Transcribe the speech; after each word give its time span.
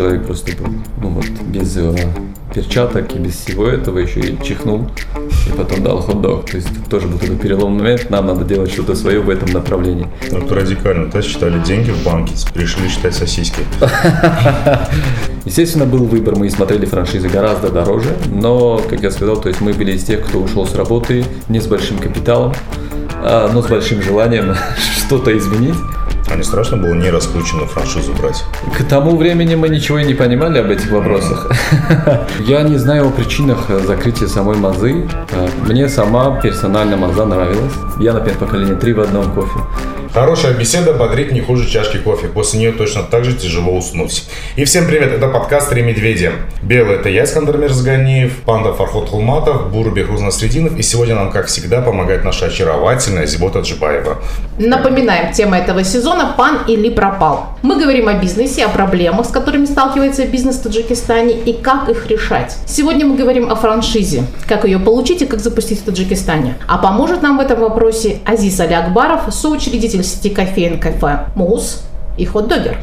человек 0.00 0.24
просто 0.24 0.52
был, 0.56 0.72
ну 1.02 1.08
вот, 1.10 1.26
без 1.48 1.76
э, 1.76 1.94
перчаток 2.54 3.14
и 3.14 3.18
без 3.18 3.34
всего 3.34 3.66
этого 3.66 3.98
еще 3.98 4.20
и 4.20 4.42
чихнул, 4.42 4.88
и 5.46 5.52
потом 5.54 5.84
дал 5.84 6.00
хот-дог. 6.00 6.48
То 6.48 6.56
есть 6.56 6.68
тоже 6.88 7.06
был 7.06 7.18
такой 7.18 7.36
переломный 7.36 7.82
момент, 7.82 8.08
нам 8.08 8.26
надо 8.26 8.46
делать 8.46 8.72
что-то 8.72 8.94
свое 8.94 9.20
в 9.20 9.28
этом 9.28 9.50
направлении. 9.50 10.06
Ну, 10.30 10.38
это 10.38 10.54
радикально. 10.54 11.10
То 11.10 11.20
считали 11.20 11.62
деньги 11.62 11.90
в 11.90 12.02
банке, 12.02 12.32
решили 12.54 12.88
считать 12.88 13.14
сосиски. 13.14 13.60
Естественно, 15.44 15.84
был 15.84 16.06
выбор, 16.06 16.34
мы 16.36 16.48
смотрели 16.48 16.86
франшизы 16.86 17.28
гораздо 17.28 17.68
дороже, 17.68 18.16
но, 18.32 18.78
как 18.88 19.02
я 19.02 19.10
сказал, 19.10 19.36
то 19.36 19.50
есть 19.50 19.60
мы 19.60 19.74
были 19.74 19.92
из 19.92 20.04
тех, 20.04 20.26
кто 20.26 20.38
ушел 20.38 20.66
с 20.66 20.74
работы 20.74 21.26
не 21.50 21.60
с 21.60 21.66
большим 21.66 21.98
капиталом, 21.98 22.54
а, 23.22 23.50
но 23.52 23.62
с 23.62 23.66
большим 23.66 24.00
желанием 24.00 24.54
что-то 24.96 25.36
изменить. 25.36 25.76
А 26.30 26.36
не 26.36 26.44
страшно 26.44 26.76
было 26.76 26.94
не 26.94 27.10
раскрученную 27.10 27.66
франшизу 27.66 28.12
брать? 28.12 28.44
К 28.78 28.84
тому 28.84 29.16
времени 29.16 29.56
мы 29.56 29.68
ничего 29.68 29.98
и 29.98 30.04
не 30.04 30.14
понимали 30.14 30.60
об 30.60 30.70
этих 30.70 30.88
вопросах. 30.92 31.50
Я 32.38 32.62
не 32.62 32.76
знаю 32.76 33.08
о 33.08 33.10
причинах 33.10 33.68
закрытия 33.68 34.28
самой 34.28 34.56
Мазы. 34.56 35.08
Мне 35.66 35.88
сама 35.88 36.40
персонально 36.40 36.96
Маза 36.96 37.24
нравилась. 37.24 37.72
Я, 37.98 38.12
например, 38.12 38.38
поколение 38.38 38.76
три 38.76 38.92
в 38.92 39.00
одном 39.00 39.32
кофе. 39.32 39.58
Хорошая 40.12 40.54
беседа 40.54 40.92
бодрит 40.92 41.30
не 41.30 41.40
хуже 41.40 41.68
чашки 41.68 41.98
кофе. 41.98 42.26
После 42.26 42.58
нее 42.58 42.72
точно 42.72 43.04
так 43.04 43.24
же 43.24 43.32
тяжело 43.32 43.76
уснуть. 43.76 44.28
И 44.56 44.64
всем 44.64 44.86
привет, 44.86 45.12
это 45.12 45.28
подкаст 45.28 45.70
«Три 45.70 45.82
медведя». 45.82 46.32
Белый– 46.62 46.96
это 46.96 47.08
я, 47.08 47.22
Искандер 47.22 47.58
Мирзганиев, 47.58 48.38
панда 48.44 48.72
Фархот 48.72 49.08
Хулматов, 49.08 49.70
Буру 49.70 49.92
Бехруз 49.92 50.20
Насрединов. 50.20 50.76
И 50.76 50.82
сегодня 50.82 51.14
нам, 51.14 51.30
как 51.30 51.46
всегда, 51.46 51.80
помогает 51.80 52.24
наша 52.24 52.46
очаровательная 52.46 53.26
Зибота 53.26 53.60
Джибаева. 53.60 54.18
Напоминаем, 54.58 55.32
тема 55.32 55.58
этого 55.58 55.84
сезона– 55.84 56.19
«Пан 56.36 56.58
или 56.66 56.90
пропал». 56.90 57.48
Мы 57.62 57.78
говорим 57.78 58.08
о 58.08 58.14
бизнесе, 58.14 58.64
о 58.64 58.68
проблемах, 58.68 59.26
с 59.26 59.30
которыми 59.30 59.66
сталкивается 59.66 60.26
бизнес 60.26 60.56
в 60.56 60.62
Таджикистане 60.62 61.34
и 61.34 61.52
как 61.52 61.88
их 61.88 62.06
решать. 62.08 62.56
Сегодня 62.66 63.06
мы 63.06 63.16
говорим 63.16 63.50
о 63.50 63.54
франшизе, 63.54 64.24
как 64.46 64.64
ее 64.64 64.78
получить 64.78 65.22
и 65.22 65.26
как 65.26 65.40
запустить 65.40 65.80
в 65.80 65.84
Таджикистане. 65.84 66.56
А 66.66 66.78
поможет 66.78 67.22
нам 67.22 67.38
в 67.38 67.40
этом 67.40 67.60
вопросе 67.60 68.18
Азиз 68.24 68.60
Али 68.60 68.74
Акбаров, 68.74 69.32
соучредитель 69.32 70.04
сети 70.04 70.30
кофеин 70.30 70.78
кафе 70.80 71.26
«Мус» 71.34 71.82
и 72.16 72.24
«Хот-догер». 72.24 72.76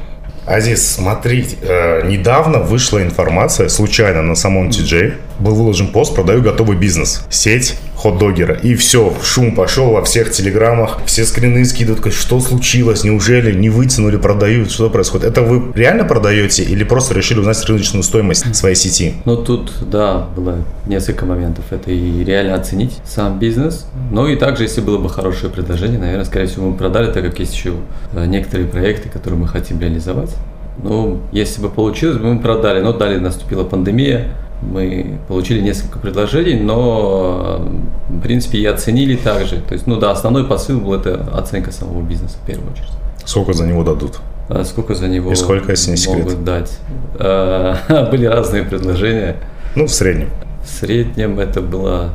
Азиз, 0.47 0.95
смотри, 0.95 1.45
э, 1.61 2.07
недавно 2.07 2.59
вышла 2.59 3.03
информация, 3.03 3.67
случайно 3.67 4.21
на 4.21 4.35
самом 4.35 4.69
TJ, 4.69 5.15
был 5.39 5.55
выложен 5.55 5.87
пост 5.89 6.15
«Продаю 6.15 6.41
готовый 6.41 6.77
бизнес». 6.77 7.25
Сеть 7.29 7.77
хот-догера. 7.97 8.53
И 8.53 8.75
все, 8.75 9.13
шум 9.23 9.55
пошел 9.55 9.91
во 9.91 10.03
всех 10.03 10.31
телеграммах, 10.31 11.01
все 11.05 11.25
скрины 11.25 11.65
скидывают, 11.65 12.13
что 12.13 12.39
случилось, 12.39 13.03
неужели 13.03 13.53
не 13.53 13.69
вытянули, 13.69 14.17
продают, 14.17 14.71
что 14.71 14.89
происходит. 14.89 15.27
Это 15.27 15.41
вы 15.41 15.73
реально 15.73 16.05
продаете 16.05 16.63
или 16.63 16.83
просто 16.83 17.15
решили 17.15 17.39
узнать 17.39 17.63
рыночную 17.65 18.03
стоимость 18.03 18.55
своей 18.55 18.75
сети? 18.75 19.15
Ну 19.25 19.37
тут, 19.37 19.71
да, 19.89 20.27
было 20.35 20.57
несколько 20.85 21.25
моментов. 21.25 21.65
Это 21.71 21.91
и 21.91 22.23
реально 22.23 22.55
оценить 22.55 22.97
сам 23.05 23.39
бизнес, 23.39 23.87
но 24.11 24.27
и 24.27 24.35
также, 24.35 24.63
если 24.63 24.81
было 24.81 24.99
бы 24.99 25.09
хорошее 25.09 25.51
предложение, 25.51 25.99
наверное, 25.99 26.25
скорее 26.25 26.45
всего, 26.47 26.69
мы 26.69 26.77
продали, 26.77 27.11
так 27.11 27.23
как 27.23 27.39
есть 27.39 27.53
еще 27.53 27.73
э, 28.13 28.25
некоторые 28.25 28.67
проекты, 28.67 29.09
которые 29.09 29.39
мы 29.39 29.47
хотим 29.47 29.79
реализовать. 29.79 30.35
Ну, 30.83 31.21
если 31.31 31.61
бы 31.61 31.69
получилось, 31.69 32.19
мы 32.21 32.39
продали, 32.39 32.81
но 32.81 32.93
далее 32.93 33.19
наступила 33.19 33.63
пандемия, 33.63 34.27
мы 34.61 35.19
получили 35.27 35.61
несколько 35.61 35.99
предложений, 35.99 36.61
но 36.61 37.67
в 38.09 38.21
принципе 38.21 38.59
и 38.59 38.65
оценили 38.65 39.15
также. 39.15 39.61
То 39.61 39.73
есть, 39.73 39.87
ну 39.87 39.97
да, 39.99 40.11
основной 40.11 40.45
посыл 40.45 40.79
был 40.79 40.93
это 40.93 41.29
оценка 41.33 41.71
самого 41.71 42.01
бизнеса 42.01 42.37
в 42.41 42.45
первую 42.45 42.71
очередь. 42.71 42.91
Сколько 43.25 43.53
за 43.53 43.67
него 43.67 43.83
дадут? 43.83 44.19
А 44.49 44.63
сколько 44.63 44.95
за 44.95 45.07
него 45.07 45.31
и 45.31 45.35
сколько, 45.35 45.71
если 45.71 45.91
не 45.91 45.97
секрет? 45.97 46.25
могут 46.25 46.43
дать? 46.43 46.79
А, 47.19 48.07
были 48.11 48.25
разные 48.25 48.63
предложения. 48.63 49.35
Ну, 49.75 49.85
в 49.85 49.91
среднем. 49.91 50.29
В 50.63 50.69
среднем 50.69 51.39
это 51.39 51.61
было 51.61 52.11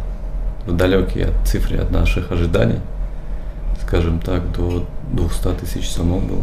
далекие 0.66 1.26
от 1.26 1.46
цифры 1.46 1.76
от 1.78 1.90
наших 1.90 2.32
ожиданий. 2.32 2.80
Скажем 3.86 4.20
так, 4.20 4.50
до 4.52 4.84
200 5.12 5.48
тысяч 5.60 5.90
самом 5.90 6.26
было 6.26 6.42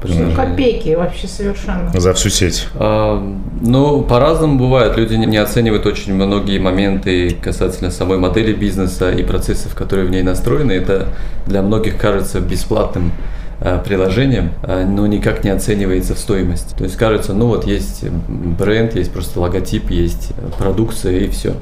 предложение. 0.00 0.36
Копейки 0.36 0.94
вообще 0.94 1.26
совершенно. 1.26 1.90
За 1.94 2.12
всю 2.14 2.28
сеть. 2.28 2.68
А, 2.74 3.22
ну, 3.60 4.02
по-разному 4.02 4.58
бывает. 4.58 4.96
Люди 4.96 5.14
не 5.14 5.36
оценивают 5.36 5.86
очень 5.86 6.14
многие 6.14 6.58
моменты 6.58 7.36
касательно 7.42 7.90
самой 7.90 8.18
модели 8.18 8.52
бизнеса 8.52 9.10
и 9.10 9.22
процессов, 9.22 9.74
которые 9.74 10.06
в 10.06 10.10
ней 10.10 10.22
настроены. 10.22 10.72
Это 10.72 11.08
для 11.46 11.62
многих 11.62 11.98
кажется 11.98 12.40
бесплатным 12.40 13.12
а, 13.60 13.78
приложением, 13.78 14.52
а, 14.62 14.84
но 14.84 15.06
никак 15.06 15.42
не 15.42 15.50
оценивается 15.50 16.14
в 16.14 16.18
стоимость. 16.18 16.76
То 16.76 16.84
есть 16.84 16.96
кажется, 16.96 17.32
ну 17.32 17.46
вот 17.46 17.66
есть 17.66 18.04
бренд, 18.08 18.94
есть 18.94 19.12
просто 19.12 19.40
логотип, 19.40 19.90
есть 19.90 20.32
продукция 20.58 21.20
и 21.20 21.28
все. 21.28 21.54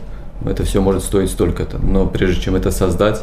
Это 0.44 0.64
все 0.64 0.80
может 0.80 1.04
стоить 1.04 1.30
столько-то. 1.30 1.78
Но 1.78 2.06
прежде 2.06 2.42
чем 2.42 2.56
это 2.56 2.70
создать, 2.70 3.22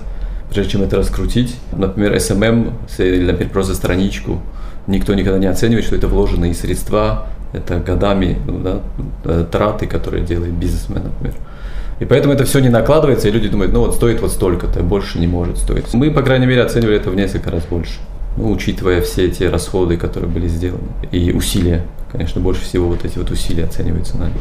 прежде 0.49 0.71
чем 0.71 0.83
это 0.83 0.97
раскрутить, 0.97 1.55
например, 1.73 2.15
SMM, 2.15 2.73
или, 2.97 3.25
например, 3.25 3.51
просто 3.51 3.75
страничку, 3.75 4.41
никто 4.87 5.13
никогда 5.13 5.39
не 5.39 5.47
оценивает, 5.47 5.85
что 5.85 5.95
это 5.95 6.07
вложенные 6.07 6.53
средства, 6.53 7.27
это 7.53 7.79
годами 7.79 8.37
ну, 8.45 8.59
да, 8.59 8.79
э, 9.25 9.45
траты, 9.51 9.87
которые 9.87 10.23
делает 10.23 10.53
бизнесмен, 10.53 11.03
например. 11.03 11.35
И 11.99 12.05
поэтому 12.05 12.33
это 12.33 12.45
все 12.45 12.59
не 12.59 12.69
накладывается, 12.69 13.27
и 13.27 13.31
люди 13.31 13.47
думают, 13.47 13.73
ну 13.73 13.81
вот 13.81 13.95
стоит 13.95 14.21
вот 14.21 14.31
столько-то, 14.31 14.81
больше 14.81 15.19
не 15.19 15.27
может 15.27 15.57
стоить. 15.57 15.93
Мы, 15.93 16.09
по 16.09 16.23
крайней 16.23 16.47
мере, 16.47 16.63
оценивали 16.63 16.97
это 16.97 17.11
в 17.11 17.15
несколько 17.15 17.51
раз 17.51 17.63
больше, 17.69 17.99
ну, 18.37 18.49
учитывая 18.49 19.01
все 19.01 19.27
эти 19.27 19.43
расходы, 19.43 19.97
которые 19.97 20.29
были 20.29 20.47
сделаны, 20.47 20.87
и 21.11 21.31
усилия. 21.31 21.83
Конечно, 22.11 22.41
больше 22.41 22.61
всего 22.63 22.87
вот 22.87 23.05
эти 23.05 23.19
вот 23.19 23.29
усилия 23.29 23.65
оцениваются 23.65 24.17
нами. 24.17 24.33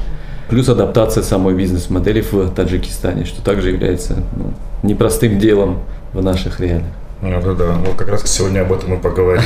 Плюс 0.48 0.68
адаптация 0.68 1.22
самой 1.22 1.54
бизнес-модели 1.54 2.22
в 2.22 2.50
Таджикистане, 2.50 3.24
что 3.24 3.42
также 3.42 3.70
является 3.70 4.16
ну, 4.36 4.52
непростым 4.82 5.38
делом 5.38 5.80
в 6.12 6.22
наших 6.22 6.60
реалиях. 6.60 6.86
Ну 7.22 7.40
да, 7.42 7.52
да. 7.52 7.72
Вот 7.72 7.96
как 7.96 8.08
раз 8.08 8.22
сегодня 8.24 8.62
об 8.62 8.72
этом 8.72 8.94
и 8.94 8.96
поговорим. 8.96 9.42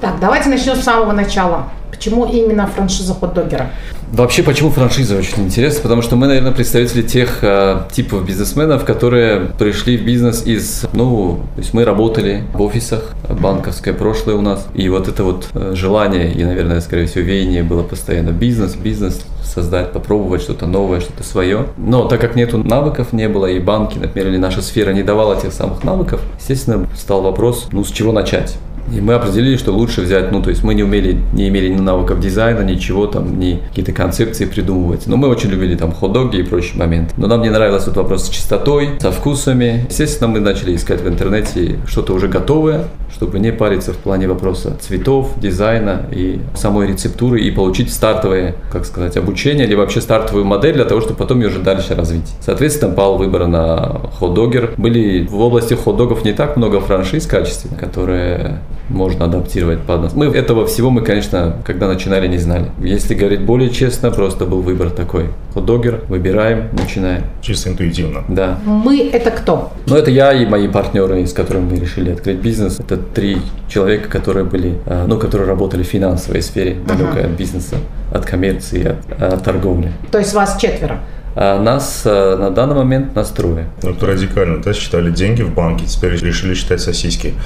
Так, 0.00 0.20
давайте 0.20 0.48
начнем 0.48 0.74
с 0.74 0.82
самого 0.82 1.12
начала. 1.12 1.70
Почему 1.90 2.26
именно 2.26 2.66
франшиза 2.66 3.14
хот-догера? 3.14 3.70
Вообще, 4.12 4.42
почему 4.42 4.70
франшиза 4.70 5.16
очень 5.16 5.44
интересно? 5.44 5.82
Потому 5.82 6.00
что 6.02 6.14
мы, 6.14 6.28
наверное, 6.28 6.52
представители 6.52 7.02
тех 7.02 7.38
э, 7.42 7.82
типов 7.90 8.24
бизнесменов, 8.24 8.84
которые 8.84 9.46
пришли 9.58 9.96
в 9.96 10.04
бизнес 10.04 10.46
из, 10.46 10.84
ну, 10.92 11.40
то 11.54 11.60
есть 11.60 11.74
мы 11.74 11.84
работали 11.84 12.44
в 12.54 12.62
офисах, 12.62 13.14
банковское 13.28 13.94
прошлое 13.94 14.36
у 14.36 14.42
нас, 14.42 14.66
и 14.74 14.88
вот 14.88 15.08
это 15.08 15.24
вот 15.24 15.48
э, 15.54 15.72
желание 15.74 16.32
и, 16.32 16.44
наверное, 16.44 16.80
скорее 16.80 17.06
всего, 17.06 17.24
веяние 17.24 17.64
было 17.64 17.82
постоянно 17.82 18.30
бизнес, 18.30 18.76
бизнес, 18.76 19.24
создать, 19.42 19.92
попробовать 19.92 20.42
что-то 20.42 20.66
новое, 20.66 21.00
что-то 21.00 21.24
свое. 21.24 21.66
Но 21.76 22.06
так 22.06 22.20
как 22.20 22.36
нету 22.36 22.58
навыков, 22.58 23.12
не 23.12 23.28
было, 23.28 23.46
и 23.46 23.58
банки, 23.58 23.98
например, 23.98 24.28
или 24.28 24.36
наша 24.36 24.62
сфера 24.62 24.92
не 24.92 25.02
давала 25.02 25.40
тех 25.40 25.52
самых 25.52 25.82
навыков, 25.82 26.20
естественно, 26.38 26.86
стал 26.94 27.22
вопрос, 27.22 27.68
ну, 27.72 27.84
с 27.84 27.90
чего 27.90 28.12
начать? 28.12 28.56
И 28.92 29.00
мы 29.00 29.14
определили, 29.14 29.56
что 29.56 29.72
лучше 29.72 30.02
взять, 30.02 30.32
ну, 30.32 30.42
то 30.42 30.50
есть 30.50 30.62
мы 30.62 30.74
не 30.74 30.82
умели, 30.82 31.18
не 31.32 31.48
имели 31.48 31.68
ни 31.68 31.80
навыков 31.80 32.20
дизайна, 32.20 32.60
ничего 32.60 33.06
там, 33.06 33.38
ни 33.38 33.60
какие-то 33.68 33.92
концепции 33.92 34.44
придумывать. 34.44 35.06
Но 35.06 35.16
мы 35.16 35.28
очень 35.28 35.50
любили 35.50 35.74
там 35.74 35.92
хот-доги 35.92 36.36
и 36.36 36.42
прочие 36.42 36.78
моменты. 36.78 37.14
Но 37.16 37.26
нам 37.26 37.42
не 37.42 37.50
нравился 37.50 37.86
этот 37.86 37.96
вопрос 37.98 38.26
с 38.26 38.28
чистотой, 38.28 38.90
со 39.00 39.10
вкусами. 39.10 39.86
Естественно, 39.88 40.28
мы 40.28 40.40
начали 40.40 40.74
искать 40.76 41.00
в 41.00 41.08
интернете 41.08 41.78
что-то 41.86 42.12
уже 42.12 42.28
готовое, 42.28 42.84
чтобы 43.12 43.38
не 43.38 43.52
париться 43.52 43.92
в 43.92 43.96
плане 43.96 44.28
вопроса 44.28 44.76
цветов, 44.80 45.32
дизайна 45.40 46.06
и 46.12 46.40
самой 46.54 46.88
рецептуры 46.88 47.40
и 47.40 47.50
получить 47.50 47.92
стартовое, 47.92 48.54
как 48.70 48.84
сказать, 48.84 49.16
обучение 49.16 49.66
или 49.66 49.74
вообще 49.74 50.00
стартовую 50.00 50.44
модель 50.44 50.74
для 50.74 50.84
того, 50.84 51.00
чтобы 51.00 51.16
потом 51.16 51.40
ее 51.40 51.48
уже 51.48 51.60
дальше 51.60 51.94
развить. 51.94 52.34
Соответственно, 52.40 52.92
пал 52.94 53.18
выбор 53.18 53.46
на 53.46 54.00
хот-догер. 54.18 54.74
Были 54.76 55.26
в 55.26 55.40
области 55.40 55.74
хот-догов 55.74 56.24
не 56.24 56.32
так 56.32 56.56
много 56.56 56.80
франшиз 56.80 57.26
качественных, 57.26 57.80
которые 57.80 58.60
можно 58.88 59.24
адаптировать 59.26 59.80
под 59.80 60.02
нас. 60.02 60.14
Мы 60.14 60.26
этого 60.26 60.66
всего 60.66 60.90
мы, 60.90 61.02
конечно, 61.02 61.56
когда 61.64 61.88
начинали, 61.88 62.26
не 62.28 62.38
знали. 62.38 62.70
Если 62.78 63.14
говорить 63.14 63.42
более 63.42 63.70
честно, 63.70 64.10
просто 64.10 64.44
был 64.44 64.62
выбор 64.62 64.90
такой. 64.90 65.30
Хот-догер, 65.54 66.04
выбираем, 66.08 66.68
начинаем. 66.72 67.24
Чисто 67.40 67.70
интуитивно. 67.70 68.24
Да. 68.28 68.58
Мы 68.64 69.08
это 69.08 69.30
кто? 69.30 69.72
Ну, 69.86 69.96
это 69.96 70.10
я 70.10 70.32
и 70.32 70.46
мои 70.46 70.68
партнеры, 70.68 71.26
с 71.26 71.32
которыми 71.32 71.70
мы 71.70 71.80
решили 71.80 72.12
открыть 72.12 72.38
бизнес. 72.38 72.78
Это 72.78 72.96
три 72.96 73.38
человека, 73.68 74.08
которые 74.08 74.44
были, 74.44 74.78
э, 74.86 75.04
ну, 75.06 75.18
которые 75.18 75.48
работали 75.48 75.82
в 75.82 75.86
финансовой 75.86 76.42
сфере, 76.42 76.76
далекой 76.86 77.22
uh-huh. 77.22 77.32
от 77.32 77.38
бизнеса, 77.38 77.76
от 78.12 78.24
коммерции, 78.24 78.96
от, 79.10 79.22
от 79.22 79.44
торговли. 79.44 79.92
То 80.10 80.18
есть 80.18 80.34
вас 80.34 80.56
четверо? 80.60 81.00
А 81.38 81.60
нас 81.60 82.02
э, 82.06 82.36
на 82.36 82.50
данный 82.50 82.76
момент 82.76 83.14
нас 83.14 83.28
трое. 83.28 83.66
Ну, 83.82 83.90
это 83.90 84.06
радикально. 84.06 84.62
Есть 84.64 84.80
считали 84.80 85.10
деньги 85.10 85.42
в 85.42 85.52
банке, 85.52 85.84
теперь 85.84 86.12
решили 86.16 86.54
считать 86.54 86.80
сосиски. 86.80 87.34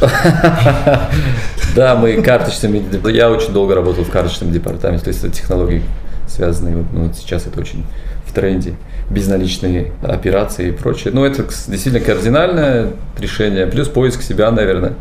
Да, 1.77 1.95
мы 1.95 2.21
карточными... 2.21 2.83
Я 3.13 3.31
очень 3.31 3.53
долго 3.53 3.77
работал 3.77 4.03
в 4.03 4.11
карточном 4.11 4.51
департаменте, 4.51 5.05
то 5.05 5.11
есть 5.11 5.23
это 5.23 5.33
технологии 5.33 5.85
связанные, 6.27 6.85
ну, 6.93 7.13
сейчас 7.15 7.47
это 7.47 7.61
очень 7.61 7.85
в 8.27 8.33
тренде, 8.33 8.75
безналичные 9.09 9.93
операции 10.03 10.69
и 10.69 10.73
прочее. 10.73 11.13
Ну, 11.13 11.25
это 11.25 11.45
действительно 11.45 12.01
кардинальное 12.01 12.91
решение, 13.19 13.67
плюс 13.67 13.89
поиск 13.89 14.23
себя, 14.23 14.51
наверное, 14.51 14.95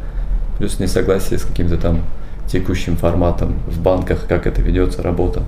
плюс 0.57 0.79
несогласие 0.79 1.39
с 1.39 1.43
каким-то 1.43 1.77
там 1.77 2.01
текущим 2.47 2.97
форматом 2.97 3.59
в 3.67 3.79
банках, 3.81 4.25
как 4.27 4.47
это 4.47 4.61
ведется, 4.61 5.01
работа. 5.03 5.43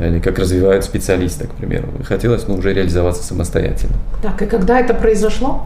Или 0.00 0.18
как 0.18 0.38
развивают 0.38 0.84
специалисты, 0.84 1.46
к 1.46 1.52
примеру. 1.52 1.88
Хотелось 2.04 2.46
ну, 2.46 2.56
уже 2.56 2.74
реализоваться 2.74 3.22
самостоятельно. 3.22 3.94
Так, 4.22 4.42
и 4.42 4.46
когда 4.46 4.78
это 4.78 4.92
произошло? 4.92 5.64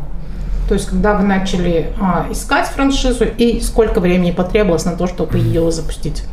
То 0.68 0.74
есть, 0.74 0.86
когда 0.88 1.16
вы 1.16 1.24
начали 1.24 1.88
а, 2.00 2.26
искать 2.30 2.66
франшизу, 2.66 3.24
и 3.24 3.60
сколько 3.60 4.00
времени 4.00 4.32
потребовалось 4.32 4.84
на 4.84 4.96
то, 4.96 5.06
чтобы 5.06 5.38
ее 5.38 5.70
запустить? 5.70 6.24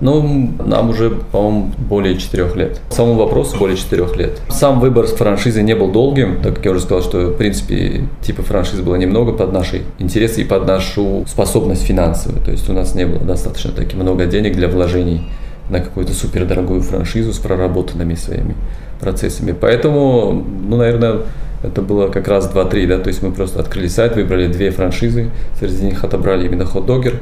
Ну, 0.00 0.52
нам 0.64 0.90
уже, 0.90 1.10
по-моему, 1.10 1.72
более 1.76 2.16
четырех 2.18 2.54
лет. 2.54 2.80
Самому 2.90 3.18
вопросу 3.18 3.58
более 3.58 3.76
четырех 3.76 4.16
лет. 4.16 4.40
Сам 4.48 4.78
выбор 4.78 5.06
франшизы 5.06 5.62
не 5.62 5.74
был 5.74 5.90
долгим, 5.90 6.40
так 6.40 6.56
как 6.56 6.64
я 6.66 6.70
уже 6.70 6.80
сказал, 6.80 7.02
что, 7.02 7.18
в 7.28 7.36
принципе, 7.36 8.04
типа 8.22 8.42
франшизы 8.42 8.82
было 8.82 8.94
немного 8.94 9.32
под 9.32 9.52
наши 9.52 9.82
интересы 9.98 10.42
и 10.42 10.44
под 10.44 10.66
нашу 10.66 11.24
способность 11.26 11.82
финансовую. 11.82 12.44
То 12.44 12.52
есть 12.52 12.68
у 12.68 12.72
нас 12.72 12.94
не 12.94 13.06
было 13.06 13.20
достаточно 13.20 13.72
таки 13.72 13.96
много 13.96 14.26
денег 14.26 14.54
для 14.54 14.68
вложений 14.68 15.28
на 15.70 15.80
какую-то 15.80 16.12
супердорогую 16.12 16.82
франшизу 16.82 17.32
с 17.32 17.38
проработанными 17.38 18.14
своими 18.14 18.54
процессами. 19.00 19.52
Поэтому, 19.52 20.32
ну, 20.32 20.76
наверное, 20.76 21.20
это 21.62 21.82
было 21.82 22.08
как 22.08 22.28
раз 22.28 22.50
2-3, 22.52 22.86
да, 22.86 22.98
то 22.98 23.08
есть 23.08 23.22
мы 23.22 23.32
просто 23.32 23.60
открыли 23.60 23.88
сайт, 23.88 24.16
выбрали 24.16 24.46
две 24.46 24.70
франшизы, 24.70 25.30
среди 25.58 25.86
них 25.86 26.04
отобрали 26.04 26.46
именно 26.46 26.64
хот-догер 26.64 27.20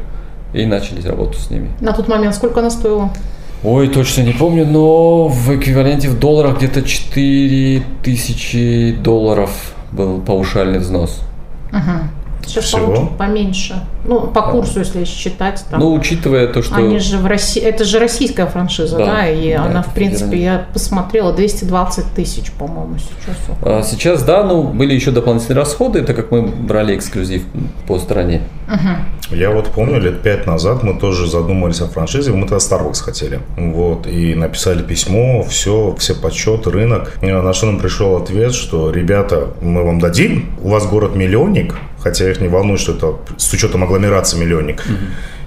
и 0.53 0.67
начали 0.67 1.07
работу 1.07 1.39
с 1.39 1.51
ними. 1.51 1.71
На 1.81 1.93
тот 1.93 2.09
момент 2.09 2.35
сколько 2.35 2.61
она 2.61 2.71
стоила? 2.71 3.11
Ой, 3.65 3.89
точно 3.89 4.23
не 4.23 4.33
помню, 4.33 4.67
но 4.67 5.29
в 5.29 5.57
эквиваленте 5.57 6.09
в 6.09 6.19
долларах 6.19 6.59
где-то 6.59 6.83
4 6.83 7.83
тысячи 8.03 8.95
долларов 9.03 9.75
был 9.93 10.21
паушальный 10.21 10.79
взнос. 10.79 11.23
Угу. 11.73 12.26
Сейчас 12.47 12.65
Всего? 12.65 13.11
поменьше. 13.19 13.75
Ну, 14.05 14.21
по 14.29 14.43
курсу, 14.51 14.81
если 14.81 15.05
считать. 15.05 15.65
Там. 15.69 15.81
Ну, 15.81 15.93
учитывая 15.93 16.47
то, 16.47 16.63
что... 16.63 16.77
Они 16.77 16.99
же 16.99 17.19
в 17.19 17.27
России, 17.27 17.61
это 17.61 17.85
же 17.85 17.99
российская 17.99 18.47
франшиза, 18.47 18.99
да, 18.99 19.07
Да, 19.07 19.29
и 19.29 19.53
да, 19.53 19.65
она, 19.65 19.83
в 19.83 19.93
принципе, 19.93 20.31
федеральная. 20.31 20.59
я 20.61 20.67
посмотрела, 20.73 21.33
220 21.33 22.05
тысяч, 22.15 22.53
по-моему, 22.53 22.97
сейчас. 22.99 23.37
А 23.63 23.83
Сейчас, 23.83 24.23
да, 24.23 24.45
ну, 24.45 24.63
были 24.63 24.95
еще 24.95 25.11
дополнительные 25.11 25.59
расходы, 25.59 26.03
так 26.03 26.15
как 26.15 26.31
мы 26.31 26.43
брали 26.43 26.97
эксклюзив 26.97 27.43
по 27.87 27.99
стране. 27.99 28.43
Я 29.31 29.51
вот 29.51 29.67
помню, 29.69 30.01
лет 30.01 30.23
пять 30.23 30.47
назад 30.47 30.83
мы 30.83 30.99
тоже 30.99 31.29
задумались 31.29 31.81
о 31.81 31.87
франшизе, 31.87 32.31
мы 32.31 32.47
тогда 32.47 32.57
Starbucks 32.59 33.03
хотели. 33.03 33.41
Вот, 33.57 34.07
и 34.07 34.35
написали 34.35 34.83
письмо, 34.83 35.43
все, 35.43 35.95
все 35.99 36.15
подсчеты, 36.15 36.71
рынок. 36.71 37.13
На 37.23 37.53
что 37.53 37.67
нам 37.67 37.81
пришел 37.81 38.17
ответ, 38.17 38.55
что, 38.55 38.91
ребята, 38.91 39.49
мы 39.61 39.85
вам 39.85 39.99
дадим, 39.99 40.51
у 40.63 40.69
вас 40.69 40.87
город-миллионник, 40.87 41.75
хотя 42.07 42.31
их 42.31 42.41
не 42.41 42.47
волнует, 42.47 42.79
что 42.79 42.93
это 42.93 43.17
с 43.37 43.53
учетом 43.53 43.83
агломерации 43.83 44.39
миллионник. 44.39 44.85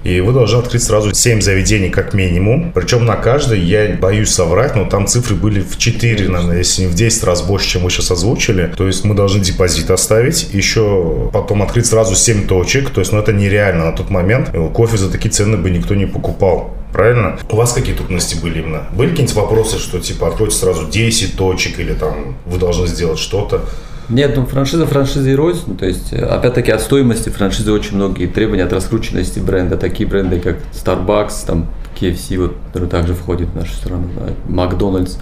И 0.04 0.20
вы 0.20 0.32
должны 0.32 0.58
открыть 0.58 0.82
сразу 0.82 1.14
7 1.14 1.40
заведений 1.40 1.90
как 1.90 2.14
минимум. 2.14 2.72
Причем 2.72 3.06
на 3.06 3.16
каждой, 3.16 3.60
я 3.60 3.96
боюсь 3.96 4.30
соврать, 4.30 4.76
но 4.76 4.84
там 4.84 5.06
цифры 5.06 5.36
были 5.36 5.60
в 5.60 5.78
4, 5.78 6.28
наверное, 6.28 6.58
если 6.58 6.82
не 6.82 6.88
в 6.88 6.94
10 6.94 7.24
раз 7.24 7.42
больше, 7.42 7.68
чем 7.68 7.82
вы 7.82 7.90
сейчас 7.90 8.10
озвучили. 8.10 8.72
То 8.76 8.86
есть 8.86 9.04
мы 9.04 9.14
должны 9.14 9.42
депозит 9.42 9.90
оставить, 9.90 10.52
еще 10.52 11.30
потом 11.32 11.62
открыть 11.62 11.86
сразу 11.86 12.14
7 12.14 12.46
точек. 12.46 12.90
То 12.90 13.00
есть, 13.00 13.12
ну 13.12 13.18
это 13.18 13.32
нереально 13.32 13.86
на 13.86 13.92
тот 13.92 14.10
момент. 14.10 14.50
Кофе 14.74 14.96
за 14.96 15.10
такие 15.10 15.30
цены 15.30 15.56
бы 15.56 15.70
никто 15.70 15.94
не 15.94 16.06
покупал. 16.06 16.74
Правильно? 16.92 17.38
У 17.48 17.56
вас 17.56 17.72
какие 17.72 17.94
трудности 17.94 18.36
были 18.42 18.58
именно? 18.58 18.86
Были 18.92 19.10
какие-нибудь 19.10 19.36
вопросы, 19.36 19.78
что 19.78 20.00
типа 20.00 20.28
откройте 20.28 20.56
сразу 20.56 20.88
10 20.88 21.36
точек 21.36 21.78
или 21.78 21.94
там 21.94 22.36
вы 22.46 22.58
должны 22.58 22.86
сделать 22.86 23.18
что-то? 23.18 23.62
Нет, 24.10 24.32
ну 24.36 24.44
франшиза 24.44 24.86
франшиза 24.86 25.30
и 25.30 25.34
рознь. 25.34 25.62
Ну, 25.68 25.74
То 25.74 25.86
есть, 25.86 26.12
э, 26.12 26.24
опять-таки, 26.24 26.72
от 26.72 26.80
стоимости 26.80 27.28
франшизы 27.28 27.72
очень 27.72 27.96
многие 27.96 28.26
требования 28.26 28.64
от 28.64 28.72
раскрученности 28.72 29.38
бренда. 29.38 29.76
Такие 29.76 30.08
бренды, 30.08 30.40
как 30.40 30.56
Starbucks, 30.72 31.46
там, 31.46 31.68
KFC, 31.98 32.38
вот, 32.38 32.90
также 32.90 33.14
входит 33.14 33.48
в 33.48 33.54
нашу 33.54 33.72
страну, 33.72 34.08
да, 34.16 34.32
Макдональдс. 34.48 35.16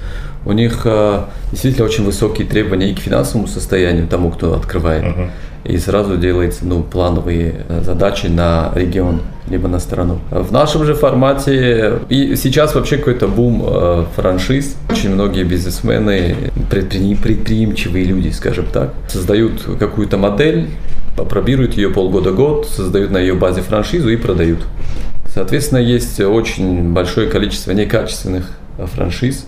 У 0.48 0.52
них 0.52 0.80
э, 0.84 1.24
действительно 1.50 1.84
очень 1.84 2.04
высокие 2.04 2.46
требования 2.46 2.90
и 2.90 2.94
к 2.94 3.00
финансовому 3.00 3.46
состоянию 3.48 4.08
тому, 4.08 4.30
кто 4.30 4.54
открывает. 4.54 5.04
И 5.64 5.76
сразу 5.76 6.16
делается 6.16 6.64
ну, 6.64 6.82
плановые 6.82 7.66
э, 7.68 7.82
задачи 7.84 8.28
на 8.28 8.72
регион, 8.74 9.20
либо 9.50 9.68
на 9.68 9.78
страну. 9.78 10.20
В 10.30 10.50
нашем 10.50 10.86
же 10.86 10.94
формате, 10.94 11.98
и 12.08 12.34
сейчас 12.34 12.74
вообще 12.74 12.96
какой-то 12.96 13.28
бум 13.28 13.62
э, 13.66 14.04
франшиз. 14.16 14.76
Очень 14.90 15.10
многие 15.10 15.44
бизнесмены, 15.44 16.34
предпри- 16.70 17.20
предприимчивые 17.20 18.06
люди, 18.06 18.30
скажем 18.30 18.64
так, 18.72 18.94
создают 19.06 19.62
какую-то 19.78 20.16
модель, 20.16 20.70
пробируют 21.14 21.74
ее 21.74 21.90
полгода-год, 21.90 22.66
создают 22.66 23.10
на 23.10 23.18
ее 23.18 23.34
базе 23.34 23.60
франшизу 23.60 24.08
и 24.08 24.16
продают. 24.16 24.60
Соответственно, 25.26 25.80
есть 25.80 26.18
очень 26.20 26.94
большое 26.94 27.28
количество 27.28 27.72
некачественных 27.72 28.50
э, 28.78 28.86
франшиз, 28.86 29.44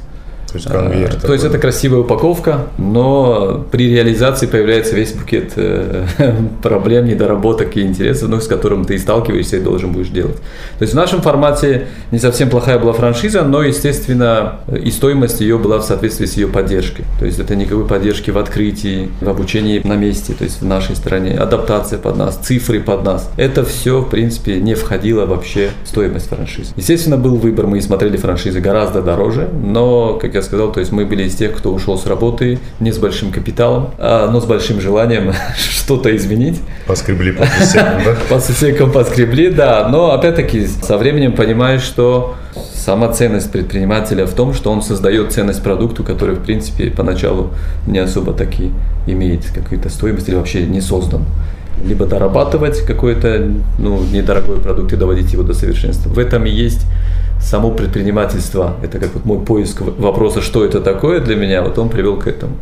То 0.52 0.56
есть 0.56 0.68
конвейер 0.68 1.16
а, 1.16 1.26
То 1.26 1.32
есть 1.32 1.44
это 1.44 1.58
красивая 1.58 2.00
упаковка, 2.00 2.66
но 2.78 3.64
при 3.70 3.88
реализации 3.90 4.46
появляется 4.46 4.96
весь 4.96 5.12
букет 5.12 5.52
э, 5.56 6.06
проблем, 6.62 7.06
недоработок 7.06 7.76
и 7.76 7.82
интересов, 7.82 8.28
ну, 8.28 8.40
с 8.40 8.46
которым 8.46 8.84
ты 8.84 8.98
сталкиваешься 8.98 9.58
и 9.58 9.60
должен 9.60 9.92
будешь 9.92 10.08
делать. 10.08 10.36
То 10.78 10.82
есть 10.82 10.92
в 10.92 10.96
нашем 10.96 11.22
формате 11.22 11.86
не 12.10 12.18
совсем 12.18 12.50
плохая 12.50 12.78
была 12.78 12.92
франшиза, 12.92 13.42
но, 13.42 13.62
естественно, 13.62 14.60
и 14.68 14.90
стоимость 14.90 15.40
ее 15.40 15.58
была 15.58 15.78
в 15.78 15.84
соответствии 15.84 16.26
с 16.26 16.36
ее 16.36 16.48
поддержкой. 16.48 17.04
То 17.18 17.26
есть 17.26 17.38
это 17.38 17.54
никакой 17.54 17.86
поддержки 17.86 18.30
в 18.30 18.38
открытии, 18.38 19.10
в 19.20 19.28
обучении 19.28 19.80
на 19.84 19.94
месте, 19.94 20.34
то 20.34 20.44
есть 20.44 20.60
в 20.60 20.66
нашей 20.66 20.96
стране, 20.96 21.36
адаптация 21.36 21.98
под 21.98 22.16
нас, 22.16 22.36
цифры 22.36 22.80
под 22.80 23.04
нас. 23.04 23.30
Это 23.36 23.64
все, 23.64 24.00
в 24.00 24.08
принципе, 24.08 24.60
не 24.60 24.74
входило 24.74 25.26
вообще 25.26 25.70
в 25.84 25.88
стоимость 25.88 26.28
франшизы. 26.28 26.72
Естественно, 26.76 27.16
был 27.16 27.36
выбор, 27.36 27.66
мы 27.66 27.80
смотрели 27.80 28.16
франшизы 28.16 28.60
гораздо 28.60 29.02
дороже, 29.02 29.48
но, 29.52 30.14
как 30.14 30.34
я 30.34 30.39
сказал, 30.42 30.72
то 30.72 30.80
есть 30.80 30.92
мы 30.92 31.06
были 31.06 31.24
из 31.24 31.34
тех, 31.34 31.56
кто 31.56 31.72
ушел 31.72 31.98
с 31.98 32.06
работы 32.06 32.58
не 32.80 32.92
с 32.92 32.98
большим 32.98 33.32
капиталом, 33.32 33.90
а, 33.98 34.30
но 34.30 34.40
с 34.40 34.44
большим 34.44 34.80
желанием 34.80 35.32
что-то 35.56 36.14
изменить. 36.16 36.60
Поскребли 36.86 37.32
по 37.32 37.46
сусекам, 37.46 38.04
да? 38.04 38.16
По 38.28 38.40
сусекам 38.40 38.92
поскребли, 38.92 39.50
да. 39.50 39.88
Но 39.88 40.12
опять-таки 40.12 40.66
со 40.66 40.98
временем 40.98 41.32
понимаешь, 41.32 41.82
что 41.82 42.36
сама 42.74 43.12
ценность 43.12 43.50
предпринимателя 43.50 44.26
в 44.26 44.32
том, 44.32 44.54
что 44.54 44.70
он 44.70 44.82
создает 44.82 45.32
ценность 45.32 45.62
продукту, 45.62 46.02
который, 46.02 46.34
в 46.34 46.40
принципе, 46.40 46.90
поначалу 46.90 47.50
не 47.86 47.98
особо 47.98 48.32
таки 48.32 48.70
имеет 49.06 49.44
какую-то 49.52 49.88
стоимость 49.88 50.28
или 50.28 50.36
вообще 50.36 50.66
не 50.66 50.80
создан. 50.80 51.24
Либо 51.84 52.06
дорабатывать 52.06 52.80
какой-то 52.84 53.52
ну, 53.78 54.02
недорогой 54.12 54.58
продукт 54.58 54.92
и 54.92 54.96
доводить 54.96 55.32
его 55.32 55.42
до 55.42 55.54
совершенства. 55.54 56.10
В 56.10 56.18
этом 56.18 56.44
и 56.44 56.50
есть 56.50 56.86
само 57.40 57.70
предпринимательство. 57.70 58.76
Это 58.82 58.98
как 58.98 59.14
вот 59.14 59.24
мой 59.24 59.40
поиск 59.40 59.80
вопроса, 59.80 60.40
что 60.42 60.64
это 60.64 60.80
такое 60.80 61.20
для 61.20 61.36
меня, 61.36 61.62
вот 61.62 61.78
он 61.78 61.88
привел 61.88 62.16
к 62.16 62.26
этому. 62.26 62.54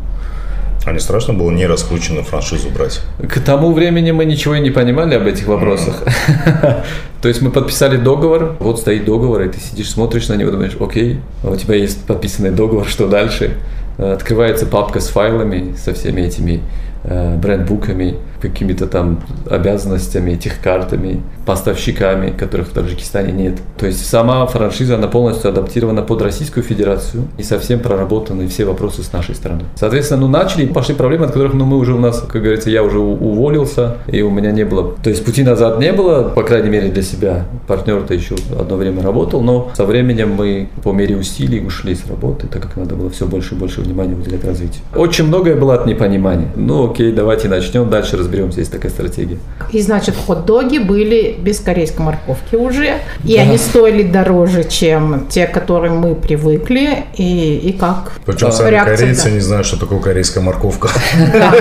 А 0.85 0.93
не 0.93 0.99
страшно 0.99 1.33
было 1.33 1.51
не 1.51 1.67
раскрученную 1.67 2.23
франшизу 2.23 2.69
брать? 2.69 3.01
К 3.19 3.39
тому 3.41 3.73
времени 3.73 4.11
мы 4.11 4.25
ничего 4.25 4.55
и 4.55 4.61
не 4.61 4.71
понимали 4.71 5.13
об 5.15 5.27
этих 5.27 5.45
вопросах. 5.45 6.03
То 7.21 7.27
есть 7.27 7.41
мы 7.41 7.51
подписали 7.51 7.97
договор, 7.97 8.55
вот 8.59 8.79
стоит 8.79 9.05
договор, 9.05 9.41
и 9.41 9.49
ты 9.49 9.59
сидишь, 9.59 9.91
смотришь 9.91 10.29
на 10.29 10.35
него, 10.35 10.51
думаешь, 10.51 10.77
окей, 10.79 11.19
у 11.43 11.55
тебя 11.57 11.75
есть 11.75 12.05
подписанный 12.05 12.51
договор, 12.51 12.87
что 12.87 13.07
дальше? 13.07 13.57
Открывается 13.97 14.65
папка 14.65 15.01
с 15.01 15.09
файлами, 15.09 15.75
со 15.75 15.93
всеми 15.93 16.21
этими 16.21 16.61
э, 17.03 17.35
брендбуками, 17.35 18.15
какими-то 18.41 18.87
там 18.87 19.19
обязанностями, 19.49 20.35
техкартами, 20.35 21.21
поставщиками, 21.45 22.31
которых 22.31 22.67
в 22.67 22.71
Таджикистане 22.71 23.31
нет. 23.31 23.59
То 23.77 23.87
есть 23.87 24.05
сама 24.05 24.45
франшиза, 24.45 24.95
она 24.95 25.07
полностью 25.07 25.49
адаптирована 25.49 26.03
под 26.03 26.21
Российскую 26.21 26.63
Федерацию 26.63 27.23
и 27.37 27.43
совсем 27.43 27.79
проработаны 27.79 28.47
все 28.47 28.65
вопросы 28.65 29.03
с 29.03 29.11
нашей 29.11 29.35
стороны. 29.35 29.63
Соответственно, 29.75 30.21
ну 30.21 30.27
начали, 30.27 30.65
пошли 30.67 30.95
проблемы, 30.95 31.25
от 31.25 31.31
которых 31.31 31.53
ну, 31.53 31.65
мы 31.65 31.77
уже 31.77 31.93
у 31.93 31.99
нас, 31.99 32.21
как 32.21 32.41
говорится, 32.41 32.69
я 32.69 32.83
уже 32.83 32.99
уволился, 32.99 33.97
и 34.07 34.21
у 34.21 34.29
меня 34.29 34.51
не 34.51 34.63
было, 34.63 34.95
то 35.03 35.09
есть 35.09 35.25
пути 35.25 35.43
назад 35.43 35.79
не 35.79 35.91
было, 35.91 36.29
по 36.29 36.43
крайней 36.43 36.69
мере 36.69 36.89
для 36.89 37.01
себя. 37.01 37.45
Партнер-то 37.67 38.13
еще 38.13 38.35
одно 38.59 38.75
время 38.75 39.01
работал, 39.01 39.41
но 39.41 39.71
со 39.75 39.85
временем 39.85 40.33
мы 40.33 40.69
по 40.83 40.91
мере 40.91 41.15
усилий 41.17 41.65
ушли 41.65 41.95
с 41.95 42.05
работы, 42.07 42.47
так 42.47 42.61
как 42.61 42.77
надо 42.77 42.95
было 42.95 43.09
все 43.09 43.25
больше 43.25 43.55
и 43.55 43.57
больше 43.57 43.81
внимания 43.81 44.13
уделять 44.13 44.43
развитию. 44.43 44.83
Очень 44.95 45.25
многое 45.25 45.55
было 45.55 45.73
от 45.73 45.85
непонимания. 45.85 46.49
Ну 46.55 46.91
окей, 46.91 47.11
давайте 47.11 47.47
начнем, 47.47 47.89
дальше 47.89 48.17
разберемся, 48.29 48.59
есть 48.59 48.71
такая 48.71 48.91
стратегия. 48.91 49.37
И 49.71 49.81
значит, 49.81 50.15
хот-доги 50.15 50.77
были 50.77 51.35
без 51.39 51.59
корейской 51.59 52.01
морковки 52.01 52.55
уже, 52.55 52.95
и 53.23 53.35
они 53.37 53.57
стоили 53.57 54.03
дороже, 54.03 54.63
чем 54.63 55.27
те, 55.29 55.47
к 55.47 55.53
которым 55.53 55.97
мы 55.97 56.15
привыкли. 56.15 57.05
И, 57.17 57.57
и 57.57 57.73
как? 57.73 58.13
Причем 58.25 58.47
э, 58.47 58.51
сами 58.51 58.71
реакция, 58.71 58.97
корейцы 58.97 59.23
да. 59.25 59.29
не 59.31 59.39
знают, 59.39 59.67
что 59.67 59.79
такое 59.79 59.99
корейская 59.99 60.41
морковка. 60.41 60.89
Да, 61.33 61.53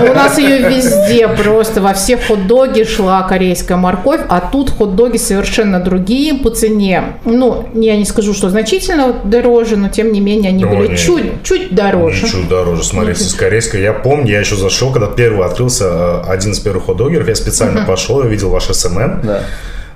ну, 0.00 0.10
у 0.10 0.14
нас 0.14 0.38
ее 0.38 0.68
везде 0.68 1.28
просто 1.28 1.80
во 1.80 1.94
все 1.94 2.16
хот-доги 2.16 2.84
шла 2.84 3.22
корейская 3.22 3.76
морковь, 3.76 4.20
а 4.28 4.40
тут 4.40 4.70
хот-доги 4.70 5.16
совершенно 5.16 5.80
другие 5.80 6.34
по 6.34 6.50
цене. 6.50 7.16
Ну, 7.24 7.68
я 7.74 7.96
не 7.96 8.04
скажу, 8.04 8.34
что 8.34 8.48
значительно 8.50 9.14
дороже, 9.24 9.76
но 9.76 9.88
тем 9.88 10.12
не 10.12 10.20
менее 10.20 10.50
они 10.50 10.64
были 10.64 10.88
не. 10.88 10.96
чуть, 10.96 11.42
чуть 11.42 11.74
дороже. 11.74 12.24
Ничего 12.26 12.48
дороже, 12.48 12.84
смотрите, 12.84 13.24
с 13.24 13.34
корейской. 13.34 13.82
Я 13.82 13.92
помню, 13.92 14.30
я 14.30 14.40
еще 14.40 14.56
зашел, 14.56 14.92
когда 14.92 15.06
первый 15.06 15.46
открылся 15.46 15.84
э, 15.84 16.09
один 16.18 16.52
из 16.52 16.58
первых 16.60 16.84
хот-догеров, 16.84 17.28
я 17.28 17.34
специально 17.34 17.84
пошел, 17.84 18.22
я 18.22 18.28
видел 18.28 18.50
ваш 18.50 18.64
SMM. 18.64 19.20
Да. 19.22 19.42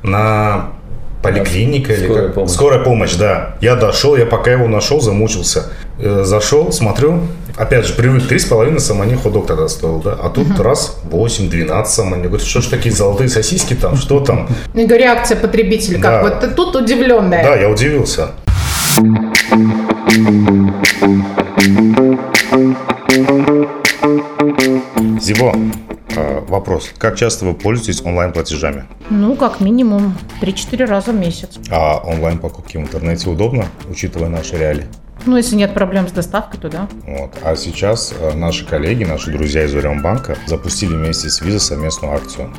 На 0.02 0.70
поликлиника 1.22 1.92
или 1.94 2.04
Скорая 2.04 2.26
как? 2.26 2.34
помощь. 2.34 2.50
Скорая 2.50 2.84
помощь, 2.84 3.14
да. 3.14 3.56
Я 3.60 3.76
дошел, 3.76 4.14
я 4.16 4.26
пока 4.26 4.52
его 4.52 4.68
нашел, 4.68 5.00
замучился. 5.00 5.72
Э, 5.98 6.22
Зашел, 6.24 6.70
смотрю, 6.72 7.20
опять 7.56 7.86
же, 7.86 7.94
привык, 7.94 8.28
три 8.28 8.38
с 8.38 8.44
половиной 8.44 8.80
самани 8.80 9.14
хот-дог 9.14 9.46
тогда 9.46 9.68
стоил, 9.68 10.00
да? 10.02 10.18
А 10.22 10.28
тут 10.28 10.60
раз, 10.60 10.98
8-12 11.10 11.86
самани. 11.86 12.24
Говорит, 12.24 12.46
что 12.46 12.60
ж 12.60 12.66
такие 12.66 12.94
золотые 12.94 13.28
сосиски 13.30 13.74
там, 13.74 13.96
что 13.96 14.20
там? 14.20 14.48
Я 14.74 14.86
говорю, 14.86 15.02
реакция 15.02 15.36
потребителя, 15.38 15.98
как 16.00 16.22
вот 16.22 16.40
ты 16.40 16.48
тут 16.48 16.76
удивленная. 16.76 17.42
Да, 17.42 17.54
я 17.54 17.70
удивился. 17.70 18.30
Зибо, 25.20 25.52
э, 25.54 25.83
вопрос. 26.20 26.90
Как 26.98 27.16
часто 27.16 27.44
вы 27.44 27.54
пользуетесь 27.54 28.02
онлайн-платежами? 28.04 28.84
Ну, 29.10 29.36
как 29.36 29.60
минимум 29.60 30.16
3-4 30.40 30.84
раза 30.86 31.12
в 31.12 31.16
месяц. 31.16 31.58
А 31.70 31.98
онлайн-покупки 31.98 32.76
в 32.76 32.80
интернете 32.80 33.28
удобно, 33.28 33.66
учитывая 33.88 34.28
наши 34.28 34.56
реалии? 34.56 34.86
Ну, 35.26 35.36
если 35.36 35.56
нет 35.56 35.72
проблем 35.72 36.08
с 36.08 36.12
доставкой, 36.12 36.60
то 36.60 36.68
да. 36.68 36.88
Вот. 37.06 37.30
А 37.42 37.56
сейчас 37.56 38.12
э, 38.18 38.34
наши 38.34 38.66
коллеги, 38.66 39.04
наши 39.04 39.30
друзья 39.30 39.64
из 39.64 39.74
Банка 40.02 40.36
запустили 40.46 40.94
вместе 40.94 41.30
с 41.30 41.40
Visa 41.40 41.60
совместную 41.60 42.14
акцию. 42.14 42.52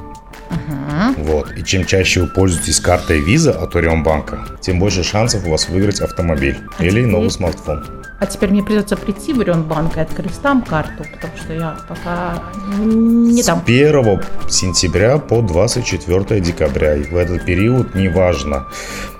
Вот. 1.17 1.51
И 1.57 1.63
чем 1.63 1.85
чаще 1.85 2.21
вы 2.21 2.27
пользуетесь 2.27 2.79
картой 2.79 3.21
Visa 3.21 3.51
от 3.51 3.75
Банка, 4.03 4.45
тем 4.61 4.79
больше 4.79 5.03
шансов 5.03 5.45
у 5.45 5.51
вас 5.51 5.69
выиграть 5.69 6.01
автомобиль 6.01 6.57
А 6.77 6.83
или 6.83 6.91
теперь- 6.91 7.07
новый 7.07 7.31
смартфон. 7.31 7.83
А 8.17 8.25
теперь 8.27 8.49
мне 8.49 8.63
придется 8.63 8.95
прийти 8.95 9.33
в 9.33 9.43
банк 9.67 9.97
и 9.97 9.99
открыть 9.99 10.39
там 10.41 10.61
карту, 10.61 11.03
потому 11.13 11.33
что 11.35 11.53
я 11.53 11.77
пока 11.87 12.41
не 12.79 13.43
С 13.43 13.45
там. 13.45 13.61
1 13.65 14.21
сентября 14.47 15.17
по 15.17 15.41
24 15.41 16.39
декабря. 16.39 16.95
И 16.95 17.03
в 17.03 17.17
этот 17.17 17.43
период, 17.43 17.93
неважно, 17.93 18.67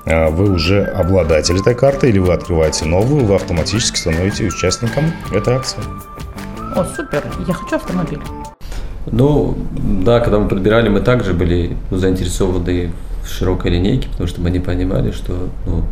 э, 0.06 0.30
вы 0.30 0.50
уже 0.50 0.84
обладатель 0.86 1.60
этой 1.60 1.76
карты 1.76 2.08
или 2.08 2.20
вы 2.20 2.32
открываете 2.34 2.86
новую, 2.86 3.26
вы 3.26 3.36
автоматически 3.36 3.98
становитесь 3.98 4.54
участником 4.54 5.12
этой 5.34 5.56
акции. 5.56 5.82
О, 6.74 6.86
супер, 6.96 7.24
я 7.46 7.54
хочу 7.54 7.76
автомобиль. 7.76 8.22
Ну, 9.12 9.56
да, 10.04 10.20
когда 10.20 10.40
мы 10.40 10.48
подбирали, 10.48 10.90
мы 10.90 11.02
также 11.02 11.34
были 11.34 11.78
ну, 11.92 11.98
заинтересованы 11.98 12.92
в 13.24 13.30
широкой 13.30 13.72
линейке, 13.72 14.10
потому 14.10 14.28
что 14.28 14.42
мы 14.42 14.50
не 14.50 14.60
понимали, 14.60 15.12
что 15.12 15.50
ну, 15.66 15.84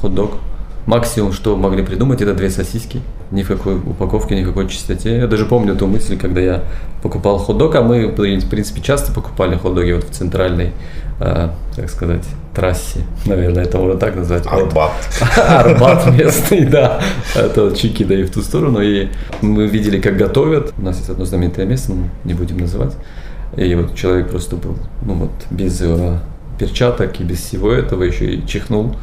хот-дог 0.00 0.38
максимум, 0.86 1.32
что 1.32 1.54
могли 1.56 1.84
придумать, 1.84 2.22
это 2.22 2.34
две 2.34 2.48
сосиски. 2.50 3.02
Ни 3.30 3.42
в 3.42 3.48
какой 3.48 3.76
упаковке, 3.76 4.34
ни 4.34 4.42
в 4.42 4.48
какой 4.48 4.68
чистоте. 4.68 5.18
Я 5.18 5.26
даже 5.26 5.44
помню 5.44 5.76
ту 5.76 5.86
мысль, 5.86 6.16
когда 6.16 6.40
я 6.40 6.64
покупал 7.02 7.38
хот-дог, 7.38 7.74
а 7.74 7.82
мы, 7.82 8.06
в 8.06 8.48
принципе, 8.48 8.80
часто 8.80 9.12
покупали 9.12 9.56
хот-доги 9.56 9.92
вот 9.92 10.04
в 10.04 10.10
центральной, 10.10 10.72
э, 11.20 11.48
так 11.76 11.90
сказать, 11.90 12.24
трассе, 12.54 13.00
наверное, 13.26 13.64
это 13.64 13.78
можно 13.78 13.98
так 13.98 14.16
назвать. 14.16 14.46
Арбат. 14.46 14.92
Арбат 15.36 16.12
местный, 16.12 16.64
да. 16.64 17.00
Это 17.34 17.74
Чики, 17.74 18.04
да 18.04 18.14
и 18.14 18.24
в 18.24 18.30
ту 18.30 18.42
сторону. 18.42 18.80
И 18.80 19.08
мы 19.40 19.66
видели, 19.66 20.00
как 20.00 20.16
готовят. 20.16 20.72
У 20.78 20.82
нас 20.82 20.96
есть 20.96 21.08
одно 21.08 21.24
знаменитое 21.24 21.66
место, 21.66 21.92
ну, 21.92 22.08
не 22.24 22.34
будем 22.34 22.58
называть. 22.58 22.94
И 23.56 23.74
вот 23.74 23.94
человек 23.94 24.30
просто 24.30 24.56
был, 24.56 24.76
ну 25.02 25.14
вот, 25.14 25.30
без 25.50 25.80
э, 25.80 26.18
перчаток 26.58 27.20
и 27.20 27.24
без 27.24 27.38
всего 27.38 27.72
этого 27.72 28.02
еще 28.02 28.34
и 28.34 28.46
чихнул. 28.46 28.94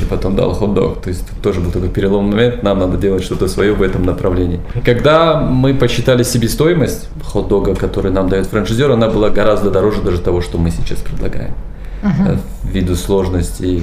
И 0.00 0.04
потом 0.04 0.36
дал 0.36 0.52
хот-дог. 0.52 1.00
То 1.02 1.08
есть 1.08 1.26
тут 1.26 1.40
тоже 1.42 1.60
был 1.60 1.70
такой 1.70 1.88
переломный 1.88 2.36
момент, 2.36 2.62
нам 2.62 2.78
надо 2.78 2.96
делать 2.98 3.24
что-то 3.24 3.48
свое 3.48 3.72
в 3.72 3.82
этом 3.82 4.04
направлении. 4.04 4.60
Когда 4.84 5.40
мы 5.40 5.74
посчитали 5.74 6.22
себестоимость 6.22 7.08
хот-дога, 7.24 7.74
который 7.74 8.10
нам 8.10 8.28
дает 8.28 8.46
франшизер, 8.46 8.90
она 8.90 9.08
была 9.08 9.30
гораздо 9.30 9.70
дороже 9.70 10.02
даже 10.02 10.20
того, 10.20 10.40
что 10.40 10.58
мы 10.58 10.70
сейчас 10.70 10.98
предлагаем. 10.98 11.54
Э, 12.02 12.36
Ввиду 12.64 12.94
сложностей 12.94 13.82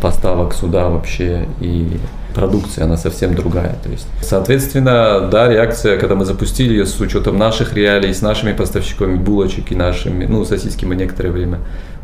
поставок 0.00 0.54
сюда 0.54 0.88
вообще 0.88 1.46
и 1.60 1.98
продукция, 2.34 2.84
она 2.84 2.96
совсем 2.96 3.34
другая. 3.34 3.76
То 3.82 3.90
есть, 3.90 4.06
соответственно, 4.22 5.28
да, 5.30 5.48
реакция, 5.48 5.98
когда 5.98 6.14
мы 6.14 6.24
запустили 6.24 6.72
ее 6.72 6.86
с 6.86 7.00
учетом 7.00 7.38
наших 7.38 7.74
реалий, 7.74 8.14
с 8.14 8.22
нашими 8.22 8.52
поставщиками 8.52 9.16
булочек 9.16 9.72
и 9.72 9.74
нашими, 9.74 10.26
ну, 10.26 10.44
сосиски 10.44 10.84
мы 10.84 10.94
некоторое 10.94 11.30
время 11.30 11.58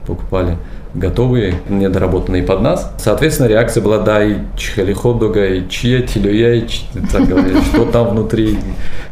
покупали 0.07 0.57
готовые, 0.97 1.55
недоработанные 1.69 2.43
под 2.43 2.63
нас. 2.63 2.93
Соответственно, 2.99 3.49
реакция 3.49 3.83
была, 3.83 3.99
да, 3.99 4.25
и 4.25 4.37
чихали 4.57 4.93
хот-дога, 4.93 5.47
и 5.47 5.69
чья, 5.69 6.03
телюя, 6.03 6.55
и 6.55 6.67
так 7.13 7.27
говорили, 7.29 7.61
что 7.61 7.85
там 7.85 8.09
внутри. 8.09 8.59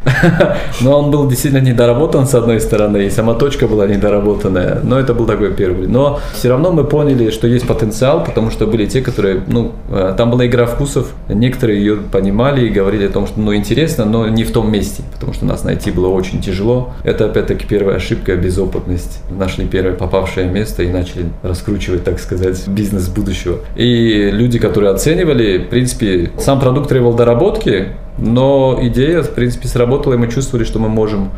Но 0.81 0.99
он 0.99 1.11
был 1.11 1.27
действительно 1.27 1.61
недоработан 1.61 2.27
с 2.27 2.33
одной 2.33 2.59
стороны, 2.59 3.05
и 3.05 3.09
сама 3.09 3.33
точка 3.35 3.67
была 3.67 3.87
недоработанная. 3.87 4.79
Но 4.83 4.99
это 4.99 5.13
был 5.13 5.25
такой 5.25 5.53
первый. 5.53 5.87
Но 5.87 6.19
все 6.33 6.49
равно 6.49 6.71
мы 6.71 6.83
поняли, 6.83 7.29
что 7.29 7.47
есть 7.47 7.67
потенциал, 7.67 8.23
потому 8.23 8.51
что 8.51 8.67
были 8.67 8.85
те, 8.85 9.01
которые, 9.01 9.43
ну, 9.47 9.73
э, 9.89 10.13
там 10.17 10.31
была 10.31 10.45
игра 10.45 10.65
вкусов. 10.65 11.13
Некоторые 11.29 11.79
ее 11.79 11.97
понимали 11.97 12.67
и 12.67 12.69
говорили 12.69 13.05
о 13.05 13.09
том, 13.09 13.27
что, 13.27 13.39
ну, 13.39 13.55
интересно, 13.55 14.05
но 14.05 14.27
не 14.27 14.43
в 14.43 14.51
том 14.51 14.71
месте, 14.71 15.03
потому 15.13 15.33
что 15.33 15.45
нас 15.45 15.63
найти 15.63 15.91
было 15.91 16.07
очень 16.07 16.41
тяжело. 16.41 16.93
Это, 17.03 17.25
опять-таки, 17.25 17.65
первая 17.67 17.97
ошибка, 17.97 18.35
безопытность. 18.35 19.21
Нашли 19.29 19.65
первое 19.65 19.93
попавшее 19.93 20.47
место 20.47 20.83
и 20.83 20.87
начали 20.87 21.25
раскручивать, 21.43 21.74
так 22.03 22.19
сказать, 22.19 22.67
бизнес 22.67 23.07
будущего. 23.07 23.59
И 23.75 24.29
люди, 24.31 24.59
которые 24.59 24.91
оценивали, 24.93 25.59
в 25.59 25.69
принципе, 25.69 26.31
сам 26.37 26.59
продукт 26.59 26.89
требовал 26.89 27.13
доработки, 27.13 27.89
но 28.17 28.77
идея, 28.81 29.23
в 29.23 29.31
принципе, 29.31 29.67
сработала, 29.67 30.13
и 30.13 30.17
мы 30.17 30.29
чувствовали, 30.29 30.65
что 30.65 30.79
мы 30.79 30.89
можем 30.89 31.31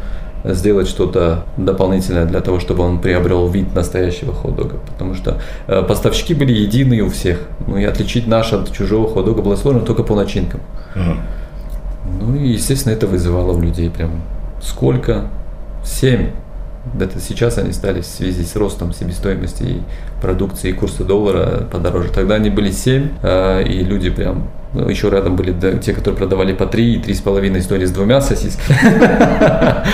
сделать 0.43 0.87
что-то 0.87 1.45
дополнительное 1.57 2.25
для 2.25 2.41
того, 2.41 2.59
чтобы 2.59 2.83
он 2.83 2.99
приобрел 2.99 3.47
вид 3.47 3.73
настоящего 3.75 4.33
хот-дога. 4.33 4.77
Потому 4.87 5.13
что 5.13 5.41
э, 5.67 5.83
поставщики 5.83 6.33
были 6.33 6.53
единые 6.53 7.01
у 7.01 7.09
всех. 7.09 7.39
Ну 7.65 7.77
и 7.77 7.83
отличить 7.83 8.27
наш 8.27 8.53
от 8.53 8.71
чужого 8.71 9.09
хот-дога 9.09 9.41
было 9.41 9.55
сложно 9.55 9.81
только 9.81 10.03
по 10.03 10.15
начинкам. 10.15 10.61
Мгм. 10.95 11.19
Ну 12.21 12.35
и, 12.35 12.49
естественно, 12.49 12.93
это 12.93 13.07
вызывало 13.07 13.51
у 13.53 13.61
людей 13.61 13.89
прям 13.89 14.21
сколько? 14.61 15.29
Семь. 15.83 16.31
Это 16.99 17.19
сейчас 17.19 17.57
они 17.57 17.71
стали 17.71 18.01
в 18.01 18.05
связи 18.05 18.43
с 18.43 18.55
ростом 18.55 18.93
себестоимости 18.93 19.81
продукции 20.21 20.69
и 20.69 20.73
курса 20.73 21.03
доллара 21.03 21.67
подороже. 21.71 22.09
Тогда 22.09 22.35
они 22.35 22.49
были 22.49 22.71
7, 22.71 23.09
и 23.67 23.83
люди 23.83 24.09
прям 24.09 24.49
ну, 24.73 24.89
еще 24.89 25.09
рядом 25.09 25.35
были 25.35 25.55
те, 25.79 25.93
которые 25.93 26.17
продавали 26.17 26.53
по 26.53 26.65
3 26.65 26.95
и 26.95 26.99
3,5 26.99 27.61
стоили 27.61 27.85
с 27.85 27.91
двумя 27.91 28.21
сосисками. 28.21 28.77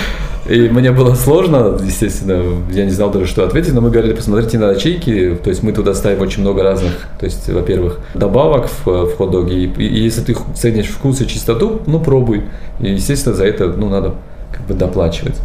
И 0.46 0.68
мне 0.68 0.92
было 0.92 1.14
сложно, 1.14 1.78
естественно, 1.82 2.62
я 2.70 2.84
не 2.84 2.90
знал 2.90 3.10
даже, 3.10 3.26
что 3.26 3.44
ответить, 3.44 3.72
но 3.72 3.80
мы 3.80 3.90
говорили, 3.90 4.12
посмотрите 4.12 4.58
на 4.58 4.72
ячейки, 4.72 5.38
то 5.42 5.48
есть 5.48 5.62
мы 5.62 5.72
туда 5.72 5.94
ставим 5.94 6.20
очень 6.20 6.42
много 6.42 6.62
разных, 6.62 6.92
то 7.18 7.24
есть, 7.24 7.48
во-первых, 7.48 8.00
добавок 8.12 8.68
в, 8.68 8.86
в 8.86 9.16
хот-доге, 9.16 9.54
и, 9.54 9.82
и 9.82 10.02
если 10.02 10.20
ты 10.20 10.36
ценишь 10.54 10.88
вкус 10.88 11.22
и 11.22 11.26
чистоту, 11.26 11.80
ну 11.86 11.98
пробуй. 11.98 12.42
И, 12.78 12.90
естественно, 12.90 13.34
за 13.34 13.46
это, 13.46 13.68
ну, 13.68 13.88
надо 13.88 14.16
как 14.52 14.66
бы 14.66 14.74
доплачивать. 14.74 15.40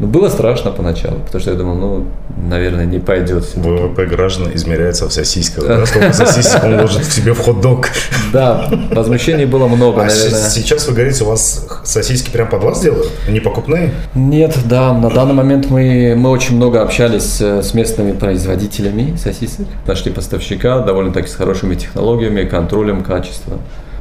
Ну, 0.00 0.08
было 0.08 0.28
страшно 0.28 0.72
поначалу, 0.72 1.20
потому 1.20 1.40
что 1.40 1.52
я 1.52 1.56
думал, 1.56 1.74
ну, 1.76 2.06
наверное, 2.48 2.84
не 2.84 2.98
пойдет. 2.98 3.44
ВВП 3.54 4.06
граждан 4.06 4.50
измеряется 4.52 5.08
в 5.08 5.12
сосисках. 5.12 5.68
Да? 5.68 5.86
Сколько 5.86 6.12
сосисок 6.12 6.64
он 6.64 6.80
ложит 6.80 7.04
в 7.04 7.12
себе 7.12 7.32
в 7.32 7.38
хот-дог. 7.38 7.86
Да, 8.32 8.68
возмущений 8.90 9.44
было 9.44 9.68
много, 9.68 10.02
А 10.02 10.06
наверное. 10.06 10.50
сейчас 10.50 10.88
вы 10.88 10.94
говорите, 10.94 11.22
у 11.22 11.28
вас 11.28 11.68
сосиски 11.84 12.30
прям 12.30 12.48
под 12.48 12.64
вас 12.64 12.82
делают? 12.82 13.08
Они 13.28 13.38
покупные? 13.38 13.92
Нет, 14.16 14.58
да, 14.64 14.92
на 14.92 15.10
данный 15.10 15.34
момент 15.34 15.70
мы, 15.70 16.14
мы 16.16 16.30
очень 16.30 16.56
много 16.56 16.82
общались 16.82 17.40
э, 17.40 17.62
с 17.62 17.72
местными 17.72 18.12
производителями 18.12 19.14
сосисок. 19.16 19.66
Нашли 19.86 20.10
поставщика 20.10 20.80
довольно-таки 20.80 21.28
с 21.28 21.34
хорошими 21.36 21.76
технологиями, 21.76 22.42
контролем 22.44 23.04
качества. 23.04 23.58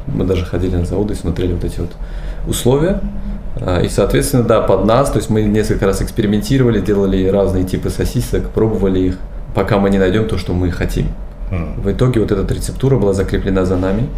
Мы 0.07 0.25
даже 0.25 0.43
ходили 0.43 0.75
на 0.75 0.85
заводы 0.85 1.13
и 1.13 1.15
смотрели 1.17 1.53
вот 1.53 1.63
эти 1.63 1.79
вот 1.79 1.91
условия. 2.47 2.99
А, 3.61 3.81
И, 3.81 3.89
соответственно, 3.89 4.43
да, 4.43 4.61
под 4.61 4.85
нас, 4.85 5.11
то 5.11 5.17
есть 5.17 5.29
мы 5.29 5.43
несколько 5.43 5.85
раз 5.85 6.01
экспериментировали, 6.01 6.79
делали 6.81 7.27
разные 7.27 7.63
типы 7.63 7.89
сосисок, 7.89 8.49
пробовали 8.49 8.99
их, 8.99 9.17
пока 9.53 9.77
мы 9.77 9.89
не 9.89 9.99
найдем 9.99 10.27
то, 10.27 10.37
что 10.37 10.53
мы 10.53 10.71
хотим. 10.71 11.07
М. 11.51 11.81
В 11.81 11.91
итоге 11.91 12.19
вот 12.19 12.31
эта 12.31 12.53
рецептура 12.53 12.97
была 12.97 13.13
закреплена 13.13 13.65
за 13.65 13.77
нами, 13.77 14.09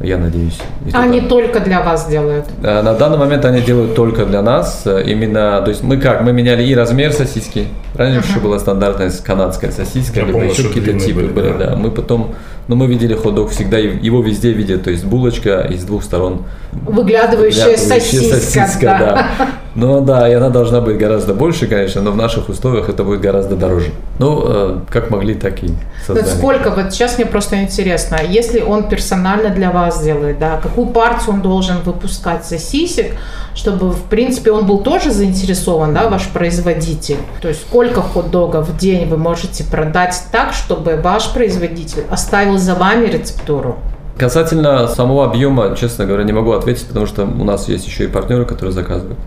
я 0.00 0.18
надеюсь. 0.18 0.58
Они 0.92 1.20
только- 1.20 1.42
только 1.52 1.60
для 1.60 1.80
вас 1.82 2.08
делают. 2.08 2.46
На 2.62 2.94
данный 2.94 3.18
момент 3.18 3.44
они 3.44 3.60
делают 3.60 3.94
только 3.94 4.24
для 4.26 4.42
нас. 4.42 4.82
Э, 4.84 5.02
Именно, 5.04 5.60
то 5.62 5.70
есть 5.70 5.82
мы 5.82 5.96
как, 5.96 6.22
мы 6.22 6.32
меняли 6.32 6.62
и 6.64 6.74
размер 6.74 7.12
сосиски. 7.12 7.68
Раньше 7.94 8.28
еще 8.28 8.40
была 8.40 8.58
стандартная 8.58 9.10
канадская 9.24 9.70
сосиска, 9.70 10.20
Я 10.20 10.26
либо 10.26 10.38
помню, 10.38 10.52
еще 10.52 10.68
какие-то 10.68 10.98
типы 10.98 11.20
были, 11.22 11.26
были, 11.28 11.52
да. 11.58 11.66
да. 11.70 11.76
Мы 11.76 11.90
потом, 11.90 12.34
ну 12.68 12.76
мы 12.76 12.86
видели 12.86 13.14
хот-дог 13.14 13.50
всегда, 13.50 13.78
и 13.78 13.98
его 14.04 14.22
везде 14.22 14.52
видят, 14.52 14.84
то 14.84 14.90
есть 14.90 15.04
булочка 15.04 15.60
из 15.60 15.84
двух 15.84 16.02
сторон. 16.04 16.44
Выглядывающая 16.72 17.76
Выглядывающая 17.76 18.34
сосиска, 18.34 18.86
да. 18.98 19.28
Ну 19.74 20.02
да, 20.02 20.28
и 20.28 20.34
она 20.34 20.50
должна 20.50 20.80
быть 20.80 20.98
гораздо 20.98 21.32
больше, 21.32 21.66
конечно, 21.66 22.02
но 22.02 22.10
в 22.10 22.16
наших 22.16 22.48
условиях 22.48 22.90
это 22.90 23.04
будет 23.04 23.20
гораздо 23.20 23.56
дороже. 23.56 23.90
Ну, 24.18 24.42
э, 24.44 24.78
как 24.90 25.10
могли, 25.10 25.34
так 25.34 25.62
и 25.64 25.70
создали. 26.06 26.28
Ну, 26.28 26.36
сколько, 26.36 26.70
вот 26.70 26.92
сейчас 26.92 27.16
мне 27.16 27.26
просто 27.26 27.62
интересно, 27.62 28.18
если 28.22 28.60
он 28.60 28.88
персонально 28.88 29.48
для 29.48 29.70
вас 29.70 30.02
делает, 30.02 30.38
да, 30.38 30.58
какую 30.62 30.88
партию 30.88 31.34
он 31.34 31.40
должен 31.40 31.78
выпускать 31.84 32.44
сосисек, 32.44 33.12
чтобы, 33.54 33.90
в 33.90 34.02
принципе, 34.04 34.52
он 34.52 34.66
был 34.66 34.78
тоже 34.78 35.10
заинтересован, 35.10 35.94
да, 35.94 36.08
ваш 36.08 36.28
производитель? 36.28 37.18
То 37.40 37.48
есть 37.48 37.62
сколько 37.62 38.02
хот-догов 38.02 38.68
в 38.68 38.76
день 38.76 39.08
вы 39.08 39.16
можете 39.16 39.64
продать 39.64 40.22
так, 40.30 40.52
чтобы 40.52 40.96
ваш 40.96 41.30
производитель 41.30 42.04
оставил 42.10 42.58
за 42.58 42.74
вами 42.74 43.06
рецептуру? 43.06 43.78
Касательно 44.18 44.86
самого 44.88 45.24
объема, 45.24 45.74
честно 45.74 46.04
говоря, 46.04 46.24
не 46.24 46.32
могу 46.32 46.52
ответить, 46.52 46.86
потому 46.86 47.06
что 47.06 47.24
у 47.24 47.44
нас 47.44 47.68
есть 47.68 47.86
еще 47.86 48.04
и 48.04 48.06
партнеры, 48.08 48.44
которые 48.44 48.72
заказывают. 48.72 49.18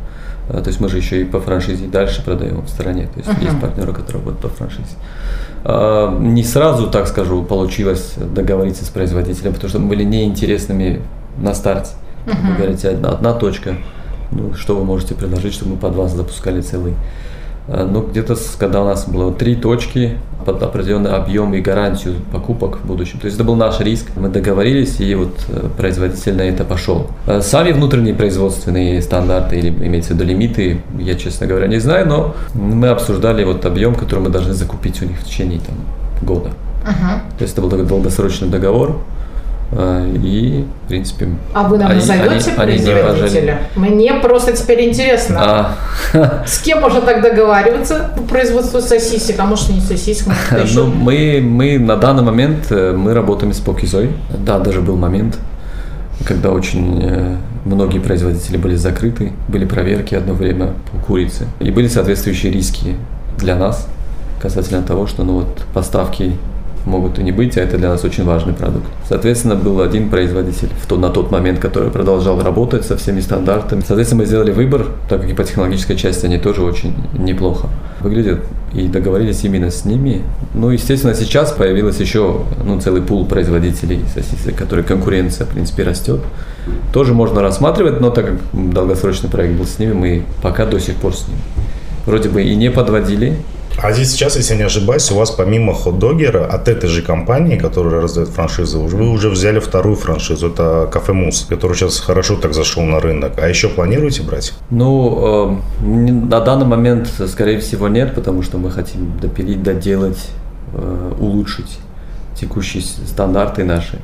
А, 0.50 0.62
то 0.62 0.70
есть 0.70 0.80
мы 0.80 0.90
же 0.90 0.98
еще 0.98 1.22
и 1.22 1.26
по 1.26 1.40
франшизе 1.40 1.88
дальше 1.88 2.24
продаем 2.24 2.62
в 2.62 2.70
стране. 2.70 3.08
То 3.14 3.20
есть 3.20 3.30
uh-huh. 3.30 3.44
есть 3.44 3.60
партнеры, 3.60 3.94
которые 3.94 4.24
работают 4.24 4.42
по 4.42 4.50
франшизе. 4.50 4.96
А, 5.64 6.18
не 6.20 6.44
сразу, 6.44 6.90
так 6.90 7.08
скажу, 7.08 7.44
получилось 7.44 8.14
договориться 8.18 8.86
с 8.86 8.90
производителем, 8.90 9.54
потому 9.54 9.70
что 9.70 9.80
мы 9.80 9.90
были 9.90 10.04
неинтересными 10.04 11.02
на 11.38 11.54
старте. 11.54 11.92
Uh-huh. 12.26 12.52
Вы 12.52 12.58
говорите, 12.58 12.90
одна, 12.90 13.10
одна 13.10 13.34
точка, 13.34 13.76
ну, 14.32 14.54
что 14.54 14.76
вы 14.76 14.86
можете 14.86 15.16
предложить, 15.16 15.54
чтобы 15.54 15.72
мы 15.72 15.78
под 15.78 15.96
вас 15.96 16.14
запускали 16.14 16.62
целый 16.62 16.94
ну, 17.68 18.02
где-то, 18.02 18.36
когда 18.60 18.82
у 18.82 18.86
нас 18.86 19.08
было 19.08 19.34
три 19.34 19.56
точки 19.56 20.18
под 20.46 20.62
определенный 20.62 21.12
объем 21.12 21.54
и 21.56 21.62
гарантию 21.62 22.16
покупок 22.32 22.78
в 22.78 22.86
будущем. 22.86 23.20
То 23.20 23.26
есть 23.26 23.36
это 23.36 23.44
был 23.44 23.56
наш 23.56 23.80
риск. 23.80 24.12
Мы 24.16 24.30
договорились, 24.30 25.00
и 25.00 25.16
вот 25.16 25.34
э, 25.50 25.68
производитель 25.76 26.36
на 26.36 26.44
это 26.44 26.64
пошел. 26.64 27.08
Э, 27.26 27.42
сами 27.42 27.72
внутренние 27.72 28.14
производственные 28.14 29.02
стандарты, 29.02 29.58
или 29.58 29.70
имеется 29.70 30.14
в 30.14 30.18
виду 30.18 30.26
лимиты, 30.26 30.82
я, 31.00 31.16
честно 31.16 31.48
говоря, 31.48 31.68
не 31.68 31.80
знаю, 31.80 32.08
но 32.08 32.36
мы 32.54 32.90
обсуждали 32.90 33.44
вот 33.44 33.66
объем, 33.66 33.96
который 33.96 34.20
мы 34.20 34.30
должны 34.30 34.54
закупить 34.54 35.02
у 35.02 35.06
них 35.06 35.20
в 35.20 35.24
течение 35.24 35.60
там, 35.60 35.76
года. 36.22 36.50
Uh-huh. 36.84 37.20
То 37.38 37.42
есть 37.42 37.54
это 37.54 37.64
был 37.64 37.70
такой 37.72 37.86
долгосрочный 37.86 38.48
договор. 38.48 39.00
А, 39.72 40.06
и, 40.06 40.64
в 40.86 40.88
принципе... 40.88 41.30
А 41.54 41.68
вы 41.68 41.78
нам 41.78 41.92
они, 41.92 42.00
назовете 42.00 42.52
они, 42.52 42.56
производителя? 42.56 43.60
Они 43.76 43.90
Мне 43.90 44.14
просто 44.16 44.54
теперь 44.54 44.88
интересно. 44.90 45.76
А. 46.14 46.44
С 46.48 46.60
кем 46.60 46.82
можно 46.82 47.02
так 47.02 47.22
договариваться 47.22 48.12
по 48.16 48.24
производству 48.24 48.80
сосисек? 48.80 49.40
А 49.40 49.46
может, 49.46 49.70
не 49.70 49.82
сосисек, 49.82 50.28
может, 50.28 50.74
Ну, 50.76 50.88
мы, 50.88 51.42
мы 51.42 51.80
на 51.80 51.98
данный 51.98 52.24
момент 52.24 52.68
э, 52.70 52.94
мы 52.96 53.14
работаем 53.14 53.54
с 53.54 53.60
Покизой. 53.60 54.12
Да, 54.30 54.60
даже 54.60 54.82
был 54.82 54.96
момент, 54.96 55.38
когда 56.26 56.52
очень 56.52 57.02
э, 57.04 57.36
многие 57.66 58.00
производители 58.00 58.58
были 58.58 58.76
закрыты, 58.76 59.34
были 59.48 59.66
проверки 59.66 60.16
одно 60.16 60.34
время 60.34 60.74
по 60.92 61.06
курице. 61.06 61.48
И 61.60 61.72
были 61.72 61.88
соответствующие 61.88 62.52
риски 62.52 62.96
для 63.38 63.56
нас 63.56 63.88
касательно 64.42 64.84
того, 64.84 65.08
что 65.08 65.24
ну, 65.24 65.40
вот, 65.40 65.66
поставки 65.74 66.38
могут 66.86 67.20
и 67.20 67.24
не 67.24 67.32
быть, 67.32 67.58
а 67.58 67.62
это 67.62 67.78
для 67.78 67.90
нас 67.90 68.04
очень 68.04 68.24
важный 68.24 68.54
продукт. 68.54 68.86
Соответственно, 69.08 69.56
был 69.56 69.82
один 69.82 70.10
производитель 70.10 70.70
в 70.82 70.88
то, 70.88 70.98
на 70.98 71.10
тот 71.10 71.32
момент, 71.32 71.60
который 71.60 71.90
продолжал 71.90 72.42
работать 72.42 72.86
со 72.86 72.98
всеми 72.98 73.22
стандартами. 73.22 73.84
Соответственно, 73.86 74.22
мы 74.22 74.28
сделали 74.28 74.52
выбор, 74.52 74.88
так 75.10 75.22
как 75.22 75.30
и 75.30 75.34
по 75.34 75.44
технологической 75.44 75.96
части 75.96 76.26
они 76.26 76.38
тоже 76.38 76.62
очень 76.62 76.96
неплохо 77.14 77.70
выглядят, 78.00 78.42
и 78.74 78.88
договорились 78.88 79.44
именно 79.44 79.72
с 79.72 79.86
ними. 79.86 80.22
Ну, 80.54 80.70
естественно, 80.70 81.16
сейчас 81.16 81.52
появилась 81.52 82.00
еще 82.00 82.42
ну, 82.64 82.80
целый 82.80 83.02
пул 83.02 83.26
производителей 83.26 84.02
сосисок, 84.14 84.56
который 84.56 84.84
конкуренция, 84.84 85.46
в 85.46 85.50
принципе, 85.50 85.84
растет. 85.84 86.22
Тоже 86.94 87.14
можно 87.14 87.42
рассматривать, 87.42 88.00
но 88.02 88.10
так 88.10 88.26
как 88.26 88.36
долгосрочный 88.54 89.30
проект 89.30 89.56
был 89.56 89.66
с 89.66 89.80
ними, 89.80 89.94
мы 89.94 90.24
пока 90.42 90.66
до 90.66 90.80
сих 90.80 90.96
пор 90.96 91.16
с 91.16 91.28
ними. 91.28 91.40
Вроде 92.06 92.30
бы 92.30 92.44
и 92.44 92.56
не 92.56 92.70
подводили, 92.70 93.38
а 93.82 93.92
здесь 93.92 94.12
сейчас, 94.12 94.36
если 94.36 94.54
я 94.54 94.60
не 94.60 94.66
ошибаюсь, 94.66 95.12
у 95.12 95.16
вас 95.16 95.32
помимо 95.32 95.74
хот-догера 95.74 96.46
от 96.46 96.68
этой 96.68 96.88
же 96.88 97.02
компании, 97.02 97.58
которая 97.58 98.02
раздает 98.02 98.30
франшизу, 98.30 98.82
вы 98.82 99.10
уже 99.10 99.30
взяли 99.30 99.60
вторую 99.60 99.96
франшизу, 99.96 100.50
это 100.50 100.88
Кафе 100.92 101.14
Мус, 101.14 101.46
который 101.50 101.76
сейчас 101.76 102.00
хорошо 102.00 102.36
так 102.36 102.54
зашел 102.54 102.84
на 102.84 103.00
рынок. 103.00 103.34
А 103.38 103.48
еще 103.48 103.68
планируете 103.68 104.24
брать? 104.24 104.54
Ну, 104.70 105.60
э, 105.82 105.86
на 105.86 106.40
данный 106.42 106.66
момент, 106.66 107.10
скорее 107.28 107.60
всего, 107.60 107.88
нет, 107.88 108.16
потому 108.16 108.42
что 108.44 108.58
мы 108.58 108.72
хотим 108.72 109.18
допилить, 109.20 109.64
доделать, 109.64 110.30
э, 110.74 111.12
улучшить 111.20 111.80
текущие 112.40 112.84
стандарты 112.84 113.64
наши, 113.64 114.00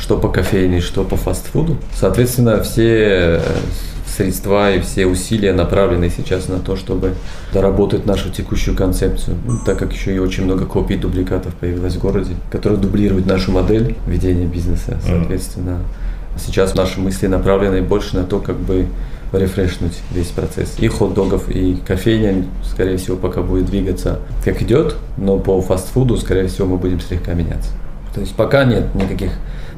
что 0.00 0.16
по 0.18 0.28
кофейне, 0.28 0.80
что 0.80 1.04
по 1.04 1.16
фастфуду. 1.16 1.76
Соответственно, 1.94 2.62
все 2.62 3.40
средства 4.20 4.70
и 4.70 4.80
все 4.80 5.06
усилия 5.06 5.52
направлены 5.52 6.10
сейчас 6.14 6.48
на 6.48 6.58
то, 6.58 6.76
чтобы 6.76 7.14
доработать 7.52 8.04
нашу 8.04 8.30
текущую 8.30 8.76
концепцию, 8.76 9.36
ну, 9.46 9.58
так 9.64 9.78
как 9.78 9.92
еще 9.92 10.14
и 10.14 10.18
очень 10.18 10.44
много 10.44 10.66
копий 10.66 10.96
дубликатов 10.96 11.54
появилось 11.54 11.94
в 11.94 12.00
городе, 12.00 12.34
которые 12.50 12.78
дублируют 12.78 13.26
нашу 13.26 13.52
модель 13.52 13.96
ведения 14.06 14.44
бизнеса. 14.44 14.98
Соответственно, 15.04 15.78
сейчас 16.36 16.74
наши 16.74 17.00
мысли 17.00 17.28
направлены 17.28 17.80
больше 17.80 18.16
на 18.16 18.24
то, 18.24 18.40
как 18.40 18.56
бы 18.56 18.86
рефрешнуть 19.32 19.98
весь 20.12 20.28
процесс. 20.28 20.74
И 20.78 20.88
хот-догов, 20.88 21.48
и 21.48 21.76
кофейня, 21.86 22.44
скорее 22.64 22.96
всего, 22.98 23.16
пока 23.16 23.42
будет 23.42 23.66
двигаться 23.66 24.18
как 24.44 24.60
идет, 24.60 24.96
но 25.16 25.38
по 25.38 25.60
фастфуду, 25.62 26.16
скорее 26.16 26.48
всего, 26.48 26.66
мы 26.66 26.76
будем 26.76 27.00
слегка 27.00 27.32
меняться. 27.32 27.70
То 28.14 28.20
есть 28.20 28.34
пока 28.34 28.64
нет 28.64 28.94
никаких 28.94 29.30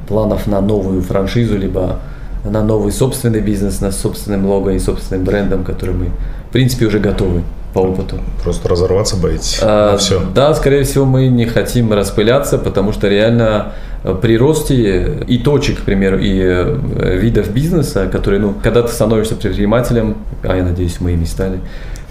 планов 0.08 0.46
на 0.46 0.60
новую 0.60 1.02
франшизу, 1.02 1.56
либо 1.56 2.00
на 2.44 2.62
новый 2.62 2.92
собственный 2.92 3.40
бизнес, 3.40 3.80
на 3.80 3.92
собственным 3.92 4.46
лого 4.46 4.70
и 4.70 4.78
собственным 4.78 5.24
брендом, 5.24 5.64
который 5.64 5.94
мы, 5.94 6.06
в 6.48 6.52
принципе, 6.52 6.86
уже 6.86 6.98
готовы 6.98 7.42
по 7.72 7.80
опыту. 7.80 8.18
Просто 8.42 8.68
разорваться 8.68 9.16
боитесь? 9.16 9.58
А, 9.62 9.96
все. 9.96 10.20
Да, 10.34 10.52
скорее 10.54 10.84
всего, 10.84 11.04
мы 11.04 11.28
не 11.28 11.46
хотим 11.46 11.92
распыляться, 11.92 12.58
потому 12.58 12.92
что 12.92 13.08
реально 13.08 13.72
э, 14.04 14.14
при 14.20 14.36
росте 14.36 15.24
и 15.26 15.38
точек, 15.38 15.80
к 15.80 15.82
примеру, 15.82 16.18
и 16.18 16.38
э, 16.38 17.16
видов 17.18 17.50
бизнеса, 17.50 18.08
которые, 18.12 18.40
ну, 18.40 18.54
когда 18.62 18.82
ты 18.82 18.92
становишься 18.92 19.36
предпринимателем, 19.36 20.18
а 20.42 20.56
я 20.56 20.64
надеюсь, 20.64 21.00
мы 21.00 21.12
ими 21.12 21.24
стали, 21.24 21.60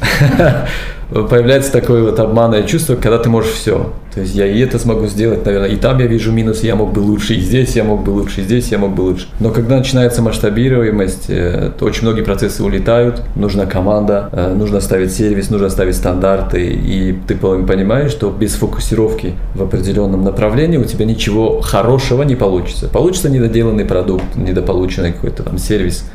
появляется 1.12 1.72
такое 1.74 2.04
вот 2.04 2.20
обманное 2.20 2.64
чувство, 2.64 2.96
когда 2.96 3.18
ты 3.18 3.30
можешь 3.30 3.52
все. 3.52 3.92
То 4.14 4.22
есть 4.22 4.34
я 4.34 4.46
и 4.46 4.60
это 4.60 4.80
смогу 4.80 5.08
сделать, 5.08 5.46
наверное, 5.46 5.70
и 5.70 5.76
там 5.76 6.00
я 6.00 6.08
вижу 6.08 6.32
минус, 6.32 6.64
я 6.64 6.76
мог 6.76 6.94
бы 6.94 7.00
лучше, 7.00 7.34
и 7.34 7.40
здесь 7.40 7.76
я 7.76 7.84
мог 7.84 8.04
бы 8.04 8.12
лучше, 8.12 8.42
и 8.42 8.44
здесь 8.44 8.70
я 8.70 8.78
мог 8.78 8.94
бы 8.94 9.02
лучше. 9.02 9.28
Но 9.40 9.52
когда 9.52 9.78
начинается 9.78 10.22
масштабируемость, 10.22 11.26
э, 11.30 11.72
то 11.78 11.86
очень 11.86 12.04
многие 12.04 12.22
процессы 12.22 12.64
улетают, 12.64 13.24
нужна 13.36 13.66
команда, 13.66 14.30
э, 14.32 14.54
нужно 14.54 14.80
ставить 14.80 15.14
сервис, 15.14 15.50
нужно 15.50 15.70
ставить 15.70 15.96
стандарты, 15.96 16.66
и 16.66 17.18
ты 17.28 17.36
понимаешь, 17.36 18.12
что 18.12 18.30
без 18.30 18.54
фокусировки 18.54 19.34
в 19.56 19.64
определенном 19.64 20.24
направлении 20.24 20.78
у 20.78 20.86
тебя 20.86 21.06
ничего 21.06 21.62
хорошего 21.62 22.24
не 22.24 22.36
получится. 22.36 22.88
Получится 22.88 23.30
недоделанный 23.30 23.86
продукт, 23.86 24.36
недополученный 24.36 25.14
какой-то 25.14 25.44
там 25.44 25.58
сервис 25.58 26.06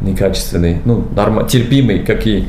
некачественный, 0.00 0.78
ну, 0.84 1.04
норм... 1.14 1.46
терпимый, 1.46 2.00
как 2.00 2.26
и 2.26 2.46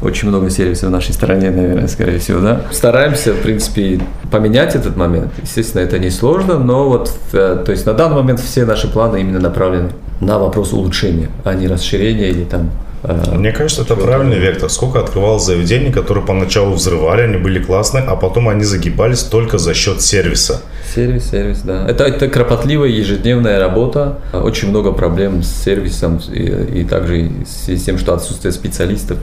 очень 0.00 0.28
много 0.28 0.50
сервисов 0.50 0.90
в 0.90 0.92
нашей 0.92 1.12
стране, 1.12 1.50
наверное, 1.50 1.88
скорее 1.88 2.18
всего, 2.18 2.40
да. 2.40 2.62
Стараемся, 2.70 3.32
в 3.32 3.40
принципе, 3.42 4.00
поменять 4.30 4.74
этот 4.74 4.96
момент. 4.96 5.32
Естественно, 5.42 5.82
это 5.82 5.98
не 5.98 6.10
сложно, 6.10 6.58
но 6.58 6.88
вот, 6.88 7.12
э, 7.32 7.62
то 7.64 7.72
есть 7.72 7.86
на 7.86 7.94
данный 7.94 8.16
момент 8.16 8.40
все 8.40 8.64
наши 8.64 8.88
планы 8.88 9.20
именно 9.20 9.40
направлены 9.40 9.90
на 10.20 10.38
вопрос 10.38 10.72
улучшения, 10.72 11.28
а 11.44 11.54
не 11.54 11.66
расширения 11.66 12.28
или 12.28 12.44
там 12.44 12.70
э, 13.02 13.34
мне 13.34 13.50
кажется, 13.52 13.82
это 13.82 13.96
правильный 13.96 14.38
вектор. 14.38 14.70
Сколько 14.70 15.00
открывалось 15.00 15.44
заведений, 15.44 15.90
которые 15.90 16.24
поначалу 16.24 16.74
взрывали, 16.74 17.22
они 17.22 17.36
были 17.36 17.60
классные, 17.60 18.04
а 18.04 18.14
потом 18.14 18.48
они 18.48 18.64
загибались 18.64 19.22
только 19.22 19.58
за 19.58 19.74
счет 19.74 20.00
сервиса. 20.00 20.62
Сервис, 20.94 21.30
сервис, 21.30 21.60
да. 21.62 21.86
Это, 21.88 22.04
это 22.04 22.28
кропотливая 22.28 22.88
ежедневная 22.88 23.58
работа. 23.58 24.18
Очень 24.32 24.70
много 24.70 24.92
проблем 24.92 25.42
с 25.42 25.64
сервисом 25.64 26.20
и, 26.32 26.80
и 26.80 26.84
также 26.84 27.30
с 27.46 27.82
тем, 27.82 27.98
что 27.98 28.14
отсутствие 28.14 28.52
специалистов 28.52 29.18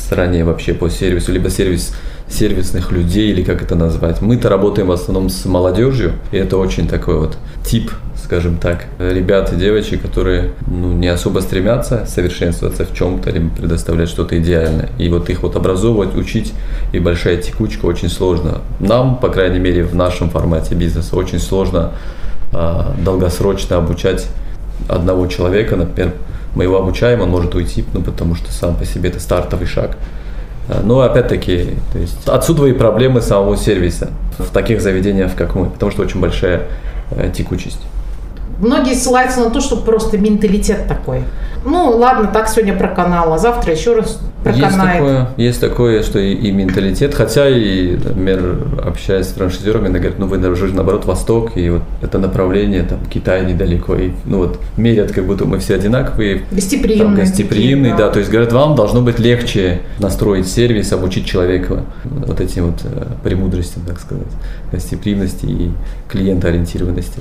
стране 0.00 0.44
вообще 0.44 0.74
по 0.74 0.88
сервису, 0.90 1.32
либо 1.32 1.50
сервис 1.50 1.92
сервисных 2.28 2.90
людей, 2.90 3.30
или 3.30 3.42
как 3.42 3.62
это 3.62 3.74
назвать. 3.74 4.20
Мы-то 4.20 4.48
работаем 4.48 4.88
в 4.88 4.92
основном 4.92 5.28
с 5.28 5.44
молодежью, 5.44 6.12
и 6.32 6.36
это 6.36 6.56
очень 6.56 6.88
такой 6.88 7.18
вот 7.18 7.36
тип, 7.64 7.90
скажем 8.22 8.56
так, 8.56 8.86
ребят 8.98 9.52
и 9.52 9.56
девочек, 9.56 10.02
которые 10.02 10.52
ну, 10.66 10.92
не 10.92 11.08
особо 11.08 11.40
стремятся 11.40 12.06
совершенствоваться 12.06 12.86
в 12.86 12.94
чем-то, 12.94 13.30
либо 13.30 13.54
предоставлять 13.54 14.08
что-то 14.08 14.38
идеальное. 14.38 14.88
И 14.98 15.08
вот 15.08 15.28
их 15.28 15.42
вот 15.42 15.56
образовывать, 15.56 16.16
учить, 16.16 16.54
и 16.92 16.98
большая 16.98 17.36
текучка 17.36 17.84
очень 17.84 18.08
сложно. 18.08 18.62
Нам, 18.80 19.18
по 19.18 19.28
крайней 19.28 19.58
мере, 19.58 19.84
в 19.84 19.94
нашем 19.94 20.30
формате 20.30 20.74
бизнеса 20.74 21.16
очень 21.16 21.38
сложно 21.38 21.92
а, 22.52 22.94
долгосрочно 23.04 23.76
обучать 23.76 24.26
одного 24.88 25.26
человека, 25.26 25.76
например, 25.76 26.14
мы 26.54 26.64
его 26.64 26.78
обучаем, 26.78 27.20
он 27.20 27.30
может 27.30 27.54
уйти, 27.54 27.84
ну, 27.92 28.00
потому 28.00 28.34
что 28.34 28.52
сам 28.52 28.76
по 28.76 28.84
себе 28.84 29.08
это 29.08 29.20
стартовый 29.20 29.66
шаг. 29.66 29.96
А, 30.68 30.80
но 30.82 31.00
опять-таки, 31.00 31.76
то 31.92 31.98
есть 31.98 32.26
отсюда 32.26 32.66
и 32.66 32.72
проблемы 32.72 33.20
самого 33.20 33.56
сервиса 33.56 34.10
в 34.38 34.50
таких 34.50 34.80
заведениях, 34.80 35.34
как 35.34 35.54
мы, 35.54 35.66
потому 35.66 35.92
что 35.92 36.02
очень 36.02 36.20
большая 36.20 36.62
э, 37.10 37.30
текучесть. 37.34 37.80
Многие 38.60 38.94
ссылаются 38.94 39.40
на 39.40 39.50
то, 39.50 39.60
что 39.60 39.76
просто 39.76 40.16
менталитет 40.16 40.86
такой. 40.86 41.24
Ну 41.64 41.90
ладно, 41.96 42.30
так 42.32 42.48
сегодня 42.48 42.74
проканал, 42.76 43.32
а 43.32 43.38
завтра 43.38 43.72
еще 43.72 43.94
раз 43.96 44.20
Есть 44.44 44.58
проканает. 44.60 44.92
такое, 44.98 45.28
есть 45.36 45.60
такое, 45.60 46.02
что 46.02 46.18
и, 46.18 46.34
и 46.34 46.52
менталитет, 46.52 47.14
хотя 47.14 47.48
и, 47.48 47.96
например, 47.96 48.58
общаясь 48.84 49.26
с 49.26 49.32
франшизерами, 49.32 49.86
она 49.88 49.98
говорит, 49.98 50.18
ну 50.18 50.26
вы 50.26 50.38
даже 50.38 50.66
наоборот 50.66 51.04
Восток, 51.06 51.56
и 51.56 51.70
вот 51.70 51.82
это 52.02 52.18
направление, 52.18 52.82
там, 52.82 52.98
Китай 53.12 53.44
недалеко, 53.46 53.94
и, 53.96 54.10
ну 54.24 54.38
вот, 54.38 54.58
мерят, 54.76 55.12
как 55.12 55.24
будто 55.26 55.44
мы 55.46 55.58
все 55.58 55.74
одинаковые, 55.76 56.42
Гостеприимные. 56.50 57.06
там, 57.06 57.14
гостеприимный, 57.16 57.90
такие, 57.90 58.06
да. 58.06 58.12
то 58.12 58.18
есть 58.18 58.30
говорят, 58.30 58.52
вам 58.52 58.74
должно 58.74 59.00
быть 59.00 59.18
легче 59.18 59.80
настроить 59.98 60.46
сервис, 60.48 60.92
обучить 60.92 61.26
человека 61.26 61.84
вот 62.04 62.40
этим 62.40 62.66
вот 62.66 62.80
э, 62.84 63.06
премудростям, 63.22 63.82
так 63.86 63.98
сказать, 64.00 64.26
гостеприимности 64.70 65.46
и 65.46 65.70
клиентоориентированности. 66.08 67.20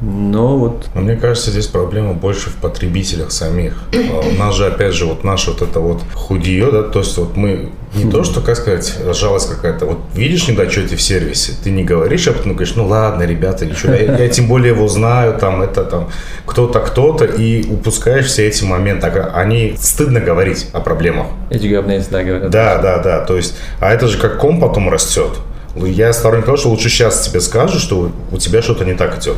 Но 0.00 0.58
вот 0.58 0.86
Но 0.94 1.00
мне 1.00 1.16
кажется, 1.16 1.50
здесь 1.50 1.66
проблема 1.66 2.14
больше 2.14 2.50
в 2.50 2.56
потребителях 2.56 3.32
самих. 3.32 3.74
А 3.92 4.20
У 4.20 4.32
нас 4.32 4.54
же, 4.54 4.66
опять 4.66 4.92
же, 4.94 5.06
вот 5.06 5.24
наше 5.24 5.52
вот 5.52 5.62
это 5.62 5.80
вот 5.80 6.02
худие, 6.12 6.70
да, 6.70 6.82
то 6.82 6.98
есть 6.98 7.16
вот 7.16 7.36
мы 7.36 7.70
не 7.94 8.10
то, 8.10 8.24
что, 8.24 8.40
как 8.40 8.56
сказать, 8.56 8.92
жалость 9.12 9.48
какая-то. 9.48 9.86
Вот 9.86 9.98
видишь 10.14 10.48
недочеты 10.48 10.96
в 10.96 11.02
сервисе, 11.02 11.52
ты 11.62 11.70
не 11.70 11.84
говоришь, 11.84 12.26
а 12.26 12.32
потом 12.32 12.54
говоришь, 12.54 12.74
ну 12.74 12.86
ладно, 12.86 13.22
ребята, 13.22 13.72
что, 13.74 13.94
я, 13.94 14.16
я 14.16 14.28
тем 14.28 14.48
более 14.48 14.74
его 14.74 14.88
знаю, 14.88 15.38
там, 15.38 15.62
это 15.62 15.84
там, 15.84 16.10
кто-то, 16.44 16.80
кто-то, 16.80 17.24
и 17.24 17.64
упускаешь 17.70 18.26
все 18.26 18.48
эти 18.48 18.64
моменты. 18.64 19.06
Они 19.06 19.76
стыдно 19.78 20.20
говорить 20.20 20.68
о 20.72 20.80
проблемах. 20.80 21.28
эти 21.50 21.66
говны, 21.66 22.04
да, 22.10 22.22
говорят. 22.24 22.50
Да, 22.50 22.78
да, 22.78 22.98
да. 22.98 23.24
То 23.24 23.36
есть, 23.36 23.54
а 23.80 23.92
это 23.92 24.08
же 24.08 24.18
как 24.18 24.38
ком 24.38 24.60
потом 24.60 24.88
растет. 24.90 25.30
Я 25.76 26.12
сторонник 26.12 26.46
того, 26.46 26.56
что 26.56 26.70
лучше 26.70 26.88
сейчас 26.88 27.26
тебе 27.28 27.40
скажу, 27.40 27.78
что 27.78 28.10
у 28.30 28.38
тебя 28.38 28.62
что-то 28.62 28.84
не 28.84 28.94
так 28.94 29.18
идет. 29.18 29.36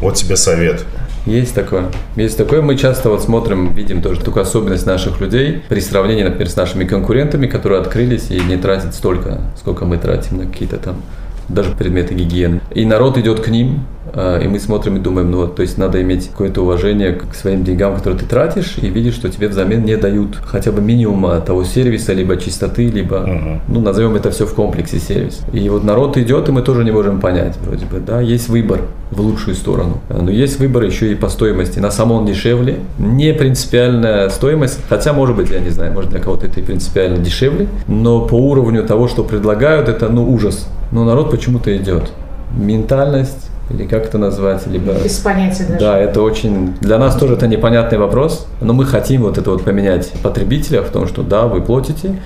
Вот 0.00 0.14
тебе 0.14 0.36
совет. 0.36 0.84
Есть 1.26 1.54
такое. 1.54 1.84
Есть 2.16 2.38
такое. 2.38 2.62
Мы 2.62 2.76
часто 2.76 3.10
вот 3.10 3.22
смотрим, 3.22 3.74
видим 3.74 4.00
тоже 4.00 4.20
такую 4.20 4.42
особенность 4.42 4.86
наших 4.86 5.20
людей 5.20 5.62
при 5.68 5.80
сравнении, 5.80 6.24
например, 6.24 6.48
с 6.48 6.56
нашими 6.56 6.84
конкурентами, 6.84 7.46
которые 7.46 7.82
открылись 7.82 8.30
и 8.30 8.40
не 8.40 8.56
тратят 8.56 8.94
столько, 8.94 9.42
сколько 9.58 9.84
мы 9.84 9.98
тратим 9.98 10.38
на 10.38 10.46
какие-то 10.46 10.78
там 10.78 11.02
даже 11.48 11.72
предметы 11.72 12.14
гигиены. 12.14 12.60
И 12.74 12.86
народ 12.86 13.18
идет 13.18 13.40
к 13.40 13.48
ним, 13.48 13.84
и 14.14 14.48
мы 14.48 14.58
смотрим 14.58 14.96
и 14.96 15.00
думаем, 15.00 15.30
ну 15.30 15.46
то 15.46 15.62
есть 15.62 15.78
надо 15.78 16.00
иметь 16.02 16.28
какое-то 16.28 16.62
уважение 16.62 17.12
к 17.12 17.34
своим 17.34 17.64
деньгам, 17.64 17.94
которые 17.96 18.18
ты 18.20 18.26
тратишь, 18.26 18.76
и 18.80 18.88
видишь, 18.88 19.14
что 19.14 19.28
тебе 19.28 19.48
взамен 19.48 19.84
не 19.84 19.96
дают 19.96 20.36
хотя 20.44 20.72
бы 20.72 20.80
минимума 20.80 21.40
того 21.40 21.64
сервиса, 21.64 22.12
либо 22.12 22.36
чистоты, 22.36 22.88
либо, 22.88 23.18
Мгм. 23.20 23.60
ну, 23.68 23.80
назовем 23.80 24.16
это 24.16 24.30
все 24.30 24.46
в 24.46 24.54
комплексе 24.54 24.98
сервис. 24.98 25.40
И 25.52 25.68
вот 25.68 25.84
народ 25.84 26.16
идет, 26.16 26.48
и 26.48 26.52
мы 26.52 26.62
тоже 26.62 26.84
не 26.84 26.90
можем 26.90 27.20
понять, 27.20 27.56
вроде 27.64 27.86
бы, 27.86 28.00
да, 28.00 28.20
есть 28.20 28.48
выбор 28.48 28.80
в 29.10 29.20
лучшую 29.20 29.54
сторону. 29.56 30.00
Но 30.08 30.30
есть 30.30 30.58
выбор 30.60 30.84
еще 30.84 31.10
и 31.10 31.14
по 31.14 31.28
стоимости. 31.28 31.78
На 31.80 31.90
самом 31.90 32.18
он 32.18 32.26
дешевле, 32.26 32.76
не 32.98 33.32
принципиальная 33.34 34.28
стоимость, 34.28 34.78
хотя, 34.88 35.12
может 35.12 35.36
быть, 35.36 35.50
я 35.50 35.58
не 35.60 35.70
знаю, 35.70 35.92
может 35.92 36.10
для 36.10 36.20
кого-то 36.20 36.46
это 36.46 36.60
и 36.60 36.62
принципиально 36.62 37.18
дешевле, 37.18 37.66
но 37.88 38.20
по 38.26 38.34
уровню 38.34 38.84
того, 38.84 39.08
что 39.08 39.24
предлагают, 39.24 39.88
это, 39.88 40.08
ну, 40.08 40.30
ужас. 40.32 40.68
Но 40.92 41.04
народ 41.04 41.30
почему-то 41.30 41.76
идет. 41.76 42.12
Ментальность, 42.56 43.49
или 43.70 43.86
как 43.86 44.04
это 44.06 44.18
назвать, 44.18 44.66
либо... 44.66 44.92
Без 44.94 45.18
понятия 45.18 45.64
даже. 45.64 45.80
Да, 45.80 45.98
это 45.98 46.22
очень... 46.22 46.74
Для 46.80 46.98
нас 46.98 47.14
тоже 47.16 47.34
это 47.34 47.46
непонятный 47.46 47.98
вопрос, 47.98 48.46
но 48.60 48.72
мы 48.72 48.84
хотим 48.84 49.22
вот 49.22 49.38
это 49.38 49.50
вот 49.50 49.64
поменять 49.64 50.10
потребителя 50.22 50.82
в 50.82 50.90
том, 50.90 51.06
что 51.06 51.22
да, 51.22 51.46
вы 51.46 51.60
платите, 51.62 52.16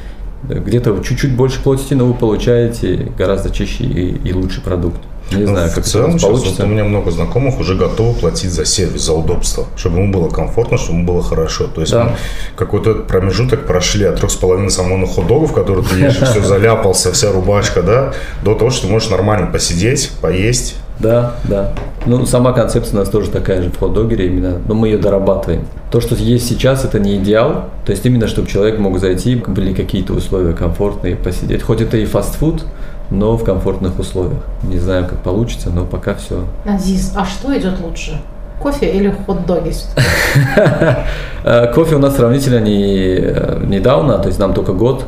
где-то 0.49 0.99
чуть-чуть 1.03 1.37
больше 1.37 1.63
платите, 1.63 1.95
но 1.97 2.07
вы 2.07 2.15
получаете 2.15 3.13
гораздо 3.17 3.51
чище 3.51 3.85
и, 3.85 4.29
и 4.29 4.33
лучший 4.33 4.63
продукт. 4.63 5.01
Не 5.33 5.39
Ну, 5.45 5.47
знаю, 5.53 5.71
в 5.71 5.75
как 5.75 5.79
это 5.79 5.89
у 5.89 5.91
целом 5.91 6.13
сейчас 6.13 6.23
вот 6.25 6.33
получится. 6.41 6.65
у 6.65 6.67
меня 6.67 6.85
много 6.85 7.11
знакомых 7.11 7.59
уже 7.59 7.77
готовы 7.77 8.13
платить 8.15 8.51
за 8.53 8.67
сервис, 8.67 9.03
за 9.07 9.15
удобство, 9.15 9.65
чтобы 9.75 9.99
ему 10.01 10.13
было 10.13 10.29
комфортно, 10.29 10.77
чтобы 10.77 10.99
ему 10.99 11.07
было 11.07 11.23
хорошо. 11.23 11.65
То 11.67 11.81
есть 11.81 11.93
Да. 11.95 12.05
мы 12.05 12.11
какой-то 12.57 12.95
промежуток 12.95 13.67
прошли 13.67 14.05
от 14.05 14.17
трех 14.17 14.31
с 14.31 14.35
половиной 14.37 14.71
самогонных 14.71 15.11
хот-догов, 15.11 15.55
которые 15.55 15.83
ты 15.83 15.97
ешь, 15.97 16.17
все 16.19 16.43
заляпался, 16.43 17.11
вся 17.13 17.33
рубашка, 17.33 17.83
да, 17.83 18.13
до 18.45 18.55
того, 18.55 18.71
что 18.71 18.87
ты 18.87 18.93
можешь 18.93 19.09
нормально 19.09 19.47
посидеть, 19.51 20.11
поесть. 20.21 20.75
Да, 21.01 21.35
да. 21.45 21.73
Ну, 22.07 22.25
сама 22.27 22.53
концепция 22.53 22.97
у 22.97 23.01
нас 23.01 23.09
тоже 23.09 23.31
такая 23.31 23.63
же 23.63 23.71
в 23.71 23.79
хот-догере 23.79 24.27
именно, 24.27 24.59
но 24.67 24.75
мы 24.75 24.89
ее 24.89 24.99
дорабатываем. 24.99 25.67
То, 25.91 26.01
что 26.01 26.15
есть 26.15 26.47
сейчас, 26.47 26.85
это 26.85 26.99
не 26.99 27.17
идеал, 27.17 27.67
то 27.85 27.93
есть 27.93 28.05
именно, 28.05 28.27
чтобы 28.29 28.49
человек 28.49 28.79
мог 28.79 28.99
зайти, 28.99 29.37
были 29.37 29.73
какие-то 29.73 30.13
условия 30.13 30.53
комфортные, 30.53 31.17
посидеть. 31.17 31.63
Хоть 31.63 31.81
это 31.81 31.97
и 31.97 32.05
фастфуд, 32.05 32.65
но 33.11 33.37
в 33.37 33.45
комфортных 33.45 33.99
условиях. 33.99 34.43
Не 34.63 34.79
знаю, 34.79 35.07
как 35.07 35.21
получится, 35.21 35.71
но 35.71 35.85
пока 35.85 36.15
все. 36.15 36.45
Азиз, 36.67 37.13
а 37.17 37.25
что 37.25 37.57
идет 37.57 37.81
лучше? 37.81 38.21
Кофе 38.61 38.93
или 38.93 39.15
хот-доги? 39.27 39.73
Э, 41.47 41.71
Кофе 41.75 41.97
у 41.97 41.99
нас 41.99 42.17
сравнительно 42.17 42.59
не, 42.59 43.17
э, 43.19 43.61
недавно, 43.67 44.17
то 44.19 44.29
есть 44.29 44.39
нам 44.39 44.55
только 44.55 44.73
год 44.73 45.05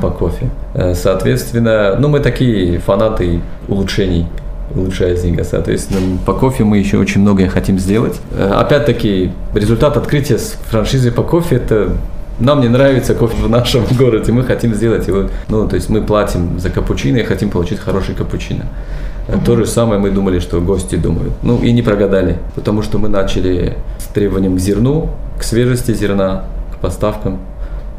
по 0.00 0.08
кофе. 0.08 0.50
Э, 0.74 0.94
Соответственно, 0.94 1.96
ну 1.98 2.06
мы 2.06 2.20
такие 2.20 2.78
фанаты 2.78 3.40
улучшений 3.66 4.28
улучшайзинга, 4.74 5.44
соответственно, 5.44 6.18
по 6.26 6.32
кофе 6.34 6.64
мы 6.64 6.78
еще 6.78 6.98
очень 6.98 7.20
многое 7.20 7.48
хотим 7.48 7.78
сделать. 7.78 8.20
Э, 8.32 8.52
Опять-таки, 8.54 9.32
результат 9.54 9.96
открытия 9.96 10.38
с 10.38 10.56
франшизой 10.70 11.12
по 11.12 11.22
кофе– 11.22 11.56
это 11.56 11.92
нам 12.38 12.60
не 12.60 12.68
нравится 12.68 13.14
кофе 13.14 13.36
в 13.42 13.48
нашем 13.48 13.84
городе, 13.98 14.32
мы 14.32 14.44
хотим 14.44 14.74
сделать 14.74 15.08
его, 15.08 15.24
ну, 15.48 15.68
то 15.68 15.76
есть 15.76 15.88
мы 15.88 16.02
платим 16.02 16.58
за 16.58 16.70
капучино 16.70 17.18
и 17.18 17.24
хотим 17.24 17.50
получить 17.50 17.80
хороший 17.80 18.14
капучино. 18.14 18.66
Э, 19.28 19.36
То 19.44 19.56
же 19.56 19.66
самое 19.66 20.00
мы 20.00 20.10
думали, 20.10 20.38
что 20.38 20.60
гости 20.60 20.96
думают. 20.96 21.32
Ну 21.42 21.62
и 21.62 21.72
не 21.72 21.82
прогадали, 21.82 22.38
потому 22.54 22.82
что 22.82 22.98
мы 22.98 23.08
начали 23.08 23.76
с 23.98 24.04
требованием 24.12 24.56
к 24.56 24.60
зерну, 24.60 25.10
к 25.38 25.42
свежести 25.42 25.94
зерна, 25.94 26.44
к 26.74 26.80
поставкам. 26.80 27.38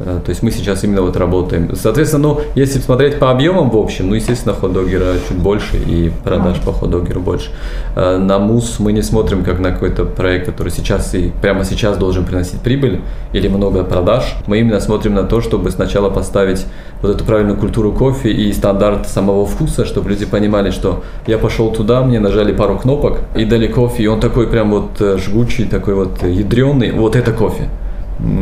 Э, 0.00 0.20
То 0.24 0.30
есть 0.30 0.42
мы 0.42 0.50
сейчас 0.50 0.84
именно 0.84 1.02
вот 1.02 1.16
работаем. 1.16 1.74
Соответственно, 1.74 2.28
ну, 2.28 2.40
если 2.54 2.80
смотреть 2.80 3.18
по 3.18 3.30
объемам 3.30 3.70
в 3.70 3.76
общем, 3.76 4.08
ну, 4.08 4.14
естественно, 4.14 4.54
хот-догера 4.54 5.14
чуть 5.28 5.38
больше 5.38 5.76
и 5.76 6.10
продаж 6.24 6.58
по 6.60 6.72
хот-догеру 6.72 7.20
больше. 7.20 7.50
Э, 7.96 8.18
На 8.18 8.38
мус 8.38 8.78
мы 8.78 8.92
не 8.92 9.02
смотрим 9.02 9.44
как 9.44 9.60
на 9.60 9.70
какой-то 9.70 10.04
проект, 10.04 10.46
который 10.46 10.70
сейчас 10.70 11.14
и 11.14 11.32
прямо 11.42 11.64
сейчас 11.64 11.98
должен 11.98 12.24
приносить 12.24 12.60
прибыль 12.60 13.00
или 13.32 13.48
много 13.48 13.84
продаж. 13.84 14.36
Мы 14.46 14.60
именно 14.60 14.80
смотрим 14.80 15.14
на 15.14 15.24
то, 15.24 15.40
чтобы 15.40 15.70
сначала 15.70 16.10
поставить 16.10 16.66
вот 17.02 17.14
эту 17.14 17.24
правильную 17.24 17.56
культуру 17.58 17.92
кофе 17.92 18.30
и 18.30 18.52
стандарт 18.52 19.08
самого 19.08 19.46
вкуса, 19.46 19.84
чтобы 19.84 20.10
люди 20.10 20.26
понимали, 20.26 20.70
что 20.70 21.02
я 21.26 21.38
пошел 21.38 21.70
туда, 21.72 22.02
мне 22.02 22.20
нажали 22.20 22.52
пару 22.52 22.78
кнопок 22.78 23.20
и 23.36 23.44
дали 23.44 23.66
кофе, 23.66 24.02
и 24.02 24.06
он 24.06 24.20
такой 24.20 24.46
прям 24.46 24.70
вот 24.70 25.00
э, 25.00 25.18
жгучий, 25.18 25.66
такой 25.66 25.94
вот 25.94 26.22
ядреный. 26.22 26.92
Вот 26.92 27.16
это 27.16 27.32
кофе. 27.32 27.68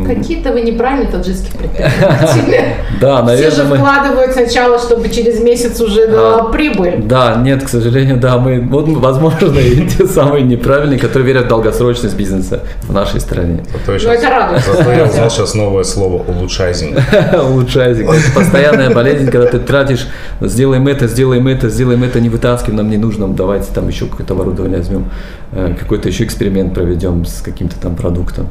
Какие-то 0.06 0.52
вы 0.52 0.62
неправильные 0.62 1.10
таджикские 1.10 1.52
предприниматели. 1.58 2.74
Да, 3.00 3.24
Все 3.26 3.50
же 3.50 3.58
наверное, 3.58 3.78
вкладывают 3.78 4.32
сначала, 4.32 4.78
чтобы 4.78 5.08
через 5.08 5.40
месяц 5.40 5.80
уже 5.80 6.08
дала 6.08 6.44
прибыль. 6.50 7.02
Да, 7.04 7.36
нет, 7.36 7.62
к 7.62 7.68
сожалению, 7.68 8.16
да, 8.16 8.38
мы, 8.38 8.60
вот, 8.60 8.88
возможно, 8.88 9.46
и 9.58 9.86
те 9.86 10.06
самые 10.06 10.42
неправильные, 10.42 10.98
которые 10.98 11.26
верят 11.26 11.44
в 11.44 11.48
долгосрочность 11.48 12.16
бизнеса 12.16 12.64
в 12.82 12.92
нашей 12.92 13.20
стране. 13.20 13.62
Я 13.86 13.94
Ну, 14.02 14.10
это 14.10 14.28
радует. 14.30 14.64
зато 14.64 14.92
я 14.92 15.04
узнал 15.04 15.30
сейчас 15.30 15.54
новое 15.54 15.84
слово 15.84 16.22
улучшайзинг. 16.24 16.98
Улучшайзинг. 17.50 18.10
Это 18.10 18.32
постоянная 18.34 18.90
болезнь, 18.90 19.30
когда 19.30 19.46
ты 19.46 19.60
тратишь, 19.60 20.08
сделаем 20.40 20.88
это, 20.88 21.06
сделаем 21.06 21.46
это, 21.46 21.68
сделаем 21.68 22.02
это, 22.02 22.20
не 22.20 22.28
вытаскиваем, 22.30 22.76
нам 22.78 22.90
не 22.90 22.96
нужно, 22.96 23.28
давайте 23.28 23.72
там 23.72 23.86
еще 23.86 24.06
какое-то 24.06 24.34
оборудование 24.34 24.78
возьмем, 24.78 25.10
э, 25.52 25.74
какой-то 25.78 26.08
еще 26.08 26.24
эксперимент 26.24 26.74
проведем 26.74 27.24
с 27.24 27.42
каким-то 27.42 27.76
там 27.78 27.94
продуктом. 27.94 28.48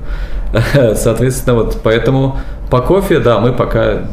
Соответственно, 0.95 1.55
вот 1.55 1.79
поэтому 1.83 2.37
по 2.69 2.81
кофе, 2.81 3.19
да, 3.19 3.39
мы 3.39 3.53
пока 3.53 4.03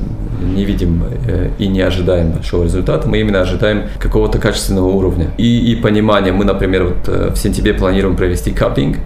не 0.40 0.64
видим 0.64 1.04
э, 1.26 1.50
и 1.58 1.66
не 1.66 1.80
ожидаем 1.80 2.32
большого 2.32 2.64
результата, 2.64 3.08
мы 3.08 3.20
именно 3.20 3.40
ожидаем 3.40 3.84
какого-то 3.98 4.38
качественного 4.38 4.86
уровня 4.86 5.30
и, 5.38 5.72
и 5.72 5.76
понимания. 5.76 6.32
Мы, 6.32 6.44
например, 6.44 6.84
вот 6.84 7.08
э, 7.08 7.30
в 7.32 7.36
сентябре 7.36 7.74
планируем 7.74 8.16
провести 8.16 8.50
каппинг, 8.50 8.98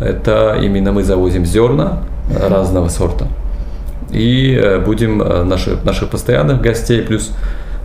это 0.00 0.58
именно 0.62 0.92
мы 0.92 1.02
завозим 1.02 1.44
зерна 1.44 2.02
разного 2.30 2.88
сорта. 2.88 3.26
И 4.10 4.58
э, 4.60 4.78
будем 4.78 5.20
э, 5.20 5.42
наши, 5.44 5.76
наших 5.84 6.08
постоянных 6.10 6.62
гостей 6.62 7.02
плюс 7.02 7.32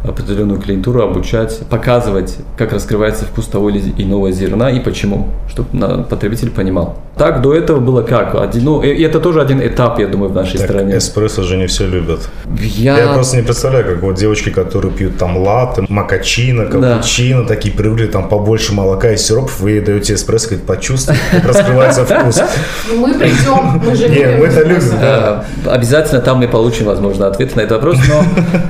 определенную 0.04 0.60
клиентуру 0.60 1.02
обучать, 1.02 1.60
показывать, 1.70 2.38
как 2.58 2.74
раскрывается 2.74 3.26
вкус 3.26 3.46
того 3.48 3.70
или 3.70 3.80
иного 3.98 4.32
зерна 4.32 4.70
и 4.70 4.80
почему, 4.80 5.30
чтобы 5.50 6.04
потребитель 6.04 6.50
понимал. 6.50 6.98
Так 7.18 7.42
до 7.42 7.54
этого 7.54 7.80
было 7.80 8.02
как? 8.02 8.34
Один, 8.36 8.64
ну, 8.64 8.82
и 8.82 9.02
это 9.04 9.20
тоже 9.20 9.40
один 9.42 9.62
этап, 9.62 10.00
я 10.00 10.08
думаю, 10.08 10.32
в 10.32 10.36
нашей 10.36 10.58
Так, 10.58 10.68
стране. 10.70 10.98
эспрессо 10.98 11.44
же 11.44 11.58
не 11.58 11.68
все 11.68 11.86
любят. 11.88 12.28
Я, 12.60 12.98
Я 12.98 13.14
просто 13.14 13.38
не 13.38 13.44
представляю, 13.44 13.86
как 13.86 14.02
вот 14.02 14.16
девочки, 14.16 14.50
которые 14.50 14.92
пьют 14.92 15.18
там 15.18 15.38
латте, 15.38 15.86
макачино, 15.90 16.66
капучино, 16.66 17.46
такие 17.46 17.74
привыкли 17.74 18.08
там 18.08 18.28
побольше 18.30 18.74
молока 18.74 19.12
и 19.12 19.18
сиропов, 19.18 19.60
вы 19.60 19.72
ей 19.72 19.82
даете 19.82 20.16
эспрессо, 20.16 20.48
говорит, 20.50 20.66
почувствуй, 20.66 21.16
как 21.32 21.46
раскрывается 21.46 22.04
вкус. 22.06 22.42
Мы 22.98 23.14
придем, 23.14 23.82
мы 23.86 23.96
же 23.96 24.10
Не, 24.10 24.16
любим 24.16 24.40
мы 24.40 24.46
это 24.48 24.64
любим, 24.68 25.00
да. 25.00 25.46
Обязательно 25.68 26.20
там 26.22 26.40
мы 26.40 26.48
получим, 26.48 26.86
возможно, 26.88 27.28
ответ 27.28 27.56
на 27.56 27.62
этот 27.62 27.74
вопрос, 27.84 27.98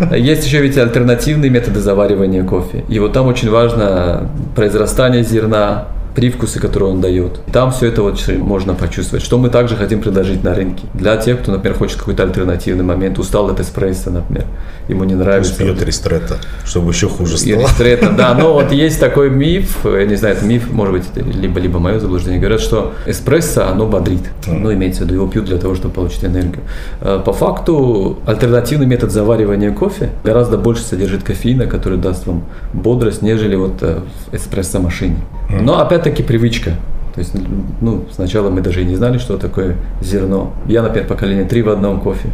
но 0.09 0.15
есть 0.15 0.45
еще 0.45 0.59
ведь 0.61 0.77
альтернативные 1.23 1.49
методы 1.49 1.79
заваривания 1.79 2.43
кофе. 2.43 2.83
И 2.89 2.99
вот 2.99 3.13
там 3.13 3.27
очень 3.27 3.49
важно 3.49 4.29
произрастание 4.55 5.23
зерна, 5.23 5.87
привкусы, 6.15 6.59
которые 6.59 6.91
он 6.91 7.01
дает. 7.01 7.39
Там 7.51 7.71
все 7.71 7.87
это 7.87 8.01
вот 8.03 8.19
можно 8.37 8.73
почувствовать. 8.73 9.23
Что 9.23 9.37
мы 9.37 9.49
также 9.49 9.75
хотим 9.75 10.01
предложить 10.01 10.43
на 10.43 10.53
рынке. 10.53 10.85
Для 10.93 11.17
тех, 11.17 11.41
кто, 11.41 11.51
например, 11.51 11.77
хочет 11.77 11.97
какой-то 11.97 12.23
альтернативный 12.23 12.83
момент, 12.83 13.19
устал 13.19 13.49
от 13.49 13.59
эспрессо, 13.59 14.11
например, 14.11 14.45
ему 14.87 15.03
не 15.03 15.15
нравится. 15.15 15.53
Пусть 15.53 15.63
пьет 15.63 15.81
ристретто, 15.83 16.37
чтобы 16.65 16.91
еще 16.91 17.07
хуже 17.07 17.37
стало. 17.37 17.61
Ристретто, 17.61 18.11
да. 18.11 18.33
Но 18.33 18.53
вот 18.53 18.71
есть 18.71 18.99
такой 18.99 19.29
миф, 19.29 19.85
я 19.85 20.05
не 20.05 20.15
знаю, 20.15 20.35
это 20.35 20.45
миф, 20.45 20.71
может 20.71 20.93
быть, 20.93 21.25
либо-либо 21.35 21.79
мое 21.79 21.99
заблуждение. 21.99 22.39
Говорят, 22.39 22.61
что 22.61 22.93
эспрессо, 23.05 23.67
оно 23.67 23.87
бодрит. 23.87 24.23
Ну, 24.47 24.73
имеется 24.73 25.01
в 25.01 25.05
виду, 25.05 25.15
его 25.15 25.27
пьют 25.27 25.45
для 25.45 25.57
того, 25.57 25.75
чтобы 25.75 25.93
получить 25.93 26.23
энергию. 26.23 26.63
Э, 27.01 27.21
по 27.23 27.33
факту, 27.33 28.19
альтернативный 28.25 28.85
метод 28.85 29.11
заваривания 29.11 29.71
кофе 29.71 30.09
гораздо 30.23 30.57
больше 30.57 30.83
содержит 30.83 31.23
кофеина, 31.23 31.65
который 31.65 31.97
даст 31.97 32.27
вам 32.27 32.43
бодрость, 32.73 33.21
нежели 33.21 33.55
вот 33.55 33.81
э, 33.81 34.01
в 34.31 34.35
эспрессо-машине. 34.35 35.17
Но 35.49 35.79
опять-таки 36.03 36.23
привычка. 36.23 36.71
То 37.15 37.19
есть, 37.19 37.33
ну, 37.81 38.05
сначала 38.11 38.49
мы 38.49 38.61
даже 38.61 38.81
и 38.81 38.85
не 38.85 38.95
знали, 38.95 39.17
что 39.17 39.37
такое 39.37 39.75
зерно. 40.01 40.53
Я, 40.67 40.81
например, 40.81 41.07
поколение 41.07 41.45
три 41.45 41.61
в 41.61 41.69
одном 41.69 41.99
кофе 41.99 42.29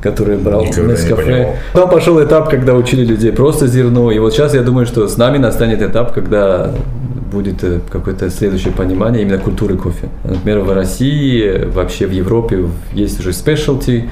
который 0.00 0.36
брал 0.36 0.64
Никогда 0.64 0.94
не 0.94 1.08
кафе. 1.08 1.56
Потом 1.72 1.90
пошел 1.90 2.24
этап, 2.24 2.48
когда 2.48 2.74
учили 2.74 3.04
людей 3.04 3.32
просто 3.32 3.66
зерно. 3.66 4.12
И 4.12 4.20
вот 4.20 4.32
сейчас 4.32 4.54
я 4.54 4.62
думаю, 4.62 4.86
что 4.86 5.08
с 5.08 5.16
нами 5.16 5.38
настанет 5.38 5.82
этап, 5.82 6.12
когда 6.12 6.70
будет 7.32 7.64
э, 7.64 7.80
какое-то 7.90 8.30
следующее 8.30 8.72
понимание 8.72 9.22
именно 9.22 9.38
культуры 9.38 9.76
кофе. 9.76 10.08
Например, 10.22 10.60
в 10.60 10.72
России, 10.72 11.64
вообще 11.64 12.06
в 12.06 12.12
Европе 12.12 12.66
есть 12.92 13.18
уже 13.18 13.32
э, 13.32 14.08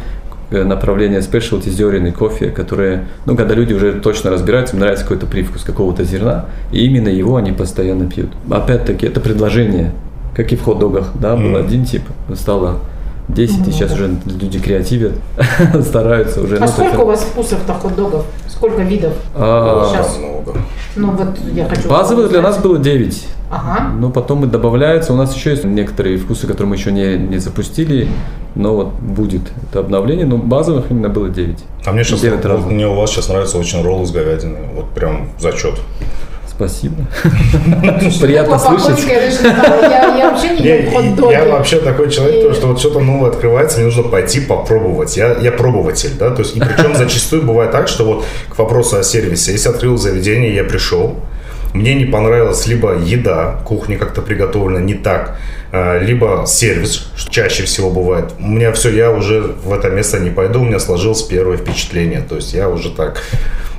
направление 0.50 1.20
specialty 1.20 1.70
зерен 1.70 2.06
и 2.06 2.10
кофе, 2.10 2.50
которые, 2.50 3.06
ну, 3.24 3.36
когда 3.36 3.54
люди 3.54 3.72
уже 3.72 3.92
точно 3.94 4.30
разбираются, 4.30 4.74
им 4.74 4.80
нравится 4.80 5.04
какой-то 5.04 5.26
привкус 5.26 5.62
какого-то 5.62 6.04
зерна, 6.04 6.46
и 6.72 6.84
именно 6.86 7.08
его 7.08 7.36
они 7.36 7.52
постоянно 7.52 8.08
пьют. 8.08 8.30
Опять-таки, 8.50 9.06
это 9.06 9.20
предложение, 9.20 9.92
как 10.34 10.52
и 10.52 10.56
в 10.56 10.62
хот-догах, 10.62 11.12
да, 11.20 11.36
был 11.36 11.56
один 11.56 11.84
тип, 11.84 12.02
стало 12.34 12.80
10, 13.28 13.68
и 13.68 13.72
сейчас 13.72 13.92
уже 13.92 14.16
люди 14.26 14.58
креативят, 14.60 15.12
стараются 15.82 16.40
уже. 16.42 16.56
А 16.56 16.60
ну, 16.60 16.68
сколько 16.68 17.00
у 17.00 17.06
вас 17.06 17.22
вкусов-то 17.22 17.74
хот-догов? 17.74 18.24
Сколько 18.48 18.82
видов? 18.82 19.12
А, 19.34 19.90
Сейчас. 19.92 20.18
Много. 20.18 20.58
Ну 20.94 21.10
вот 21.10 21.28
я 21.52 21.68
хочу... 21.68 21.88
Базовых 21.88 22.30
для 22.30 22.40
нас 22.40 22.58
было 22.58 22.78
9. 22.78 23.26
Ага. 23.50 23.90
Но 23.98 24.10
потом 24.10 24.44
и 24.44 24.46
добавляется. 24.46 25.12
У 25.12 25.16
нас 25.16 25.34
еще 25.34 25.50
есть 25.50 25.64
некоторые 25.64 26.18
вкусы, 26.18 26.46
которые 26.46 26.68
мы 26.68 26.76
еще 26.76 26.90
не, 26.90 27.16
не 27.16 27.38
запустили. 27.38 28.08
Но 28.54 28.74
вот 28.74 28.92
будет 28.94 29.42
это 29.68 29.80
обновление. 29.80 30.26
Но 30.26 30.38
базовых 30.38 30.90
именно 30.90 31.08
было 31.08 31.28
9. 31.28 31.58
А 31.84 31.92
мне 31.92 32.02
сейчас, 32.04 32.22
вот 32.22 32.66
мне 32.66 32.88
у 32.88 32.94
вас 32.94 33.10
сейчас 33.10 33.28
нравится 33.28 33.58
очень 33.58 33.82
ролл 33.82 34.06
с 34.06 34.10
говядиной. 34.10 34.68
Вот 34.74 34.88
прям 34.90 35.28
зачет. 35.38 35.80
Спасибо. 36.56 37.04
Приятно 38.20 38.58
слышать. 38.58 39.04
Я 39.06 40.30
вообще 40.30 40.48
не 40.50 40.66
Я, 40.66 41.80
такой 41.84 42.10
человек, 42.10 42.54
что 42.54 42.68
вот 42.68 42.80
что-то 42.80 43.00
новое 43.00 43.30
открывается, 43.30 43.78
мне 43.78 43.86
нужно 43.86 44.04
пойти 44.04 44.40
попробовать. 44.40 45.16
Я, 45.18 45.36
я 45.38 45.52
пробователь, 45.52 46.12
да, 46.18 46.30
то 46.30 46.40
есть, 46.40 46.56
и 46.56 46.60
причем 46.60 46.94
зачастую 46.96 47.42
бывает 47.42 47.72
так, 47.72 47.88
что 47.88 48.04
вот 48.04 48.24
к 48.48 48.58
вопросу 48.58 48.96
о 48.96 49.02
сервисе, 49.02 49.52
если 49.52 49.68
открыл 49.68 49.98
заведение, 49.98 50.54
я 50.54 50.64
пришел, 50.64 51.16
мне 51.74 51.94
не 51.94 52.06
понравилась 52.06 52.66
либо 52.66 52.96
еда, 52.96 53.60
кухня 53.66 53.98
как-то 53.98 54.22
приготовлена 54.22 54.80
не 54.80 54.94
так, 54.94 55.36
а, 55.72 55.98
либо 55.98 56.44
сервис, 56.46 57.10
что 57.16 57.30
чаще 57.30 57.64
всего 57.64 57.90
бывает. 57.90 58.32
У 58.38 58.46
меня 58.46 58.72
все, 58.72 58.88
я 58.90 59.10
уже 59.10 59.42
в 59.42 59.74
это 59.74 59.90
место 59.90 60.18
не 60.20 60.30
пойду, 60.30 60.60
у 60.62 60.64
меня 60.64 60.78
сложилось 60.78 61.22
первое 61.22 61.58
впечатление, 61.58 62.24
то 62.26 62.36
есть 62.36 62.54
я 62.54 62.70
уже 62.70 62.90
так, 62.90 63.22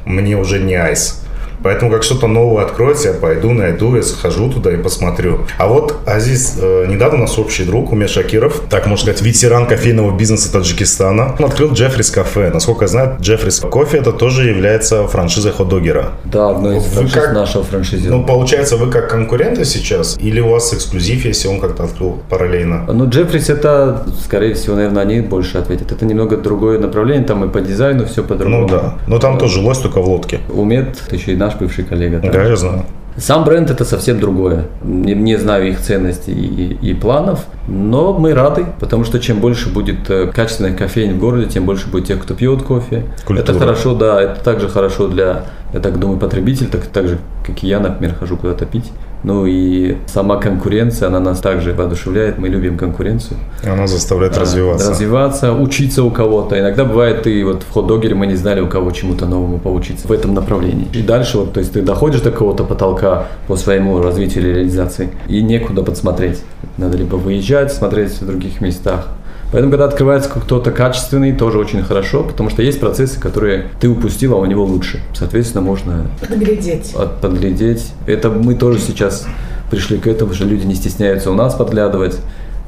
мне 0.06 0.38
уже 0.38 0.60
не 0.60 0.76
айс. 0.76 1.24
Поэтому 1.68 1.92
как 1.92 2.04
что-то 2.04 2.28
новое 2.28 2.64
откроется, 2.64 3.10
я 3.10 3.14
пойду, 3.14 3.52
найду, 3.52 3.98
я 3.98 4.02
схожу 4.02 4.50
туда 4.50 4.72
и 4.72 4.78
посмотрю. 4.78 5.40
А 5.58 5.68
вот 5.68 5.96
Азиз, 6.06 6.58
э, 6.62 6.86
недавно 6.88 7.18
у 7.18 7.22
нас 7.24 7.38
общий 7.38 7.66
друг, 7.66 7.92
Умер 7.92 8.08
Шакиров, 8.08 8.62
так 8.70 8.88
можно 8.88 9.04
сказать, 9.04 9.22
ветеран 9.22 9.68
кофейного 9.68 10.18
бизнеса 10.18 10.50
Таджикистана, 10.54 11.36
он 11.38 11.44
открыл 11.44 11.74
Джеффрис 11.74 12.10
кафе. 12.10 12.52
Насколько 12.54 12.86
я 12.86 12.88
знаю, 12.88 13.18
Джеффрис 13.20 13.60
кофе 13.60 13.98
это 13.98 14.14
тоже 14.14 14.48
является 14.48 15.06
франшизой 15.10 15.52
хот-догера. 15.52 16.12
Да, 16.24 16.52
одно 16.52 16.72
из 16.72 16.84
Вы 16.86 16.90
франшиз 16.90 17.14
как- 17.14 17.34
нашего 17.34 17.66
франшизы. 17.66 18.10
Ну, 18.10 18.24
получается, 18.24 18.78
вы 18.78 18.90
как 18.90 19.10
конкуренты 19.10 19.66
сейчас? 19.66 20.18
Или 20.22 20.40
у 20.40 20.48
вас 20.52 20.74
эксклюзив, 20.74 21.26
если 21.26 21.50
он 21.50 21.60
как-то 21.60 21.84
открыл 21.84 22.20
параллельно? 22.30 22.86
Ну, 22.88 23.10
Джеффрис 23.10 23.50
это, 23.50 24.06
скорее 24.24 24.54
всего, 24.54 24.78
наверное, 24.78 25.04
они 25.04 25.20
больше 25.20 25.58
ответят. 25.58 25.92
Это 25.92 26.06
немного 26.06 26.38
другое 26.38 26.80
направление, 26.80 27.26
там 27.26 27.44
и 27.44 27.50
по 27.50 27.60
дизайну 27.60 28.06
все 28.06 28.24
по-другому. 28.24 28.62
Ну 28.62 28.68
да. 28.70 28.94
Но 29.08 29.20
там 29.20 29.38
тоже 29.38 29.60
лось 29.60 29.80
только 29.80 30.00
в 30.00 30.08
лодке. 30.08 30.40
Умет, 30.50 30.98
еще 31.12 31.34
и 31.34 31.36
наш 31.36 31.57
бывший 31.60 31.84
коллега. 31.84 32.20
там. 32.20 32.32
Да, 32.32 32.44
я 32.44 32.56
знаю. 32.56 32.86
Сам 33.18 33.46
бренд 33.46 33.72
это 33.72 33.84
совсем 33.84 34.20
другое. 34.20 34.66
Не, 34.84 35.16
не 35.16 35.38
знаю 35.38 35.70
их 35.70 35.82
ценностей 35.82 36.34
и, 36.34 36.92
и 36.92 36.94
планов, 36.94 37.46
но 37.68 38.14
мы 38.14 38.36
рады, 38.36 38.68
потому 38.80 39.06
что 39.06 39.20
чем 39.20 39.40
больше 39.40 39.70
будет 39.70 40.08
э, 40.10 40.28
качественных 40.28 40.78
кофеин 40.78 41.16
в 41.16 41.20
городе, 41.20 41.48
тем 41.48 41.66
больше 41.66 41.88
будет 41.88 42.06
тех, 42.06 42.22
кто 42.22 42.36
пьет 42.36 42.62
кофе. 42.62 43.06
Культура. 43.26 43.44
Это 43.44 43.58
хорошо, 43.58 43.96
да, 43.96 44.22
это 44.22 44.40
также 44.44 44.70
хорошо 44.70 45.08
для, 45.08 45.46
я 45.74 45.80
так 45.80 46.00
думаю, 46.00 46.20
потребителей, 46.20 46.70
так, 46.70 46.86
так 46.86 47.08
же, 47.08 47.18
как 47.46 47.64
и 47.64 47.68
я, 47.68 47.80
например, 47.80 48.16
хожу 48.16 48.38
куда-то 48.38 48.66
пить. 48.66 48.92
Ну 49.24 49.46
и 49.46 49.98
сама 50.06 50.38
конкуренция, 50.38 51.08
она 51.08 51.20
нас 51.20 51.40
также 51.40 51.74
воодушевляет, 51.74 52.38
мы 52.38 52.50
любим 52.50 52.78
конкуренцию. 52.78 53.38
Она 53.64 53.88
заставляет 53.88 54.38
развиваться. 54.38 54.92
Развиваться, 54.92 55.54
учиться 55.54 56.04
у 56.04 56.12
кого-то. 56.12 56.60
Иногда 56.60 56.86
бывает, 56.86 57.24
ты 57.24 57.44
вот 57.44 57.64
в 57.64 57.72
хот-догере 57.72 58.16
мы 58.16 58.28
не 58.28 58.36
знали 58.36 58.62
у 58.62 58.68
кого 58.68 58.92
чему-то 58.92 59.26
новому 59.26 59.58
поучиться 59.58 60.08
в 60.08 60.12
этом 60.12 60.34
направлении. 60.34 60.88
И 60.94 61.02
дальше 61.02 61.40
вот, 61.40 61.54
то 61.54 61.60
есть 61.60 61.74
ты 61.74 61.82
доходишь 61.82 62.22
до 62.22 62.32
какого-то 62.32 62.64
потолка 62.64 63.26
по 63.48 63.56
своему 63.56 64.02
развитию 64.02 64.44
или 64.44 64.54
реализации, 64.54 65.10
и 65.28 65.42
некуда 65.42 65.84
подсмотреть. 65.84 66.44
Надо 66.78 66.98
либо 66.98 67.16
выезжать, 67.16 67.74
смотреть 67.74 68.22
в 68.22 68.26
других 68.26 68.62
местах. 68.62 69.08
Поэтому, 69.52 69.72
когда 69.72 69.86
открывается 69.86 70.30
кто-то 70.30 70.72
качественный, 70.72 71.32
тоже 71.34 71.58
очень 71.58 71.82
хорошо, 71.84 72.24
потому 72.24 72.50
что 72.50 72.62
есть 72.62 72.80
процессы, 72.80 73.20
которые 73.20 73.70
ты 73.80 73.88
упустил, 73.88 74.34
а 74.34 74.38
у 74.38 74.46
него 74.46 74.66
лучше. 74.66 75.00
Соответственно, 75.14 75.62
можно 75.62 76.08
Подглядеть. 76.20 76.94
от- 76.94 77.22
подглядеть. 77.22 77.94
Это 78.08 78.30
мы 78.30 78.56
тоже 78.56 78.80
сейчас 78.80 79.26
пришли 79.72 79.98
к 79.98 80.08
этому, 80.08 80.34
что 80.34 80.44
люди 80.46 80.66
не 80.66 80.76
стесняются 80.76 81.32
у 81.32 81.34
нас 81.34 81.56
подглядывать, 81.56 82.18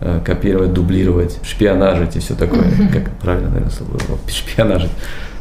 э, 0.01 0.21
копировать, 0.25 0.73
дублировать, 0.73 1.37
шпионажить 1.43 2.15
и 2.15 2.19
все 2.19 2.33
такое. 2.33 2.63
Как 2.93 3.09
правильно, 3.21 3.49
наверное, 3.49 3.71
слово? 3.71 3.99
Шпионажить. 4.27 4.91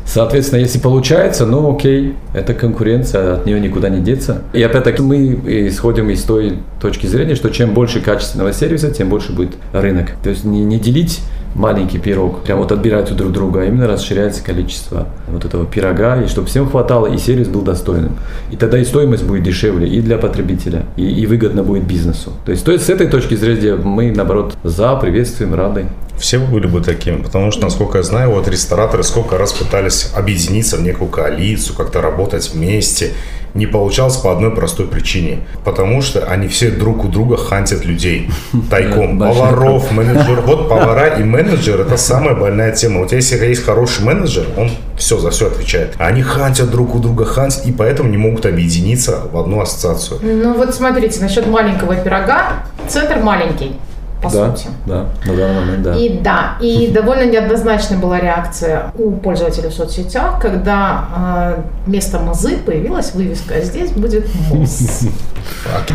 Соответственно, 0.08 0.60
если 0.60 0.78
получается, 0.78 1.44
ну 1.44 1.74
окей, 1.74 2.14
это 2.32 2.54
конкуренция, 2.54 3.34
от 3.34 3.44
нее 3.44 3.60
никуда 3.60 3.90
не 3.90 4.00
деться. 4.00 4.42
И 4.54 4.62
опять-таки 4.62 5.02
мы 5.02 5.38
исходим 5.68 6.08
из 6.08 6.22
той 6.22 6.60
точки 6.80 7.06
зрения, 7.06 7.34
что 7.34 7.50
чем 7.50 7.74
больше 7.74 8.00
качественного 8.00 8.54
сервиса, 8.54 8.90
тем 8.90 9.10
больше 9.10 9.32
будет 9.32 9.50
рынок. 9.74 10.12
То 10.22 10.30
есть 10.30 10.44
не, 10.44 10.64
не 10.64 10.78
делить 10.78 11.20
маленький 11.54 11.98
пирог, 11.98 12.40
прям 12.40 12.58
вот 12.58 12.72
отбирать 12.72 13.10
у 13.12 13.14
друг 13.14 13.32
друга, 13.32 13.60
а 13.60 13.64
именно 13.64 13.86
расширяется 13.86 14.42
количество 14.42 15.08
вот 15.28 15.44
этого 15.44 15.66
пирога, 15.66 16.22
и 16.22 16.26
чтобы 16.26 16.46
всем 16.46 16.70
хватало, 16.70 17.06
и 17.06 17.18
сервис 17.18 17.48
был 17.48 17.60
достойным. 17.60 18.16
И 18.50 18.56
тогда 18.56 18.78
и 18.78 18.84
стоимость 18.84 19.24
будет 19.24 19.42
дешевле 19.42 19.88
и 19.88 20.00
для 20.00 20.16
потребителя, 20.16 20.84
и, 20.96 21.04
и 21.04 21.26
выгодно 21.26 21.62
будет 21.62 21.86
бизнесу. 21.86 22.32
То 22.46 22.52
есть, 22.52 22.64
то 22.64 22.72
есть 22.72 22.86
с 22.86 22.88
этой 22.88 23.08
точки 23.08 23.34
зрения 23.34 23.74
мы, 23.74 24.10
наоборот, 24.10 24.56
за, 24.62 24.94
приветствуем, 24.96 25.54
рады. 25.54 25.86
Все 26.18 26.38
были 26.38 26.66
бы 26.66 26.80
такими, 26.80 27.22
потому 27.22 27.50
что, 27.50 27.62
насколько 27.62 27.98
я 27.98 28.04
знаю, 28.04 28.30
вот 28.30 28.48
рестораторы 28.48 29.02
сколько 29.02 29.38
раз 29.38 29.52
пытались 29.52 30.10
объединиться 30.14 30.76
в 30.76 30.82
некую 30.82 31.08
коалицию, 31.10 31.76
как-то 31.76 32.00
работать 32.00 32.50
вместе. 32.52 33.12
Не 33.54 33.66
получалось 33.66 34.16
по 34.18 34.30
одной 34.30 34.54
простой 34.54 34.86
причине. 34.86 35.40
Потому 35.64 36.02
что 36.02 36.24
они 36.24 36.48
все 36.48 36.70
друг 36.70 37.04
у 37.04 37.08
друга 37.08 37.36
хантят 37.36 37.84
людей 37.84 38.30
тайком. 38.70 39.18
Поваров, 39.18 39.90
менеджеров. 39.90 40.44
Вот 40.44 40.68
повара 40.68 41.18
и 41.18 41.24
менеджер– 41.24 41.80
это 41.82 41.96
самая 41.96 42.34
больная 42.34 42.72
тема. 42.72 43.00
Вот 43.00 43.12
если 43.12 43.44
есть 43.46 43.64
хороший 43.64 44.04
менеджер, 44.04 44.44
он 44.56 44.70
все 44.96 45.18
за 45.18 45.30
все 45.30 45.46
отвечает. 45.46 45.94
А 45.98 46.08
они 46.08 46.22
хантят 46.22 46.70
друг 46.70 46.94
у 46.94 46.98
друга, 46.98 47.24
хантят, 47.24 47.64
и 47.66 47.72
поэтому 47.72 48.10
не 48.10 48.18
могут 48.18 48.44
объединиться 48.44 49.22
в 49.32 49.38
одну 49.38 49.60
ассоциацию. 49.60 50.20
Ну 50.22 50.54
вот 50.54 50.74
смотрите, 50.74 51.20
насчет 51.20 51.46
маленького 51.46 51.96
пирога. 51.96 52.64
Центр 52.88 53.18
маленький, 53.18 53.76
по 54.22 54.30
да, 54.30 54.56
сути. 54.56 54.68
да, 54.86 55.06
на 55.26 55.36
данный 55.36 55.60
момент, 55.60 55.82
да. 55.82 55.96
И 55.96 56.18
да, 56.18 56.56
и 56.60 56.90
довольно 56.94 57.24
неоднозначная 57.30 57.98
была 57.98 58.18
реакция 58.18 58.92
у 58.98 59.12
пользователей 59.12 59.68
в 59.68 59.74
соцсетях, 59.74 60.40
когда 60.40 61.56
э, 61.56 61.62
вместо 61.86 62.18
мазы 62.18 62.56
появилась 62.58 63.14
вывеска 63.14 63.54
«А 63.56 63.60
«Здесь 63.60 63.92
будет 63.92 64.26
МОЗ». 64.50 65.06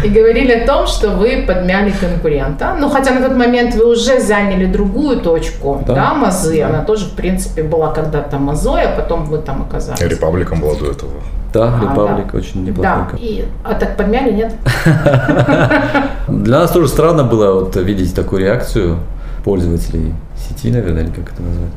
И 0.04 0.10
говорили 0.10 0.52
о 0.54 0.66
том, 0.66 0.88
что 0.88 1.12
вы 1.12 1.44
подмяли 1.48 1.92
конкурента. 1.92 2.76
Ну, 2.80 2.90
хотя 2.90 3.12
на 3.12 3.28
тот 3.28 3.38
момент 3.38 3.76
вы 3.76 3.92
уже 3.92 4.20
заняли 4.20 4.66
другую 4.66 5.20
точку, 5.22 5.84
Да. 5.86 5.94
да, 5.94 6.14
мазы. 6.14 6.62
Она 6.62 6.84
тоже, 6.84 7.06
в 7.06 7.12
принципе, 7.12 7.64
была 7.64 7.92
когда-то 7.94 8.40
мазой, 8.40 8.84
а 8.84 8.96
потом 8.96 9.26
вы 9.26 9.38
там 9.38 9.62
оказались. 9.62 10.02
Репабликом 10.02 10.60
была 10.60 10.76
до 10.76 10.92
этого. 10.92 11.12
Да, 11.54 11.66
А, 11.80 11.84
Republic 11.84 12.32
да. 12.32 12.38
очень 12.38 12.66
Да, 12.66 12.72
неплохой. 12.72 13.20
и, 13.20 13.46
а 13.64 13.74
так 13.76 13.96
подмяли, 13.96 14.32
нет? 14.32 14.56
Для 16.28 16.60
нас 16.60 16.72
тоже 16.72 16.88
странно 16.88 17.24
было 17.24 17.54
вот 17.62 17.76
видеть 17.76 18.16
такую 18.16 18.42
реакцию 18.42 18.98
пользователей 19.44 20.14
сети, 20.38 20.72
наверное, 20.72 21.04
или 21.04 21.12
как 21.12 21.34
это 21.34 21.42
назвать. 21.44 21.72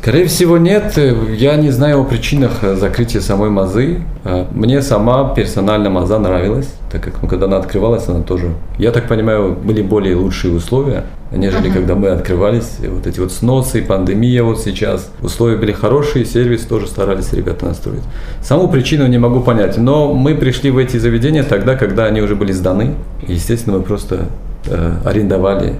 Скорее 0.00 0.26
всего, 0.26 0.58
нет. 0.58 0.96
Я 1.36 1.56
не 1.56 1.70
знаю 1.70 2.00
о 2.00 2.04
причинах 2.04 2.52
закрытия 2.62 3.20
самой 3.20 3.50
Мазы. 3.50 4.00
А, 4.24 4.46
мне 4.52 4.80
сама 4.80 5.34
персонально 5.34 5.90
Маза 5.90 6.18
нравилась, 6.18 6.72
так 6.90 7.02
как 7.02 7.20
ну, 7.20 7.28
когда 7.28 7.46
она 7.46 7.56
открывалась, 7.58 8.08
она 8.08 8.22
тоже, 8.22 8.52
я 8.78 8.92
так 8.92 9.08
понимаю, 9.08 9.52
были 9.54 9.82
более 9.82 10.14
лучшие 10.16 10.54
условия, 10.54 11.04
нежели 11.30 11.70
uh-huh. 11.70 11.74
когда 11.74 11.94
мы 11.94 12.08
открывались. 12.08 12.76
И 12.82 12.86
вот 12.86 13.06
эти 13.06 13.20
вот 13.20 13.32
сносы, 13.32 13.82
пандемия 13.82 14.42
вот 14.42 14.60
сейчас. 14.60 15.10
Условия 15.20 15.56
были 15.56 15.72
хорошие, 15.72 16.24
сервис 16.24 16.62
тоже 16.62 16.86
старались 16.86 17.32
ребята 17.32 17.66
настроить. 17.66 18.02
Саму 18.42 18.68
причину 18.68 19.06
не 19.06 19.18
могу 19.18 19.40
понять, 19.40 19.76
но 19.78 20.14
мы 20.14 20.34
пришли 20.34 20.70
в 20.70 20.78
эти 20.78 20.96
заведения 20.96 21.42
тогда, 21.42 21.76
когда 21.76 22.06
они 22.06 22.20
уже 22.22 22.34
были 22.34 22.52
сданы. 22.52 22.94
Естественно, 23.26 23.78
мы 23.78 23.82
просто 23.82 24.26
э, 24.66 24.94
арендовали 25.04 25.76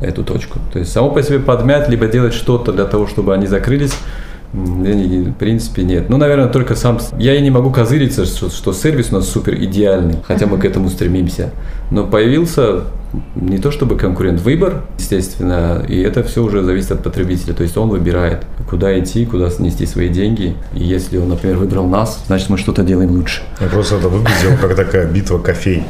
эту 0.00 0.24
точку. 0.24 0.58
То 0.72 0.78
есть 0.78 0.92
само 0.92 1.10
по 1.10 1.22
себе 1.22 1.38
подмять, 1.38 1.88
либо 1.88 2.06
делать 2.06 2.34
что-то 2.34 2.72
для 2.72 2.84
того, 2.84 3.06
чтобы 3.06 3.34
они 3.34 3.46
закрылись, 3.46 3.94
в 4.52 5.32
принципе, 5.34 5.82
нет. 5.82 6.08
Ну, 6.08 6.16
наверное, 6.16 6.48
только 6.48 6.74
сам... 6.74 6.98
Я 7.18 7.34
и 7.34 7.42
не 7.42 7.50
могу 7.50 7.70
козыриться, 7.70 8.24
что, 8.24 8.48
что 8.48 8.72
сервис 8.72 9.08
у 9.10 9.16
нас 9.16 9.28
супер 9.28 9.54
идеальный, 9.54 10.16
хотя 10.26 10.46
мы 10.46 10.58
к 10.58 10.64
этому 10.64 10.88
стремимся. 10.88 11.50
Но 11.90 12.06
появился 12.06 12.84
не 13.34 13.58
то 13.58 13.70
чтобы 13.70 13.96
конкурент, 13.96 14.40
выбор, 14.40 14.82
естественно, 14.98 15.84
и 15.88 16.00
это 16.00 16.22
все 16.22 16.42
уже 16.42 16.62
зависит 16.62 16.92
от 16.92 17.02
потребителя. 17.02 17.54
То 17.54 17.62
есть 17.62 17.76
он 17.76 17.88
выбирает, 17.88 18.44
куда 18.68 18.98
идти, 18.98 19.24
куда 19.26 19.50
снести 19.50 19.86
свои 19.86 20.08
деньги. 20.08 20.56
И 20.74 20.84
если 20.84 21.18
он, 21.18 21.28
например, 21.28 21.56
выбрал 21.56 21.86
нас, 21.86 22.22
значит, 22.26 22.48
мы 22.50 22.58
что-то 22.58 22.82
делаем 22.82 23.10
лучше. 23.10 23.42
Я 23.60 23.68
просто 23.68 23.96
это 23.96 24.08
выглядело 24.08 24.56
как 24.60 24.74
такая 24.74 25.06
битва 25.06 25.38
кофей. 25.38 25.84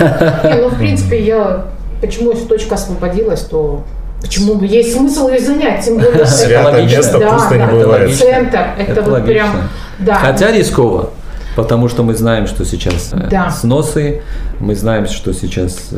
Ну, 0.00 0.68
в 0.68 0.78
принципе, 0.78 1.24
я 1.24 1.66
почему 2.00 2.32
эта 2.32 2.46
точка 2.46 2.74
освободилась, 2.74 3.42
то 3.42 3.84
Почему 4.24 4.54
бы 4.54 4.66
есть 4.66 4.94
смысл 4.94 5.28
ее 5.28 5.38
занять, 5.38 5.84
тем 5.84 5.98
более 5.98 6.24
святое 6.26 6.82
место 6.82 7.18
да, 7.18 7.32
пусто 7.32 7.50
да, 7.50 7.56
не 7.56 7.72
бывает. 7.72 8.16
Центр, 8.16 8.58
это, 8.78 8.92
это 8.92 9.02
вот 9.02 9.12
логично. 9.12 9.32
прям, 9.32 9.68
да. 9.98 10.14
Хотя 10.14 10.50
рисково, 10.50 11.10
потому 11.56 11.90
что 11.90 12.02
мы 12.02 12.14
знаем, 12.14 12.46
что 12.46 12.64
сейчас 12.64 13.10
э, 13.12 13.28
да. 13.30 13.50
сносы, 13.50 14.22
мы 14.60 14.74
знаем, 14.74 15.06
что 15.06 15.34
сейчас 15.34 15.90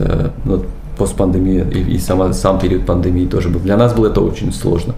ну, 0.45 0.67
постпандемия 0.97 1.65
и, 1.65 1.95
и 1.95 1.99
сама, 1.99 2.33
сам 2.33 2.59
период 2.59 2.87
пандемии 2.87 3.27
тоже 3.27 3.49
был. 3.49 3.61
Для 3.61 3.77
нас 3.77 3.93
было 3.93 4.09
это 4.09 4.21
очень 4.21 4.53
сложно. 4.53 4.95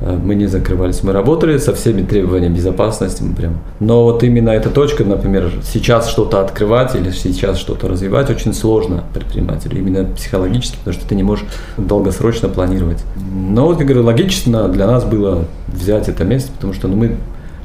Э, 0.00 0.16
мы 0.22 0.34
не 0.34 0.46
закрывались, 0.46 1.02
мы 1.02 1.12
работали 1.12 1.58
со 1.58 1.74
всеми 1.74 2.02
требованиями 2.02 2.54
безопасности, 2.54 3.22
мы 3.22 3.34
прям. 3.34 3.54
Но 3.80 4.04
вот 4.04 4.22
именно 4.22 4.50
эта 4.50 4.70
точка, 4.70 5.04
например, 5.04 5.50
сейчас 5.62 6.08
что-то 6.08 6.40
открывать 6.40 6.94
или 6.94 7.10
сейчас 7.10 7.58
что-то 7.58 7.88
развивать 7.88 8.30
очень 8.30 8.54
сложно 8.54 9.04
предпринимателю, 9.14 9.78
именно 9.78 10.04
психологически, 10.04 10.76
потому 10.78 10.94
что 10.94 11.08
ты 11.08 11.14
не 11.14 11.22
можешь 11.22 11.44
долгосрочно 11.76 12.48
планировать. 12.48 13.04
Но 13.32 13.66
вот, 13.66 13.78
я 13.80 13.84
говорю, 13.84 14.04
логично 14.04 14.68
для 14.68 14.86
нас 14.86 15.04
было 15.04 15.44
взять 15.68 16.08
это 16.08 16.24
место, 16.24 16.50
потому 16.52 16.72
что 16.72 16.88
ну, 16.88 16.96
мы 16.96 17.16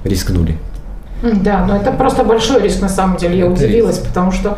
рискнули. 0.04 0.58
Да, 1.22 1.66
но 1.66 1.76
это 1.76 1.92
просто 1.92 2.24
большой 2.24 2.62
риск 2.62 2.82
на 2.82 2.90
самом 2.90 3.18
деле. 3.18 3.40
Я 3.40 3.46
это 3.46 3.54
удивилась, 3.54 3.98
риск. 3.98 4.08
потому 4.08 4.32
что 4.32 4.58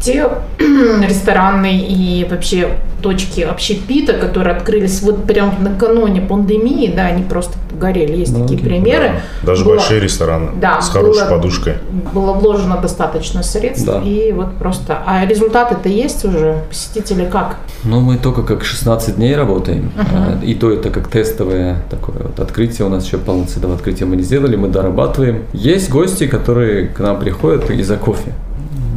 те 0.00 0.28
рестораны 0.58 1.78
и 1.78 2.26
вообще 2.28 2.78
точки 3.00 3.40
общепита, 3.40 4.12
которые 4.14 4.56
открылись 4.56 5.02
вот 5.02 5.24
прям 5.24 5.54
накануне 5.60 6.20
пандемии, 6.20 6.92
да, 6.94 7.06
они 7.06 7.22
просто 7.22 7.56
горели. 7.72 8.16
Есть 8.16 8.36
ну, 8.36 8.42
такие 8.42 8.60
примеры. 8.60 9.22
Да. 9.42 9.46
Даже 9.46 9.64
было, 9.64 9.76
большие 9.76 10.00
рестораны 10.00 10.50
да, 10.60 10.80
с 10.80 10.90
хорошей 10.90 11.22
было, 11.22 11.30
подушкой. 11.30 11.74
Было 12.12 12.32
вложено 12.34 12.76
достаточно 12.76 13.42
средств, 13.42 13.86
да. 13.86 14.02
и 14.02 14.32
вот 14.32 14.54
просто... 14.58 14.98
А 15.06 15.24
результаты-то 15.24 15.88
есть 15.88 16.24
уже? 16.24 16.62
Посетители 16.68 17.24
как? 17.24 17.56
Ну, 17.84 18.00
мы 18.00 18.18
только 18.18 18.42
как 18.42 18.64
16 18.64 19.16
дней 19.16 19.34
работаем, 19.34 19.90
uh-huh. 19.96 20.44
и 20.44 20.54
то 20.54 20.70
это 20.70 20.90
как 20.90 21.08
тестовое 21.08 21.82
такое 21.88 22.18
вот 22.22 22.38
открытие. 22.38 22.86
У 22.86 22.90
нас 22.90 23.06
еще 23.06 23.16
полноценного 23.18 23.74
открытия 23.74 24.04
мы 24.04 24.16
не 24.16 24.22
сделали, 24.22 24.56
мы 24.56 24.68
дорабатываем. 24.68 25.44
Есть 25.54 25.88
гости, 25.88 26.26
которые 26.26 26.88
к 26.88 26.98
нам 27.00 27.18
приходят 27.18 27.70
из-за 27.70 27.96
кофе. 27.96 28.34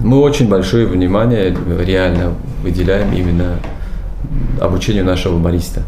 Мы 0.03 0.19
очень 0.19 0.49
большое 0.49 0.85
внимание 0.85 1.55
реально 1.79 2.33
выделяем 2.61 3.13
именно 3.13 3.57
обучению 4.59 5.05
нашего 5.05 5.39
бариста. 5.39 5.83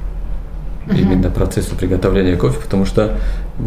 Uh-huh. 0.87 0.99
Именно 0.99 1.29
процессу 1.29 1.75
приготовления 1.75 2.37
кофе, 2.37 2.59
потому 2.61 2.85
что, 2.85 3.17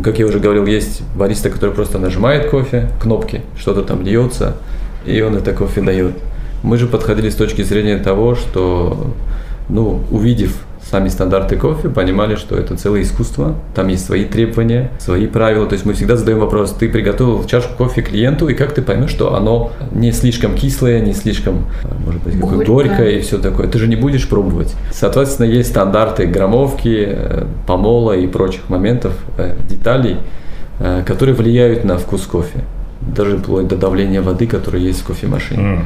как 0.02 0.18
я 0.18 0.26
уже 0.26 0.38
говорил, 0.38 0.64
есть 0.64 1.02
бариста, 1.14 1.50
который 1.50 1.74
просто 1.74 1.98
нажимает 1.98 2.48
кофе, 2.48 2.88
кнопки, 3.00 3.42
что-то 3.58 3.82
там 3.82 4.02
льется, 4.02 4.56
и 5.04 5.20
он 5.20 5.36
это 5.36 5.52
кофе 5.52 5.82
дает. 5.82 6.14
Мы 6.62 6.78
же 6.78 6.86
подходили 6.86 7.28
с 7.28 7.34
точки 7.34 7.62
зрения 7.62 7.98
того, 7.98 8.34
что, 8.34 9.14
ну, 9.68 10.02
увидев 10.10 10.64
сами 10.90 11.08
стандарты 11.08 11.56
кофе, 11.56 11.88
понимали, 11.88 12.36
что 12.36 12.56
это 12.56 12.76
целое 12.76 13.02
искусство, 13.02 13.54
там 13.74 13.88
есть 13.88 14.06
свои 14.06 14.24
требования, 14.24 14.90
свои 14.98 15.26
правила. 15.26 15.66
То 15.66 15.74
есть 15.74 15.84
мы 15.84 15.92
всегда 15.92 16.16
задаем 16.16 16.38
вопрос, 16.40 16.72
ты 16.72 16.88
приготовил 16.88 17.44
чашку 17.44 17.74
кофе 17.76 18.02
клиенту, 18.02 18.48
и 18.48 18.54
как 18.54 18.72
ты 18.72 18.82
поймешь, 18.82 19.10
что 19.10 19.34
оно 19.34 19.72
не 19.92 20.12
слишком 20.12 20.54
кислое, 20.54 21.00
не 21.00 21.12
слишком, 21.12 21.66
может 22.04 22.22
быть, 22.22 22.38
Горько. 22.38 22.64
горькое 22.64 23.18
и 23.18 23.20
все 23.20 23.38
такое. 23.38 23.68
Ты 23.68 23.78
же 23.78 23.86
не 23.86 23.96
будешь 23.96 24.28
пробовать. 24.28 24.74
Соответственно, 24.92 25.46
есть 25.46 25.70
стандарты 25.70 26.26
граммовки, 26.26 27.06
э, 27.08 27.44
помола 27.66 28.12
и 28.12 28.26
прочих 28.26 28.68
моментов, 28.68 29.12
э, 29.36 29.56
деталей, 29.68 30.16
э, 30.80 31.02
которые 31.06 31.34
влияют 31.34 31.84
на 31.84 31.98
вкус 31.98 32.22
кофе. 32.22 32.60
Даже 33.00 33.36
вплоть 33.36 33.68
до 33.68 33.76
давления 33.76 34.22
воды, 34.22 34.46
которое 34.46 34.82
есть 34.82 35.00
в 35.02 35.06
кофемашине. 35.06 35.62
Mm. 35.62 35.80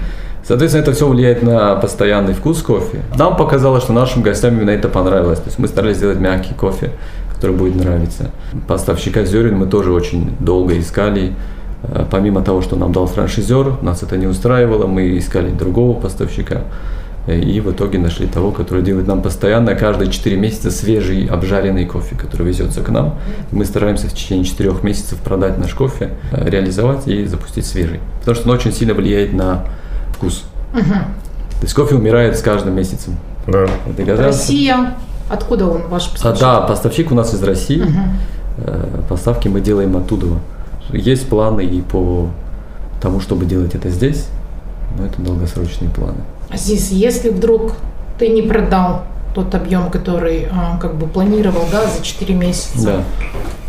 Соответственно, 0.46 0.82
это 0.82 0.92
все 0.92 1.08
влияет 1.08 1.42
на 1.42 1.76
постоянный 1.76 2.34
вкус 2.34 2.62
кофе. 2.62 3.02
Нам 3.16 3.36
показалось, 3.36 3.84
что 3.84 3.92
нашим 3.92 4.22
гостям 4.22 4.54
именно 4.54 4.70
это 4.70 4.88
понравилось. 4.88 5.38
То 5.38 5.46
есть 5.46 5.58
мы 5.58 5.68
старались 5.68 5.98
сделать 5.98 6.18
мягкий 6.18 6.54
кофе, 6.54 6.90
который 7.32 7.56
будет 7.56 7.76
нравиться. 7.76 8.30
Поставщика 8.66 9.24
зерен 9.24 9.56
мы 9.56 9.66
тоже 9.66 9.92
очень 9.92 10.34
долго 10.40 10.78
искали. 10.78 11.34
Э, 11.84 12.04
помимо 12.10 12.42
того, 12.42 12.60
что 12.60 12.76
нам 12.76 12.92
дал 12.92 13.06
франшизер, 13.06 13.82
нас 13.82 14.02
это 14.02 14.16
не 14.16 14.26
устраивало, 14.26 14.86
мы 14.86 15.16
искали 15.16 15.50
другого 15.50 15.98
поставщика. 15.98 16.62
Э, 17.26 17.38
и 17.38 17.60
в 17.60 17.70
итоге 17.70 17.98
нашли 17.98 18.26
того, 18.26 18.50
который 18.50 18.82
делает 18.82 19.06
нам 19.06 19.22
постоянно, 19.22 19.74
каждые 19.74 20.10
4 20.10 20.36
месяца 20.36 20.70
свежий 20.70 21.26
обжаренный 21.26 21.86
кофе, 21.86 22.16
который 22.16 22.46
везется 22.46 22.80
к 22.82 22.88
нам. 22.88 23.16
Мы 23.52 23.64
стараемся 23.64 24.08
в 24.08 24.12
течение 24.12 24.44
4 24.44 24.72
месяцев 24.82 25.18
продать 25.18 25.58
наш 25.58 25.74
кофе, 25.74 26.10
э, 26.32 26.48
реализовать 26.48 27.06
и 27.06 27.24
запустить 27.26 27.66
свежий. 27.66 28.00
Потому 28.20 28.34
что 28.34 28.48
он 28.48 28.56
очень 28.56 28.72
сильно 28.72 28.94
влияет 28.94 29.32
на 29.32 29.64
вкус. 30.22 30.44
Угу. 30.72 30.82
То 30.82 31.62
есть 31.62 31.74
кофе 31.74 31.96
умирает 31.96 32.38
с 32.38 32.42
каждым 32.42 32.74
месяцем. 32.74 33.16
Да. 33.46 33.66
Россия. 34.16 34.94
Откуда 35.28 35.66
он 35.66 35.88
ваш 35.88 36.10
поставщик? 36.10 36.42
А, 36.42 36.60
да, 36.60 36.66
поставщик 36.66 37.10
у 37.10 37.14
нас 37.14 37.34
из 37.34 37.42
России. 37.42 37.82
Угу. 37.82 39.06
Поставки 39.08 39.48
мы 39.48 39.60
делаем 39.60 39.96
оттуда. 39.96 40.26
Есть 40.90 41.28
планы 41.28 41.64
и 41.64 41.80
по 41.80 42.28
тому, 43.00 43.20
чтобы 43.20 43.46
делать 43.46 43.74
это 43.74 43.88
здесь, 43.88 44.26
но 44.98 45.06
это 45.06 45.20
долгосрочные 45.22 45.90
планы. 45.90 46.18
Азиз, 46.50 46.90
если 46.90 47.30
вдруг 47.30 47.72
ты 48.18 48.28
не 48.28 48.42
продал 48.42 49.04
тот 49.34 49.54
объем, 49.54 49.90
который 49.90 50.48
а, 50.52 50.78
как 50.78 50.96
бы 50.96 51.06
планировал, 51.06 51.62
да, 51.72 51.86
за 51.86 52.02
4 52.02 52.34
месяца, 52.34 52.84
да 52.84 53.04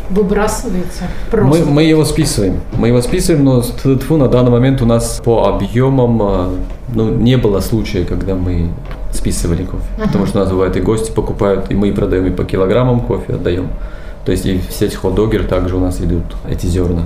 выбрасывается 0.09 1.05
просто? 1.31 1.65
Мы, 1.65 1.71
мы 1.71 1.83
его 1.83 2.05
списываем. 2.05 2.59
Мы 2.77 2.89
его 2.89 3.01
списываем, 3.01 3.43
но 3.43 3.61
тьфу, 3.61 4.17
на 4.17 4.27
данный 4.27 4.51
момент 4.51 4.81
у 4.81 4.85
нас 4.85 5.21
по 5.23 5.47
объемам 5.47 6.21
а, 6.21 6.49
ну, 6.93 7.09
не 7.09 7.37
было 7.37 7.59
случая, 7.59 8.05
когда 8.05 8.35
мы 8.35 8.69
списывали 9.11 9.63
кофе. 9.63 9.83
Uh-huh. 9.97 10.07
Потому 10.07 10.25
что 10.25 10.39
у 10.39 10.43
нас 10.43 10.51
бывает 10.51 10.75
и 10.77 10.81
гости 10.81 11.11
покупают, 11.11 11.71
и 11.71 11.75
мы 11.75 11.91
продаем 11.93 12.27
и 12.27 12.31
по 12.31 12.43
килограммам 12.43 13.01
кофе 13.01 13.33
отдаем. 13.33 13.67
То 14.25 14.31
есть 14.31 14.45
и 14.45 14.57
в 14.57 14.71
сеть 14.71 14.95
хот-догер 14.95 15.45
также 15.45 15.75
у 15.75 15.79
нас 15.79 15.99
идут 16.01 16.23
эти 16.49 16.65
зерна. 16.65 17.03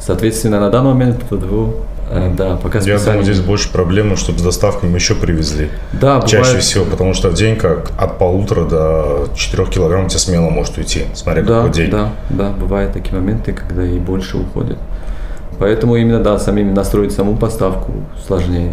Соответственно, 0.00 0.60
на 0.60 0.70
данный 0.70 0.92
момент 0.92 1.24
Э, 1.30 1.93
да, 2.36 2.56
пока 2.56 2.80
Я 2.80 2.98
думаю, 2.98 3.22
здесь 3.24 3.40
больше 3.40 3.70
проблема, 3.72 4.16
чтобы 4.16 4.38
с 4.38 4.42
доставками 4.42 4.94
еще 4.94 5.14
привезли. 5.14 5.70
Да, 5.92 6.20
Чаще 6.22 6.38
бывает... 6.38 6.62
всего, 6.62 6.84
потому 6.84 7.14
что 7.14 7.30
в 7.30 7.34
день 7.34 7.56
как 7.56 7.90
от 7.98 8.18
полутора 8.18 8.64
до 8.64 9.28
4 9.34 9.66
килограмм 9.66 10.08
тебе 10.08 10.18
смело 10.18 10.50
может 10.50 10.76
уйти, 10.76 11.04
смотря 11.14 11.42
да, 11.42 11.56
какой 11.62 11.72
день. 11.72 11.90
Да, 11.90 12.12
да, 12.30 12.50
бывают 12.50 12.92
такие 12.92 13.14
моменты, 13.14 13.52
когда 13.52 13.84
и 13.84 13.98
больше 13.98 14.38
уходит. 14.38 14.78
Поэтому 15.58 15.96
именно, 15.96 16.20
да, 16.20 16.38
самим 16.38 16.74
настроить 16.74 17.12
саму 17.12 17.36
поставку 17.36 17.92
сложнее. 18.26 18.72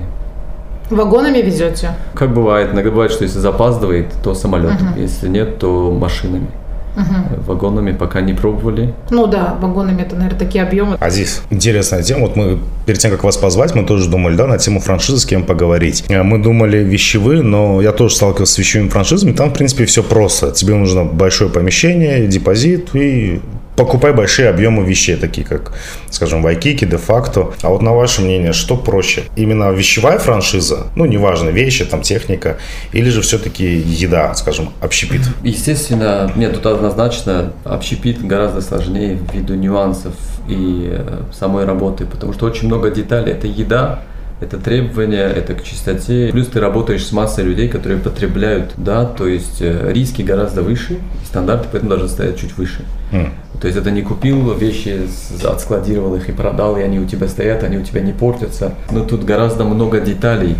Вагонами 0.89 1.38
везете? 1.38 1.96
Как 2.13 2.34
бывает. 2.34 2.74
Иногда 2.74 2.91
бывает, 2.91 3.12
что 3.12 3.24
если 3.24 3.39
запаздывает, 3.39 4.08
то 4.24 4.34
самолетом. 4.34 4.91
Угу. 4.91 5.00
Если 5.00 5.30
нет, 5.30 5.58
то 5.58 5.91
машинами. 5.91 6.48
Угу. 6.95 7.43
Вагонами 7.47 7.93
пока 7.93 8.21
не 8.21 8.34
пробовали. 8.34 8.93
Ну 9.10 9.27
да, 9.27 9.58
вагонами 9.60 10.01
это, 10.01 10.15
наверное, 10.15 10.39
такие 10.39 10.63
объемы. 10.63 10.97
Азиз, 10.99 11.43
интересная 11.49 12.04
тема. 12.04 12.21
Вот 12.21 12.36
мы 12.36 12.60
перед 12.86 12.99
тем, 12.99 13.12
как 13.12 13.23
вас 13.23 13.38
позвать, 13.38 13.75
мы 13.75 13.86
тоже 13.86 14.10
думали, 14.10 14.36
да, 14.36 14.47
на 14.47 14.58
тему 14.58 14.80
франшизы 14.80 15.19
с 15.19 15.25
кем 15.25 15.43
поговорить. 15.43 16.04
Э, 16.10 16.23
мы 16.23 16.39
думали 16.39 16.77
вещевые, 16.77 17.41
но 17.41 17.82
я 17.82 17.91
тоже 17.91 18.15
сталкивался 18.15 18.54
с 18.54 18.58
вещевыми 18.58 18.89
франшизами. 18.89 19.32
Там, 19.32 19.51
в 19.51 19.54
принципе, 19.54 19.86
все 19.86 20.04
просто. 20.04 20.51
Тебе 20.51 20.75
нужно 20.75 21.06
большое 21.06 21.49
помещение, 21.49 22.27
депозит 22.27 22.89
и 22.93 23.41
покупай 23.82 24.13
большие 24.13 24.48
объемы 24.50 24.86
вещей, 24.86 25.15
такие 25.15 25.46
как, 25.46 25.74
скажем, 26.12 26.44
Вайкики, 26.44 26.86
де-факто. 26.86 27.52
А 27.64 27.70
вот 27.70 27.82
на 27.82 27.93
ваше 27.93 28.22
мнение, 28.22 28.53
что 28.53 28.78
проще? 28.78 29.24
Именно 29.36 29.72
вещевая 29.72 30.20
франшиза, 30.20 30.88
ну, 30.95 31.05
неважно, 31.05 31.49
вещи, 31.49 31.84
там, 31.86 32.03
техника, 32.03 32.58
или 32.93 33.10
же 33.10 33.22
все-таки 33.22 33.66
еда, 33.66 34.36
скажем, 34.36 34.70
общепит? 34.82 35.22
Естественно, 35.43 36.32
нет, 36.36 36.53
тут 36.53 36.68
однозначно 36.68 37.53
общепит 37.64 38.24
гораздо 38.24 38.62
сложнее 38.62 39.20
ввиду 39.34 39.55
нюансов 39.55 40.14
и 40.47 40.89
э, 40.91 41.24
самой 41.34 41.66
работы, 41.66 42.05
потому 42.05 42.34
что 42.34 42.45
очень 42.45 42.68
много 42.68 42.91
деталей. 42.91 43.32
Это 43.32 43.47
еда, 43.47 44.03
это 44.42 44.58
требования, 44.58 45.28
это 45.28 45.54
к 45.54 45.64
чистоте. 45.64 46.30
Плюс 46.32 46.48
ты 46.48 46.60
работаешь 46.60 47.06
с 47.06 47.12
массой 47.12 47.44
людей, 47.46 47.70
которые 47.70 48.00
потребляют, 48.00 48.74
да, 48.76 49.06
то 49.06 49.28
есть 49.28 49.62
э, 49.62 49.92
риски 49.94 50.24
гораздо 50.24 50.64
выше, 50.64 50.98
стандарты 51.26 51.68
поэтому 51.72 51.92
должны 51.92 52.10
стоять 52.10 52.39
чуть 52.39 52.58
выше. 52.58 52.84
Mm. 53.12 53.30
То 53.62 53.68
есть 53.68 53.78
это 53.78 53.92
не 53.92 54.02
купил 54.02 54.54
вещи, 54.54 55.02
отскладировал 55.44 56.16
их 56.16 56.28
и 56.28 56.32
продал, 56.32 56.76
и 56.78 56.82
они 56.82 57.00
у 57.00 57.06
тебя 57.06 57.28
стоят, 57.28 57.64
они 57.64 57.78
у 57.78 57.84
тебя 57.84 58.02
не 58.02 58.14
портятся. 58.14 58.74
Но 58.89 59.06
тут 59.06 59.24
гораздо 59.24 59.64
много 59.64 60.00
деталей 60.00 60.56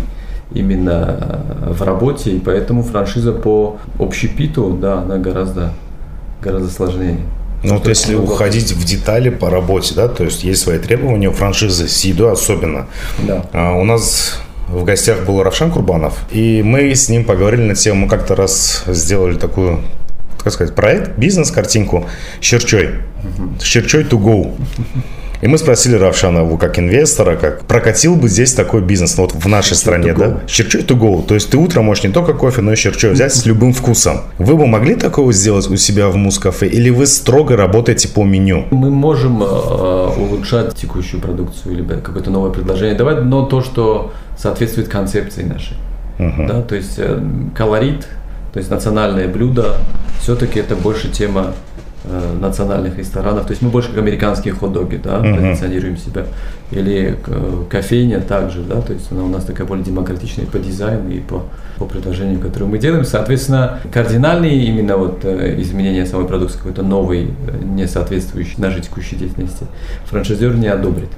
именно 0.54 1.18
э, 1.68 1.72
в 1.72 1.82
работе, 1.82 2.30
и 2.30 2.38
поэтому 2.38 2.84
франшиза 2.84 3.32
по 3.32 3.78
общепиту, 3.98 4.78
да, 4.80 5.00
она 5.00 5.18
гораздо, 5.18 5.72
гораздо 6.40 6.70
сложнее. 6.70 7.18
Ну 7.62 7.74
вот 7.74 7.86
если 7.86 8.14
уходить 8.14 8.72
в 8.72 8.84
детали 8.84 9.30
по 9.30 9.48
работе, 9.48 9.94
да, 9.94 10.08
то 10.08 10.24
есть 10.24 10.42
есть 10.42 10.62
свои 10.62 10.78
требования 10.78 11.28
у 11.28 11.32
франшизы, 11.32 11.88
с 11.88 12.04
едой 12.04 12.32
особенно. 12.32 12.88
Да. 13.18 13.46
А, 13.52 13.72
у 13.72 13.84
нас 13.84 14.40
в 14.68 14.84
гостях 14.84 15.24
был 15.24 15.42
Равшан 15.42 15.70
Курбанов, 15.70 16.18
и 16.30 16.62
мы 16.62 16.94
с 16.94 17.08
ним 17.08 17.24
поговорили 17.24 17.62
на 17.62 17.74
тему, 17.74 18.02
мы 18.02 18.08
как-то 18.08 18.34
раз 18.34 18.84
сделали 18.86 19.36
такую, 19.36 19.80
как 20.42 20.52
сказать, 20.52 20.74
проект, 20.74 21.16
бизнес-картинку 21.18 22.06
с 22.40 22.44
Черчой. 22.44 22.90
С 23.60 23.64
Черчой 23.64 24.04
to 24.04 24.18
go. 24.18 24.54
И 25.42 25.48
мы 25.48 25.58
спросили 25.58 25.96
Равшана 25.96 26.38
его 26.38 26.56
как 26.56 26.78
инвестора, 26.78 27.34
как 27.34 27.64
прокатил 27.64 28.14
бы 28.14 28.28
здесь 28.28 28.54
такой 28.54 28.80
бизнес, 28.80 29.16
ну, 29.16 29.24
вот 29.24 29.34
в 29.34 29.48
нашей 29.48 29.74
стране, 29.76 30.14
да? 30.14 30.40
Черчой 30.46 30.82
to 30.82 30.96
go. 30.96 31.26
То 31.26 31.34
есть 31.34 31.50
ты 31.50 31.56
утром 31.56 31.86
можешь 31.86 32.04
не 32.04 32.10
только 32.10 32.32
кофе, 32.32 32.60
но 32.60 32.72
и 32.72 32.76
черчой 32.76 33.10
взять 33.10 33.34
с 33.34 33.44
любым 33.44 33.72
вкусом. 33.72 34.20
Вы 34.38 34.56
бы 34.56 34.68
могли 34.68 34.94
такого 34.94 35.32
сделать 35.32 35.68
у 35.68 35.76
себя 35.76 36.08
в 36.08 36.16
Мускафе 36.16 36.68
или 36.68 36.90
вы 36.90 37.06
строго 37.06 37.56
работаете 37.56 38.06
по 38.08 38.22
меню? 38.22 38.66
Мы 38.70 38.90
можем 38.90 39.42
э, 39.42 39.46
улучшать 40.16 40.76
текущую 40.76 41.20
продукцию 41.20 41.74
или 41.74 41.82
какое-то 41.82 42.30
новое 42.30 42.52
предложение 42.52 42.94
давать, 42.96 43.24
но 43.24 43.44
то, 43.44 43.62
что 43.62 44.12
соответствует 44.38 44.88
концепции 44.88 45.42
нашей. 45.42 45.76
Uh-huh. 46.18 46.46
Да, 46.46 46.62
то 46.62 46.76
есть 46.76 46.94
э, 46.98 47.20
колорит, 47.56 48.06
то 48.52 48.58
есть 48.60 48.70
национальное 48.70 49.26
блюдо, 49.26 49.78
все-таки 50.20 50.60
это 50.60 50.76
больше 50.76 51.10
тема 51.10 51.54
Э, 52.04 52.36
национальных 52.40 52.98
ресторанов. 52.98 53.46
То 53.46 53.52
есть 53.52 53.62
мы 53.62 53.70
больше 53.70 53.90
как 53.90 53.98
американские 53.98 54.54
хот-доги, 54.54 54.96
да, 54.96 55.20
uh-huh. 55.20 55.36
позиционируем 55.36 55.96
себя. 55.96 56.24
Или 56.72 57.16
э, 57.24 57.62
кофейня 57.70 58.20
также, 58.20 58.62
да, 58.62 58.80
то 58.80 58.92
есть 58.92 59.12
она 59.12 59.22
у 59.22 59.28
нас 59.28 59.44
такая 59.44 59.68
более 59.68 59.84
демократичная 59.84 60.46
по 60.46 60.58
дизайну, 60.58 61.10
и 61.10 61.20
по, 61.20 61.44
по 61.78 61.84
предложениям, 61.84 62.40
которые 62.40 62.68
мы 62.68 62.78
делаем. 62.78 63.04
Соответственно, 63.04 63.78
кардинальные 63.92 64.64
именно 64.64 64.96
вот 64.96 65.24
э, 65.24 65.60
изменения 65.60 66.04
самой 66.04 66.26
продукции, 66.26 66.58
какой-то 66.58 66.82
новый, 66.82 67.30
не 67.62 67.86
соответствующий 67.86 68.56
нашей 68.58 68.80
текущей 68.80 69.14
деятельности, 69.14 69.66
франшизер 70.06 70.56
не 70.56 70.66
одобрит. 70.66 71.10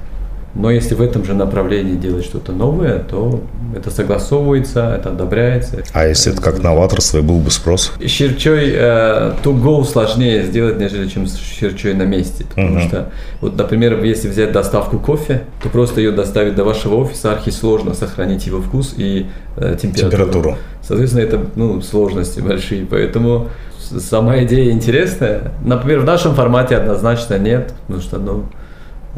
Но 0.55 0.71
если 0.71 0.95
в 0.95 1.01
этом 1.01 1.25
же 1.25 1.33
направлении 1.33 1.95
делать 1.95 2.23
что-то 2.23 2.53
новое, 2.53 2.99
то 2.99 3.41
это 3.75 3.91
согласовывается, 3.91 4.95
это 4.97 5.09
одобряется. 5.09 5.83
А 5.91 6.07
если 6.07 6.31
это 6.31 6.41
как 6.41 6.63
новаторство, 6.63 7.17
и 7.17 7.21
был 7.21 7.39
бы 7.39 7.51
спрос? 7.51 7.91
Щерчой 8.05 8.71
э, 8.73 9.33
to 9.43 9.61
go 9.61 9.83
сложнее 9.83 10.43
сделать, 10.43 10.79
нежели 10.79 11.07
чем 11.09 11.27
щерчой 11.27 11.93
на 11.93 12.03
месте. 12.03 12.45
Потому 12.45 12.77
uh-huh. 12.77 12.87
что, 12.87 13.09
вот, 13.41 13.57
например, 13.57 14.01
если 14.03 14.29
взять 14.29 14.53
доставку 14.53 14.97
кофе, 14.97 15.43
то 15.61 15.67
просто 15.67 15.99
ее 15.99 16.11
доставить 16.11 16.55
до 16.55 16.63
вашего 16.63 16.95
офиса 16.95 17.33
архи 17.33 17.51
сложно 17.51 17.93
сохранить 17.93 18.47
его 18.47 18.61
вкус 18.61 18.93
и 18.95 19.25
э, 19.57 19.75
температуру. 19.81 20.11
температуру. 20.11 20.57
Соответственно, 20.81 21.23
это 21.23 21.45
ну, 21.55 21.81
сложности 21.81 22.39
большие. 22.39 22.85
Поэтому 22.85 23.49
сама 23.79 24.43
идея 24.43 24.71
интересная. 24.71 25.51
Например, 25.63 25.99
в 25.99 26.05
нашем 26.05 26.33
формате 26.33 26.77
однозначно 26.77 27.37
нет, 27.37 27.73
потому 27.87 28.01
что, 28.01 28.19
ну, 28.19 28.45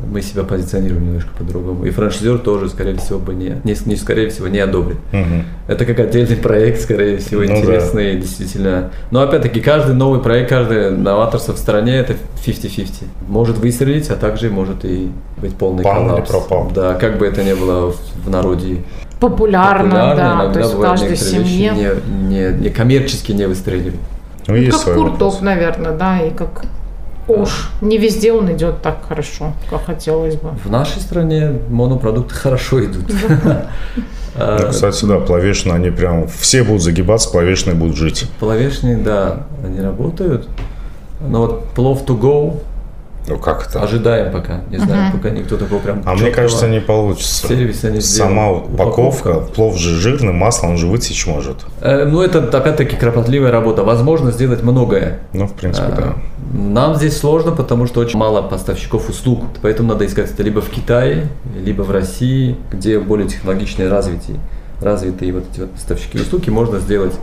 мы 0.06 0.22
себя 0.22 0.44
позиционируем 0.44 1.08
немножко 1.08 1.30
по-другому. 1.38 1.86
И 1.86 1.90
франшизер 1.90 2.38
тоже, 2.38 2.70
скорее 2.70 2.96
всего, 2.96 3.20
бы 3.20 3.34
не, 3.34 3.62
не, 3.64 3.76
не 3.86 3.96
скорее 3.96 4.30
всего, 4.30 4.48
не 4.48 4.60
одобрит. 4.60 4.98
Угу. 5.12 5.44
Это 5.68 5.86
как 5.86 6.00
отдельный 6.00 6.36
проект, 6.36 6.82
скорее 6.82 7.18
всего, 7.18 7.42
ну, 7.42 7.58
интересный, 7.58 8.14
да. 8.14 8.22
действительно. 8.22 8.92
Но 9.12 9.22
опять-таки, 9.22 9.60
каждый 9.60 9.96
новый 9.96 10.22
проект, 10.22 10.50
каждое 10.50 10.92
новаторство 10.92 11.54
в 11.54 11.58
стране 11.58 11.96
это 11.96 12.14
50-50. 12.46 13.06
Может 13.28 13.58
выстрелить, 13.58 14.10
а 14.10 14.16
также 14.16 14.50
может 14.50 14.86
и 14.86 15.12
быть 15.38 15.56
полный 15.56 15.84
Пал 15.84 15.96
коллапс. 15.96 16.30
Или 16.30 16.38
пропал. 16.38 16.72
Да, 16.74 16.94
как 16.94 17.18
бы 17.18 17.26
это 17.26 17.44
ни 17.44 17.54
было 17.54 17.92
в 18.24 18.30
народе 18.30 18.84
популярно, 19.20 19.90
популярно 19.90 20.16
да, 20.16 20.34
иногда 20.34 20.54
то 20.54 20.60
есть 20.60 20.74
в 20.74 20.82
каждой 20.82 21.18
семье. 21.18 21.74
Не, 21.74 22.28
не, 22.28 22.58
не 22.60 22.70
коммерчески 22.70 23.32
не 23.32 23.48
выстреливает. 23.48 23.96
Ну, 24.48 24.56
ну 24.56 24.72
как 24.72 24.96
Куртов, 24.96 25.42
наверное, 25.42 25.92
да, 25.92 26.22
и 26.22 26.32
как 26.32 26.66
Уж 27.28 27.70
не 27.82 27.98
везде 27.98 28.32
он 28.32 28.52
идет 28.54 28.82
так 28.82 29.06
хорошо, 29.08 29.54
как 29.70 29.86
хотелось 29.86 30.36
бы. 30.36 30.52
В 30.64 30.70
нашей 30.70 31.02
стране 31.02 31.60
монопродукты 31.70 32.34
хорошо 32.34 32.84
идут. 32.86 33.12
Ну, 34.38 34.70
кстати, 34.70 35.06
да, 35.06 35.20
плавешные, 35.20 35.76
они 35.76 35.90
прям 35.90 36.28
все 36.28 36.64
будут 36.64 36.82
загибаться, 36.82 37.30
плавешные 37.30 37.76
будут 37.76 37.98
жить. 37.98 38.30
Плавешные, 38.40 38.98
да, 38.98 39.48
они 39.66 39.82
работают. 39.82 40.48
Но 41.20 41.42
вот 41.42 41.66
плов 41.72 42.04
to 42.06 42.18
go, 42.18 42.60
ну 43.28 43.38
как 43.38 43.68
это? 43.68 43.82
Ожидаем 43.82 44.32
пока. 44.32 44.62
Не 44.70 44.78
знаю, 44.78 45.12
uh-huh. 45.12 45.18
пока 45.18 45.30
никто 45.32 45.58
такого 45.58 45.80
прям. 45.80 46.02
А 46.06 46.14
мне 46.14 46.32
кажется, 46.32 46.68
не 46.68 46.80
получится. 46.80 47.48
Сервис 47.48 47.84
они 47.84 48.00
Сама 48.00 48.52
упаковка, 48.52 49.30
упаковка, 49.30 49.54
плов 49.54 49.78
же 49.78 49.96
жирный, 49.96 50.32
масло 50.32 50.68
он 50.68 50.78
же 50.78 50.88
вытечь 50.88 51.28
может. 51.28 51.66
Э, 51.82 52.06
ну, 52.06 52.22
это 52.22 52.40
опять-таки 52.40 52.96
кропотливая 52.96 53.52
работа. 53.52 53.84
Возможно 53.84 54.32
сделать 54.32 54.64
многое. 54.64 55.20
Ну, 55.34 55.46
в 55.46 55.54
принципе, 55.54 55.88
а, 55.88 55.96
да. 55.96 56.14
Нам 56.58 56.96
здесь 56.96 57.18
сложно, 57.18 57.52
потому 57.52 57.86
что 57.86 58.00
очень 58.00 58.18
мало 58.18 58.42
поставщиков 58.42 59.10
услуг. 59.10 59.44
Поэтому 59.62 59.90
надо 59.90 60.06
искать 60.06 60.32
это 60.32 60.44
либо 60.44 60.62
в 60.62 60.70
Китае, 60.70 61.28
либо 61.62 61.82
в 61.82 61.92
России, 61.92 62.56
где 62.72 62.98
более 63.00 63.28
технологичные 63.28 63.90
развитие. 63.90 64.38
Развитые 64.82 65.34
вот 65.34 65.44
эти 65.52 65.62
вот 65.62 65.72
поставщики 65.72 66.18
услуг, 66.20 66.48
и 66.48 66.52
можно 66.52 66.80
сделать 66.80 67.14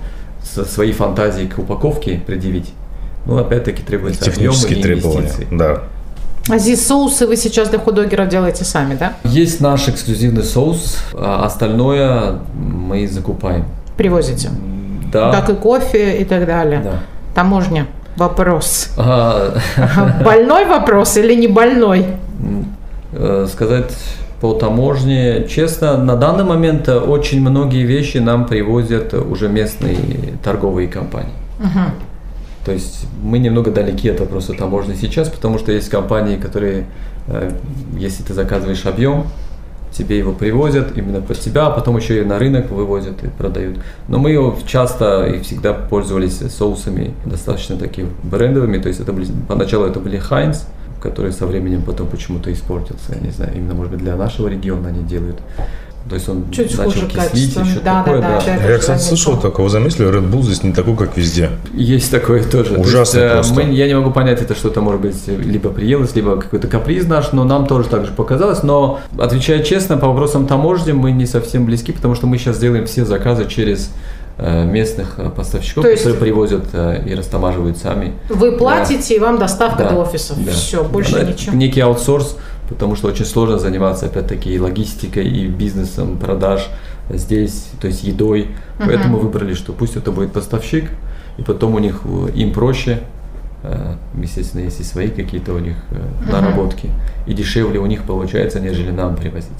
свои 0.42 0.92
фантазии 0.92 1.46
к 1.46 1.58
упаковке 1.58 2.22
предъявить. 2.26 2.74
Ну, 3.26 3.38
опять-таки 3.38 3.82
требуется 3.82 4.24
Технические 4.24 4.78
объемы 4.78 4.80
и 4.80 5.00
требования, 5.00 5.32
да. 5.50 5.82
А 6.48 6.58
здесь 6.58 6.86
соусы 6.86 7.26
вы 7.26 7.36
сейчас 7.36 7.70
для 7.70 7.78
худогеров 7.78 8.28
делаете 8.28 8.64
сами, 8.64 8.94
да? 8.94 9.14
Есть 9.24 9.60
наш 9.60 9.88
эксклюзивный 9.88 10.42
соус, 10.42 10.98
а 11.14 11.46
остальное 11.46 12.40
мы 12.54 13.08
закупаем. 13.08 13.64
Привозите? 13.96 14.50
Да. 15.10 15.32
Как 15.32 15.48
и 15.48 15.54
кофе 15.54 16.18
и 16.18 16.24
так 16.24 16.46
далее. 16.46 16.80
Да. 16.84 17.00
Таможня. 17.34 17.86
Вопрос. 18.16 18.90
А... 18.98 19.56
Больной 20.24 20.66
вопрос 20.66 21.16
или 21.16 21.34
не 21.34 21.48
больной? 21.48 22.06
Э, 23.12 23.46
сказать 23.50 23.92
по 24.40 24.52
таможне, 24.52 25.46
честно, 25.48 25.96
на 25.96 26.16
данный 26.16 26.44
момент 26.44 26.88
очень 26.88 27.40
многие 27.40 27.84
вещи 27.84 28.18
нам 28.18 28.46
привозят 28.46 29.14
уже 29.14 29.48
местные 29.48 29.96
торговые 30.42 30.88
компании. 30.88 31.32
Угу. 31.58 32.13
То 32.64 32.72
есть 32.72 33.06
мы 33.22 33.38
немного 33.38 33.70
далеки 33.70 34.08
от 34.08 34.20
вопроса 34.20 34.54
таможни 34.54 34.94
сейчас, 34.94 35.28
потому 35.28 35.58
что 35.58 35.72
есть 35.72 35.88
компании, 35.90 36.36
которые, 36.36 36.86
э, 37.26 37.50
если 37.96 38.22
ты 38.22 38.32
заказываешь 38.32 38.86
объем, 38.86 39.26
тебе 39.92 40.18
его 40.18 40.32
привозят 40.32 40.96
именно 40.96 41.20
под 41.20 41.38
тебя, 41.38 41.66
а 41.66 41.70
потом 41.70 41.96
еще 41.96 42.20
и 42.20 42.24
на 42.24 42.38
рынок 42.38 42.70
вывозят 42.70 43.22
и 43.22 43.28
продают. 43.28 43.78
Но 44.08 44.18
мы 44.18 44.56
часто 44.66 45.26
и 45.26 45.40
всегда 45.40 45.72
пользовались 45.72 46.38
соусами 46.52 47.14
достаточно 47.24 47.76
такими 47.76 48.08
брендовыми, 48.22 48.78
то 48.78 48.88
есть 48.88 49.00
это 49.00 49.12
были, 49.12 49.26
поначалу 49.46 49.86
это 49.86 50.00
были 50.00 50.18
Heinz, 50.18 50.64
который 51.00 51.32
со 51.32 51.46
временем 51.46 51.82
потом 51.82 52.08
почему-то 52.08 52.52
испортился, 52.52 53.14
я 53.14 53.20
не 53.20 53.30
знаю, 53.30 53.52
именно 53.54 53.74
может 53.74 53.92
быть 53.92 54.00
для 54.00 54.16
нашего 54.16 54.48
региона 54.48 54.88
они 54.88 55.04
делают. 55.04 55.36
То 56.08 56.16
есть 56.16 56.28
он 56.28 56.50
Чуть 56.50 56.76
начал 56.76 56.90
хуже 56.90 57.06
кислить, 57.06 57.56
еще 57.56 57.80
да, 57.82 58.02
такое, 58.02 58.20
да. 58.20 58.42
да. 58.44 58.58
да. 58.58 58.70
Я, 58.70 58.78
кстати, 58.78 59.00
слышал 59.00 59.38
такого 59.38 59.70
замыслия, 59.70 60.08
Red 60.08 60.30
Bull 60.30 60.42
здесь 60.42 60.62
не 60.62 60.72
такой, 60.72 60.96
как 60.96 61.16
везде. 61.16 61.50
Есть 61.72 62.10
такое 62.10 62.44
тоже. 62.44 62.74
Ужасно 62.74 63.20
То 63.20 63.38
есть, 63.38 63.56
Мы, 63.56 63.62
я 63.72 63.86
не 63.86 63.94
могу 63.94 64.10
понять, 64.10 64.42
это 64.42 64.54
что-то 64.54 64.82
может 64.82 65.00
быть 65.00 65.16
либо 65.26 65.70
приелось, 65.70 66.14
либо 66.14 66.36
какой-то 66.36 66.68
каприз 66.68 67.06
наш, 67.06 67.32
но 67.32 67.44
нам 67.44 67.66
тоже 67.66 67.88
так 67.88 68.04
же 68.04 68.12
показалось. 68.12 68.62
Но, 68.62 69.00
отвечая 69.18 69.62
честно, 69.62 69.96
по 69.96 70.08
вопросам 70.08 70.46
таможни 70.46 70.92
мы 70.92 71.10
не 71.12 71.24
совсем 71.24 71.64
близки, 71.64 71.92
потому 71.92 72.14
что 72.14 72.26
мы 72.26 72.36
сейчас 72.36 72.58
делаем 72.58 72.84
все 72.84 73.06
заказы 73.06 73.46
через 73.46 73.90
э, 74.36 74.66
местных 74.66 75.14
э, 75.16 75.30
поставщиков, 75.30 75.86
есть 75.86 76.02
которые 76.02 76.20
привозят 76.20 76.64
э, 76.74 77.02
и 77.06 77.14
растамаживают 77.14 77.78
сами. 77.78 78.12
Вы 78.28 78.52
платите, 78.52 79.08
да. 79.08 79.14
и 79.14 79.18
вам 79.20 79.38
доставка 79.38 79.84
да. 79.84 79.90
до 79.90 79.96
офиса. 79.96 80.34
Да. 80.36 80.52
Все, 80.52 80.84
больше 80.84 81.14
да. 81.14 81.22
ничего. 81.22 81.56
Некий 81.56 81.80
аутсорс 81.80 82.36
потому 82.68 82.96
что 82.96 83.08
очень 83.08 83.24
сложно 83.24 83.58
заниматься, 83.58 84.06
опять-таки, 84.06 84.52
и 84.52 84.58
логистикой, 84.58 85.26
и 85.26 85.46
бизнесом, 85.46 86.18
продаж 86.18 86.68
здесь, 87.10 87.68
то 87.80 87.86
есть 87.86 88.04
едой. 88.04 88.42
Uh-huh. 88.78 88.86
Поэтому 88.86 89.18
выбрали, 89.18 89.54
что 89.54 89.72
пусть 89.72 89.96
это 89.96 90.12
будет 90.12 90.32
поставщик, 90.32 90.90
и 91.36 91.42
потом 91.42 91.74
у 91.74 91.78
них 91.78 92.02
им 92.34 92.52
проще 92.52 93.00
Э, 93.64 93.94
естественно, 94.14 94.60
есть 94.60 94.78
и 94.80 94.84
свои 94.84 95.08
какие-то 95.08 95.54
у 95.54 95.58
них 95.58 95.76
э, 95.90 96.30
наработки. 96.30 96.90
И 97.26 97.32
дешевле 97.32 97.80
у 97.80 97.86
них 97.86 98.04
получается, 98.04 98.60
нежели 98.60 98.90
нам 98.90 99.16
привозить. 99.16 99.50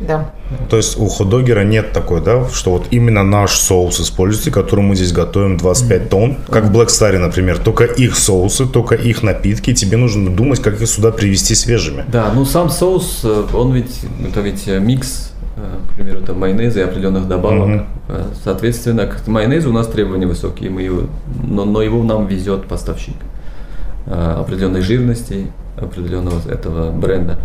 Да. 0.00 0.30
То 0.68 0.76
есть 0.76 0.98
у 0.98 1.06
хот-догера 1.06 1.62
нет 1.62 1.92
такой, 1.92 2.22
да, 2.22 2.48
что 2.48 2.72
вот 2.72 2.86
именно 2.90 3.22
наш 3.22 3.52
соус 3.52 4.00
используйте, 4.00 4.50
который 4.50 4.80
мы 4.80 4.96
здесь 4.96 5.12
готовим 5.12 5.56
25 5.56 6.08
тонн, 6.08 6.36
как 6.48 6.64
в 6.64 6.76
Black 6.76 6.86
Star, 6.86 7.16
например, 7.18 7.58
только 7.58 7.84
их 7.84 8.16
соусы, 8.16 8.66
только 8.66 8.94
их 8.94 9.22
напитки, 9.22 9.74
тебе 9.74 9.96
нужно 9.96 10.30
думать, 10.30 10.60
как 10.60 10.80
их 10.80 10.88
сюда 10.88 11.10
привезти 11.10 11.54
свежими. 11.54 12.04
Да, 12.08 12.32
ну 12.34 12.44
сам 12.44 12.70
соус, 12.70 13.20
э, 13.24 13.46
он 13.54 13.72
ведь, 13.74 14.00
это 14.26 14.40
ведь 14.40 14.66
микс, 14.66 15.32
к 15.90 15.94
примеру, 15.94 16.22
там 16.22 16.38
майонеза 16.38 16.80
и 16.80 16.82
определенных 16.82 17.28
добавок. 17.28 17.82
Угу. 18.08 18.14
Соответственно, 18.42 19.06
к 19.06 19.26
майонезу 19.26 19.70
у 19.70 19.72
нас 19.72 19.86
требования 19.86 20.26
высокие, 20.26 20.70
мы 20.70 20.82
его, 20.82 21.02
но, 21.42 21.64
но 21.64 21.82
его 21.82 22.02
нам 22.02 22.26
везет 22.26 22.66
поставщик. 22.66 23.16
Э, 24.06 24.40
определенной 24.40 24.80
жирности, 24.80 25.52
определенного 25.76 26.40
этого 26.50 26.90
бренда. 26.90 27.38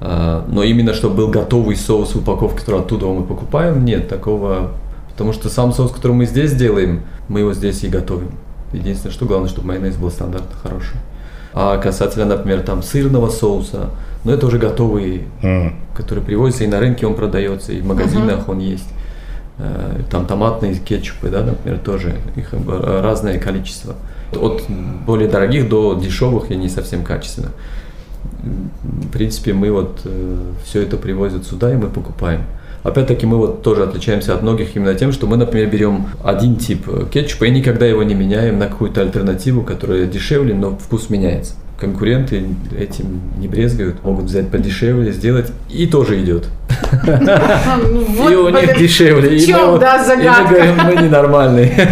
Э, 0.00 0.42
но 0.48 0.62
именно, 0.62 0.94
чтобы 0.94 1.16
был 1.16 1.28
готовый 1.28 1.76
соус 1.76 2.14
в 2.14 2.18
упаковке, 2.18 2.60
который 2.60 2.80
оттуда 2.80 3.06
мы 3.06 3.22
покупаем, 3.22 3.84
нет 3.84 4.08
такого. 4.08 4.72
Потому 5.10 5.32
что 5.32 5.48
сам 5.48 5.72
соус, 5.72 5.92
который 5.92 6.12
мы 6.12 6.26
здесь 6.26 6.54
делаем, 6.54 7.02
мы 7.28 7.40
его 7.40 7.52
здесь 7.52 7.84
и 7.84 7.88
готовим. 7.88 8.30
Единственное, 8.72 9.12
что 9.12 9.26
главное, 9.26 9.48
чтобы 9.48 9.68
майонез 9.68 9.96
был 9.96 10.10
стандартно 10.10 10.56
хороший. 10.62 10.96
А 11.52 11.78
касательно, 11.78 12.24
например, 12.26 12.60
там 12.60 12.82
сырного 12.82 13.28
соуса, 13.28 13.90
ну 14.24 14.32
это 14.32 14.46
уже 14.46 14.58
готовый, 14.58 15.24
mm. 15.42 15.72
который 15.94 16.22
привозится 16.22 16.64
и 16.64 16.68
на 16.68 16.78
рынке 16.78 17.06
он 17.06 17.14
продается, 17.14 17.72
и 17.72 17.80
в 17.80 17.86
магазинах 17.86 18.46
uh-huh. 18.46 18.52
он 18.52 18.58
есть. 18.60 18.88
Э, 19.58 20.00
там 20.10 20.26
томатные 20.26 20.74
кетчупы, 20.76 21.28
да, 21.28 21.42
например, 21.42 21.78
тоже 21.80 22.16
их 22.36 22.54
разное 22.54 23.38
количество. 23.38 23.96
От 24.32 24.64
более 25.04 25.28
дорогих 25.28 25.68
до 25.68 25.94
дешевых 25.94 26.52
и 26.52 26.56
не 26.56 26.68
совсем 26.68 27.02
качественных. 27.02 27.50
В 28.42 29.08
принципе, 29.10 29.52
мы 29.52 29.70
вот 29.70 30.00
э, 30.04 30.36
все 30.64 30.82
это 30.82 30.96
привозят 30.96 31.46
сюда, 31.46 31.72
и 31.72 31.76
мы 31.76 31.88
покупаем. 31.88 32.42
Опять-таки 32.82 33.26
мы 33.26 33.36
вот 33.36 33.62
тоже 33.62 33.82
отличаемся 33.82 34.34
от 34.34 34.42
многих 34.42 34.74
именно 34.74 34.94
тем, 34.94 35.12
что 35.12 35.26
мы, 35.26 35.36
например, 35.36 35.68
берем 35.68 36.06
один 36.24 36.56
тип 36.56 36.86
кетчупа 37.10 37.44
и 37.44 37.50
никогда 37.50 37.84
его 37.84 38.02
не 38.02 38.14
меняем 38.14 38.58
на 38.58 38.68
какую-то 38.68 39.02
альтернативу, 39.02 39.62
которая 39.62 40.06
дешевле, 40.06 40.54
но 40.54 40.76
вкус 40.76 41.10
меняется 41.10 41.54
конкуренты 41.80 42.44
этим 42.78 43.20
не 43.38 43.48
брезгают, 43.48 44.04
могут 44.04 44.26
взять 44.26 44.50
подешевле, 44.50 45.12
сделать, 45.12 45.50
и 45.70 45.86
тоже 45.86 46.22
идет. 46.22 46.48
И 47.02 48.34
у 48.34 48.48
них 48.48 48.78
дешевле. 48.78 49.38
И 49.38 49.52
мы 49.52 49.78
говорим, 49.78 50.76
мы 50.84 51.02
ненормальные. 51.02 51.88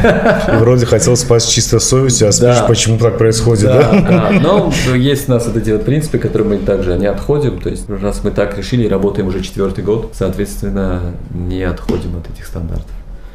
Вроде 0.59 0.87
хотел 0.87 1.17
спасть 1.17 1.51
чисто 1.51 1.79
совестью, 1.79 2.29
а 2.29 2.33
спишь, 2.33 2.67
почему 2.67 2.99
так 2.99 3.19
происходит, 3.19 3.67
да? 3.67 4.31
Но 4.41 4.73
есть 4.95 5.29
у 5.29 5.33
нас 5.33 5.47
вот 5.47 5.57
эти 5.57 5.71
вот 5.71 5.85
принципы, 5.85 6.19
которые 6.19 6.49
мы 6.49 6.59
также 6.59 6.97
не 6.97 7.07
отходим. 7.07 7.61
То 7.61 7.69
есть, 7.69 7.89
раз 7.89 8.23
мы 8.25 8.31
так 8.31 8.57
решили, 8.57 8.89
работаем 8.89 9.29
уже 9.29 9.41
четвертый 9.41 9.85
год, 9.85 10.13
соответственно, 10.15 11.15
не 11.31 11.63
отходим 11.63 12.17
от 12.17 12.31
этих 12.31 12.47
стандартов. 12.47 12.91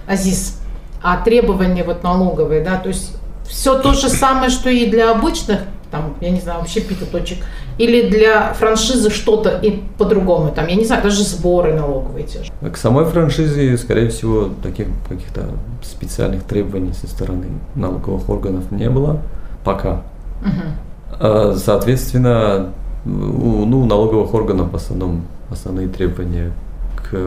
Азиз, 0.08 0.60
а 1.02 1.18
требования 1.24 1.84
вот 1.84 2.04
налоговые, 2.04 2.62
да, 2.64 2.78
то 2.78 2.90
есть 2.90 3.14
все 3.48 3.78
то 3.80 3.94
же 3.94 4.10
самое, 4.10 4.50
что 4.50 4.70
и 4.70 4.86
для 4.86 5.12
обычных 5.12 5.60
там, 5.94 6.16
я 6.22 6.32
не 6.32 6.40
знаю, 6.40 6.60
вообще 6.60 6.82
пита 6.82 7.06
точек, 7.06 7.38
или 7.78 8.10
для 8.10 8.54
франшизы 8.54 9.10
что-то 9.10 9.50
и 9.50 9.82
по-другому, 9.98 10.52
там, 10.52 10.68
я 10.68 10.76
не 10.76 10.86
знаю, 10.86 11.04
даже 11.04 11.24
сборы 11.24 11.74
налоговые 11.74 12.26
те 12.26 12.44
же. 12.44 12.52
К 12.72 12.78
самой 12.78 13.06
франшизе, 13.06 13.78
скорее 13.78 14.10
всего, 14.10 14.50
таких 14.62 14.88
каких-то 15.08 15.46
специальных 15.82 16.44
требований 16.44 16.94
со 16.94 17.08
стороны 17.08 17.46
налоговых 17.76 18.30
органов 18.30 18.72
не 18.72 18.90
было 18.90 19.22
пока. 19.64 20.02
Угу. 20.42 21.56
Соответственно, 21.58 22.72
у 23.06 23.66
ну, 23.66 23.86
налоговых 23.86 24.34
органов 24.34 24.72
в 24.72 24.76
основном 24.76 25.26
основные 25.50 25.88
требования 25.88 26.52
к 26.98 27.18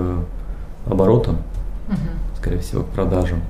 оборотам, 0.87 1.39
угу. 1.89 1.97
скорее 2.39 2.59
всего, 2.59 2.83
к 2.83 2.87
продажам. 2.87 3.41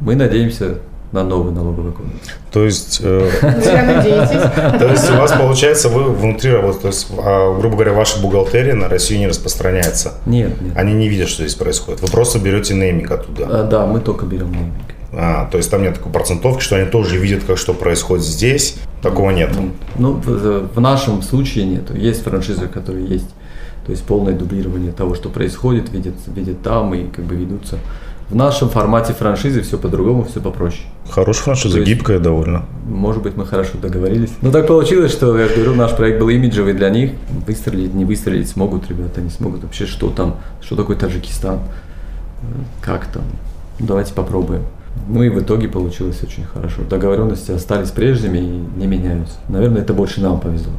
Мы 0.00 0.16
надеемся 0.16 0.78
на 1.12 1.24
новый 1.24 1.52
налоговый 1.52 1.92
кодекс. 1.92 2.30
То 2.52 2.64
есть... 2.64 3.00
Э, 3.02 3.28
то 3.40 4.88
есть 4.88 5.10
у 5.10 5.14
вас 5.14 5.32
получается, 5.32 5.88
вы 5.88 6.04
внутри 6.04 6.52
работаете, 6.52 6.82
то 6.82 6.88
есть, 6.88 7.08
а, 7.18 7.58
грубо 7.58 7.76
говоря, 7.76 7.92
ваша 7.92 8.20
бухгалтерия 8.20 8.74
на 8.74 8.88
Россию 8.88 9.20
не 9.20 9.26
распространяется? 9.26 10.14
Нет, 10.26 10.60
нет. 10.60 10.76
Они 10.76 10.92
не 10.92 11.08
видят, 11.08 11.28
что 11.28 11.42
здесь 11.42 11.56
происходит? 11.56 12.00
Вы 12.00 12.08
просто 12.08 12.38
берете 12.38 12.74
нейминг 12.74 13.10
оттуда? 13.10 13.46
А, 13.48 13.64
да, 13.64 13.86
мы 13.86 14.00
только 14.00 14.24
берем 14.24 14.52
нейминг. 14.52 14.74
А, 15.12 15.48
то 15.50 15.56
есть 15.58 15.70
там 15.70 15.82
нет 15.82 15.94
такой 15.94 16.12
процентовки, 16.12 16.62
что 16.62 16.76
они 16.76 16.88
тоже 16.88 17.18
видят, 17.18 17.42
как 17.44 17.58
что 17.58 17.74
происходит 17.74 18.24
здесь. 18.24 18.76
Такого 19.02 19.30
нет. 19.30 19.50
Ну, 19.56 19.70
ну 19.98 20.12
в, 20.12 20.74
в 20.76 20.80
нашем 20.80 21.22
случае 21.22 21.64
нет. 21.64 21.90
Есть 21.90 22.22
франшизы, 22.22 22.68
которые 22.68 23.06
есть. 23.06 23.28
То 23.86 23.92
есть 23.92 24.04
полное 24.04 24.34
дублирование 24.34 24.92
того, 24.92 25.14
что 25.14 25.30
происходит, 25.30 25.90
видят, 25.90 26.14
видят 26.28 26.62
там 26.62 26.94
и 26.94 27.08
как 27.08 27.24
бы 27.24 27.34
ведутся. 27.34 27.78
В 28.30 28.36
нашем 28.36 28.68
формате 28.68 29.12
франшизы 29.12 29.60
все 29.62 29.76
по-другому, 29.76 30.22
все 30.22 30.40
попроще. 30.40 30.82
Хорошая 31.10 31.42
франшиза, 31.42 31.78
есть, 31.78 31.90
гибкая 31.90 32.20
довольно. 32.20 32.64
Может 32.88 33.24
быть, 33.24 33.36
мы 33.36 33.44
хорошо 33.44 33.72
договорились. 33.82 34.30
Но 34.40 34.52
так 34.52 34.68
получилось, 34.68 35.10
что, 35.10 35.36
я 35.36 35.48
говорю, 35.48 35.74
наш 35.74 35.96
проект 35.96 36.20
был 36.20 36.28
имиджевый 36.28 36.74
для 36.74 36.90
них. 36.90 37.10
Выстрелить, 37.44 37.92
не 37.92 38.04
выстрелить 38.04 38.48
смогут 38.48 38.88
ребята, 38.88 39.20
не 39.20 39.30
смогут. 39.30 39.64
Вообще, 39.64 39.86
что 39.86 40.10
там, 40.10 40.36
что 40.60 40.76
такое 40.76 40.96
Таджикистан, 40.96 41.58
как 42.80 43.06
там. 43.06 43.24
Давайте 43.80 44.14
попробуем. 44.14 44.62
Ну 45.08 45.24
и 45.24 45.28
в 45.28 45.40
итоге 45.40 45.66
получилось 45.68 46.22
очень 46.22 46.44
хорошо. 46.44 46.82
Договоренности 46.88 47.50
остались 47.50 47.90
прежними 47.90 48.38
и 48.38 48.78
не 48.78 48.86
меняются. 48.86 49.38
Наверное, 49.48 49.82
это 49.82 49.92
больше 49.92 50.20
нам 50.20 50.38
повезло. 50.38 50.72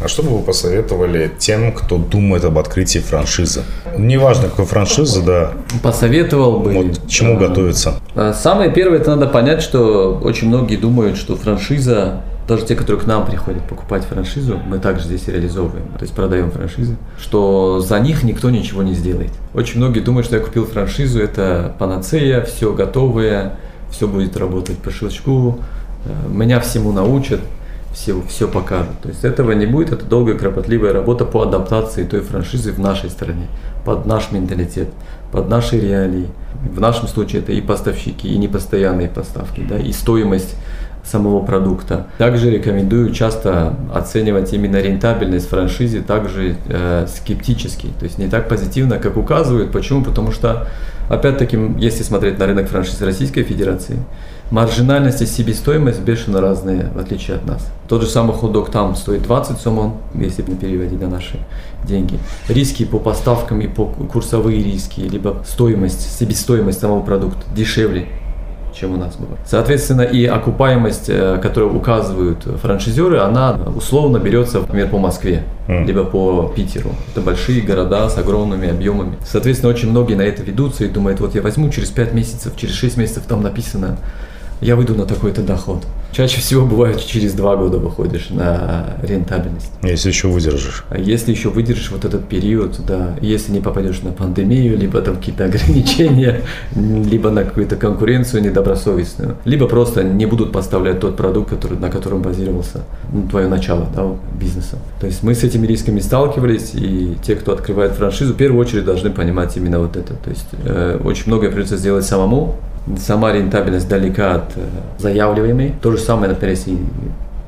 А 0.00 0.08
что 0.08 0.22
бы 0.22 0.30
вы 0.30 0.42
посоветовали 0.42 1.30
тем, 1.38 1.72
кто 1.72 1.98
думает 1.98 2.44
об 2.44 2.58
открытии 2.58 2.98
франшизы? 2.98 3.62
Неважно, 3.96 4.48
какой 4.48 4.66
франшизы, 4.66 5.22
да. 5.22 5.52
Посоветовал 5.82 6.60
бы. 6.60 6.72
Вот 6.72 7.08
чему 7.08 7.36
а, 7.36 7.38
готовиться? 7.38 8.00
А, 8.14 8.32
самое 8.32 8.72
первое, 8.72 8.98
это 8.98 9.14
надо 9.14 9.28
понять, 9.28 9.62
что 9.62 10.20
очень 10.22 10.48
многие 10.48 10.76
думают, 10.76 11.16
что 11.16 11.36
франшиза 11.36 12.22
даже 12.46 12.66
те, 12.66 12.74
которые 12.74 13.00
к 13.00 13.06
нам 13.06 13.24
приходят 13.24 13.66
покупать 13.66 14.04
франшизу, 14.04 14.60
мы 14.66 14.78
также 14.78 15.04
здесь 15.06 15.28
реализовываем, 15.28 15.86
то 15.96 16.02
есть 16.02 16.12
продаем 16.14 16.50
франшизы, 16.50 16.96
что 17.18 17.80
за 17.80 17.98
них 18.00 18.22
никто 18.22 18.50
ничего 18.50 18.82
не 18.82 18.92
сделает. 18.92 19.30
Очень 19.54 19.78
многие 19.78 20.00
думают, 20.00 20.26
что 20.26 20.36
я 20.36 20.42
купил 20.42 20.66
франшизу, 20.66 21.20
это 21.22 21.74
панацея, 21.78 22.42
все 22.42 22.72
готовое, 22.74 23.56
все 23.90 24.06
будет 24.08 24.36
работать 24.36 24.76
по 24.78 24.90
щелчку, 24.90 25.58
э, 26.04 26.10
меня 26.28 26.60
всему 26.60 26.92
научат 26.92 27.40
все, 27.94 28.20
все 28.28 28.48
покажут. 28.48 29.00
То 29.02 29.08
есть 29.08 29.24
этого 29.24 29.52
не 29.52 29.66
будет, 29.66 29.92
это 29.92 30.04
долгая, 30.04 30.36
кропотливая 30.36 30.92
работа 30.92 31.24
по 31.24 31.42
адаптации 31.42 32.04
той 32.04 32.20
франшизы 32.20 32.72
в 32.72 32.78
нашей 32.78 33.08
стране, 33.08 33.46
под 33.84 34.04
наш 34.04 34.32
менталитет, 34.32 34.88
под 35.32 35.48
наши 35.48 35.78
реалии. 35.78 36.26
В 36.74 36.80
нашем 36.80 37.08
случае 37.08 37.42
это 37.42 37.52
и 37.52 37.60
поставщики, 37.60 38.28
и 38.28 38.36
непостоянные 38.36 39.08
поставки, 39.08 39.64
да, 39.68 39.78
и 39.78 39.92
стоимость 39.92 40.56
самого 41.04 41.44
продукта. 41.44 42.06
Также 42.18 42.50
рекомендую 42.50 43.12
часто 43.12 43.76
оценивать 43.92 44.52
именно 44.52 44.76
рентабельность 44.76 45.48
франшизы 45.48 46.00
также 46.00 46.56
э, 46.68 47.06
скептически, 47.08 47.88
то 47.98 48.04
есть 48.04 48.18
не 48.18 48.28
так 48.28 48.48
позитивно, 48.48 48.98
как 48.98 49.16
указывают. 49.16 49.70
Почему? 49.70 50.02
Потому 50.02 50.32
что, 50.32 50.68
опять-таки, 51.08 51.58
если 51.78 52.02
смотреть 52.02 52.38
на 52.38 52.46
рынок 52.46 52.68
франшиз 52.68 53.00
Российской 53.02 53.42
Федерации, 53.42 53.98
маржинальность 54.50 55.22
и 55.22 55.26
себестоимость 55.26 56.00
бешено 56.00 56.40
разные, 56.40 56.90
в 56.94 56.98
отличие 56.98 57.36
от 57.36 57.46
нас. 57.46 57.66
Тот 57.88 58.02
же 58.02 58.08
самый 58.08 58.34
ходок 58.34 58.70
там 58.70 58.94
стоит 58.94 59.22
20 59.22 59.58
сомон, 59.58 59.94
если 60.14 60.42
переводить 60.42 61.00
на 61.00 61.08
наши 61.08 61.38
деньги. 61.84 62.18
Риски 62.48 62.84
по 62.84 62.98
поставкам 62.98 63.60
и 63.60 63.66
по 63.66 63.86
курсовые 63.86 64.62
риски, 64.62 65.00
либо 65.00 65.42
стоимость, 65.46 66.18
себестоимость 66.18 66.80
самого 66.80 67.02
продукта 67.02 67.42
дешевле, 67.54 68.08
чем 68.74 68.94
у 68.94 68.96
нас 68.96 69.16
было. 69.16 69.38
Соответственно, 69.46 70.02
и 70.02 70.24
окупаемость, 70.24 71.08
э, 71.08 71.38
которую 71.42 71.76
указывают 71.76 72.44
франшизеры, 72.60 73.18
она 73.18 73.58
условно 73.74 74.18
берется, 74.18 74.60
например, 74.60 74.88
по 74.88 74.98
Москве, 74.98 75.44
mm. 75.68 75.84
либо 75.84 76.04
по 76.04 76.52
Питеру. 76.54 76.90
Это 77.12 77.20
большие 77.20 77.62
города 77.62 78.08
с 78.08 78.18
огромными 78.18 78.68
объемами. 78.68 79.16
Соответственно, 79.24 79.72
очень 79.72 79.90
многие 79.90 80.14
на 80.14 80.22
это 80.22 80.42
ведутся 80.42 80.84
и 80.84 80.88
думают, 80.88 81.20
вот 81.20 81.34
я 81.34 81.42
возьму 81.42 81.70
через 81.70 81.90
5 81.90 82.12
месяцев, 82.14 82.52
через 82.56 82.74
6 82.74 82.96
месяцев 82.96 83.24
там 83.26 83.42
написано 83.42 83.98
я 84.60 84.76
выйду 84.76 84.94
на 84.94 85.04
такой-то 85.04 85.42
доход. 85.42 85.84
Чаще 86.14 86.40
всего 86.40 86.64
бывает 86.64 87.04
через 87.04 87.32
два 87.32 87.56
года 87.56 87.78
выходишь 87.78 88.30
на 88.30 88.96
рентабельность. 89.02 89.72
Если 89.82 90.10
еще 90.10 90.28
выдержишь. 90.28 90.84
А 90.88 90.96
если 90.96 91.32
еще 91.32 91.48
выдержишь 91.48 91.90
вот 91.90 92.04
этот 92.04 92.28
период, 92.28 92.78
да, 92.86 93.16
если 93.20 93.50
не 93.50 93.58
попадешь 93.58 94.00
на 94.02 94.12
пандемию, 94.12 94.78
либо 94.78 95.00
там 95.00 95.16
какие-то 95.16 95.44
ограничения, 95.46 96.42
либо 96.76 97.30
на 97.30 97.42
какую-то 97.42 97.74
конкуренцию 97.74 98.44
недобросовестную, 98.44 99.38
либо 99.44 99.66
просто 99.66 100.04
не 100.04 100.26
будут 100.26 100.52
поставлять 100.52 101.00
тот 101.00 101.16
продукт, 101.16 101.50
который, 101.50 101.78
на 101.78 101.90
котором 101.90 102.22
базировался 102.22 102.82
ну, 103.12 103.26
твое 103.28 103.48
начало 103.48 103.88
да, 103.92 104.08
бизнеса. 104.38 104.78
То 105.00 105.06
есть 105.06 105.24
мы 105.24 105.34
с 105.34 105.42
этими 105.42 105.66
рисками 105.66 105.98
сталкивались, 105.98 106.74
и 106.74 107.16
те, 107.26 107.34
кто 107.34 107.52
открывает 107.52 107.94
франшизу, 107.94 108.34
в 108.34 108.36
первую 108.36 108.60
очередь 108.60 108.84
должны 108.84 109.10
понимать 109.10 109.56
именно 109.56 109.80
вот 109.80 109.96
это. 109.96 110.14
То 110.14 110.30
есть 110.30 110.46
э, 110.64 111.00
очень 111.02 111.24
многое 111.26 111.50
придется 111.50 111.76
сделать 111.76 112.04
самому, 112.04 112.54
сама 112.98 113.32
рентабельность 113.32 113.88
далека 113.88 114.34
от 114.36 114.56
э, 114.56 114.66
заявляемой. 114.98 115.74
То 115.80 115.92
же 115.92 115.98
самое, 115.98 116.28
например, 116.28 116.56
если 116.56 116.78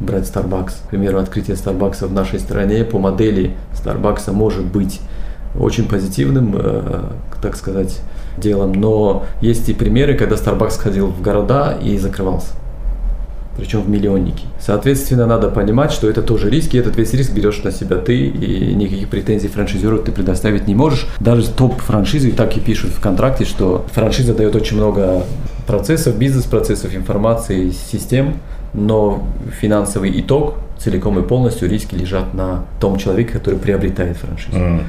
брать 0.01 0.25
Starbucks. 0.25 0.73
К 0.87 0.91
примеру, 0.91 1.19
открытие 1.19 1.57
Starbucks 1.57 2.07
в 2.07 2.13
нашей 2.13 2.39
стране 2.39 2.85
по 2.85 2.99
модели 2.99 3.55
Starbucks 3.73 4.33
может 4.33 4.65
быть 4.65 5.01
очень 5.59 5.89
позитивным, 5.89 6.55
э, 6.55 7.05
так 7.43 7.57
сказать, 7.57 8.01
делом, 8.37 8.73
но 8.73 9.25
есть 9.41 9.69
и 9.69 9.75
примеры, 9.75 10.15
когда 10.15 10.37
Starbucks 10.37 10.79
ходил 10.79 11.07
в 11.07 11.23
города 11.23 11.77
и 11.81 11.97
закрывался 11.97 12.49
причем 13.57 13.83
в 13.83 13.89
миллионники. 13.89 14.45
Соответственно, 14.61 15.27
надо 15.27 15.49
понимать, 15.49 15.93
что 15.93 16.09
это 16.09 16.23
тоже 16.23 16.51
риски, 16.51 16.77
этот 16.77 16.97
весь 16.97 17.13
риск 17.13 17.33
берешь 17.33 17.63
на 17.63 17.73
себя 17.73 17.97
ты, 17.97 18.27
и 18.27 18.75
никаких 18.75 19.09
претензий 19.09 19.49
франшизеру 19.49 19.99
ты 19.99 20.13
предоставить 20.13 20.67
не 20.67 20.75
можешь. 20.75 21.07
Даже 21.21 21.49
топ-франшизы 21.49 22.33
так 22.33 22.57
и 22.57 22.61
пишут 22.61 22.91
в 22.91 23.01
контракте, 23.01 23.45
что 23.45 23.85
франшиза 23.93 24.35
дает 24.35 24.55
очень 24.55 24.77
много 24.77 25.25
процессов, 25.67 26.17
бизнес-процессов, 26.19 26.95
информации, 26.95 27.71
систем, 27.71 28.37
но 28.73 29.27
финансовый 29.61 30.21
итог 30.21 30.55
целиком 30.79 31.19
и 31.19 31.23
полностью 31.23 31.69
риски 31.69 31.95
лежат 31.95 32.35
на 32.35 32.65
том 32.81 32.99
человеке, 32.99 33.33
который 33.33 33.59
приобретает 33.59 34.17
франшизу. 34.17 34.57
Mm. 34.57 34.83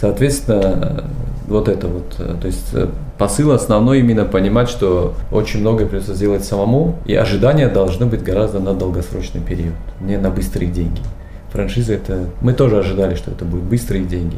Соответственно, 0.00 1.04
вот 1.48 1.68
это 1.68 1.88
вот, 1.88 2.14
э, 2.18 2.34
то 2.40 2.46
есть 2.46 2.68
э, 2.72 2.88
посыл 3.16 3.50
основной 3.50 4.00
именно 4.00 4.24
понимать, 4.24 4.68
что 4.68 5.14
очень 5.32 5.60
многое 5.60 5.86
придется 5.86 6.14
сделать 6.14 6.44
самому, 6.44 6.96
и 7.04 7.14
ожидания 7.14 7.68
должны 7.68 8.06
быть 8.06 8.22
гораздо 8.22 8.60
на 8.60 8.74
долгосрочный 8.74 9.40
период, 9.40 9.74
не 10.00 10.16
на 10.16 10.30
быстрые 10.30 10.70
деньги. 10.70 11.00
Франшиза 11.50 11.94
это, 11.94 12.26
мы 12.42 12.52
тоже 12.52 12.78
ожидали, 12.78 13.14
что 13.14 13.30
это 13.30 13.44
будут 13.44 13.64
быстрые 13.64 14.04
деньги, 14.04 14.36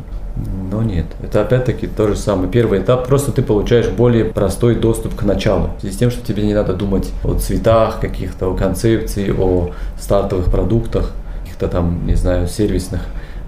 но 0.71 0.83
нет. 0.83 1.07
Это 1.23 1.43
опять-таки 1.43 1.89
то 1.89 2.07
же 2.07 2.17
самое. 2.17 2.49
Первый 2.49 2.81
этап, 2.81 3.07
просто 3.09 3.33
ты 3.33 3.43
получаешь 3.43 3.89
более 3.89 4.27
простой 4.27 4.77
доступ 4.77 5.17
к 5.17 5.25
началу. 5.25 5.71
В 5.77 5.81
связи 5.81 5.95
с 5.95 5.99
тем, 5.99 6.11
что 6.13 6.25
тебе 6.25 6.45
не 6.45 6.55
надо 6.55 6.73
думать 6.73 7.11
о 7.25 7.35
цветах, 7.35 7.99
каких-то 8.01 8.53
о 8.53 8.57
концепции, 8.57 9.35
о 9.37 9.73
стартовых 10.01 10.53
продуктах, 10.53 11.11
каких-то 11.43 11.67
там, 11.67 12.07
не 12.07 12.15
знаю, 12.15 12.47
сервисных 12.47 13.01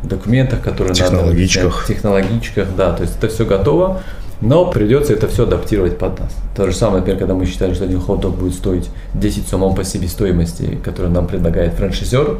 документах, 0.02 0.62
которые 0.62 0.94
технологичках. 0.94 1.64
надо... 1.64 1.86
Технологичках. 1.86 2.68
да, 2.76 2.92
то 2.92 3.02
есть 3.02 3.16
это 3.18 3.28
все 3.28 3.44
готово, 3.44 4.02
но 4.40 4.70
придется 4.70 5.12
это 5.12 5.28
все 5.28 5.44
адаптировать 5.44 5.98
под 5.98 6.18
нас. 6.18 6.32
То 6.56 6.66
же 6.66 6.76
самое, 6.76 6.98
например, 6.98 7.18
когда 7.18 7.34
мы 7.34 7.46
считали, 7.46 7.74
что 7.74 7.84
один 7.84 8.00
хот-дог 8.00 8.36
будет 8.36 8.54
стоить 8.54 8.90
10 9.14 9.48
сумм 9.48 9.74
по 9.74 9.84
себестоимости, 9.84 10.78
которую 10.84 11.12
нам 11.12 11.26
предлагает 11.26 11.74
франшизер, 11.74 12.38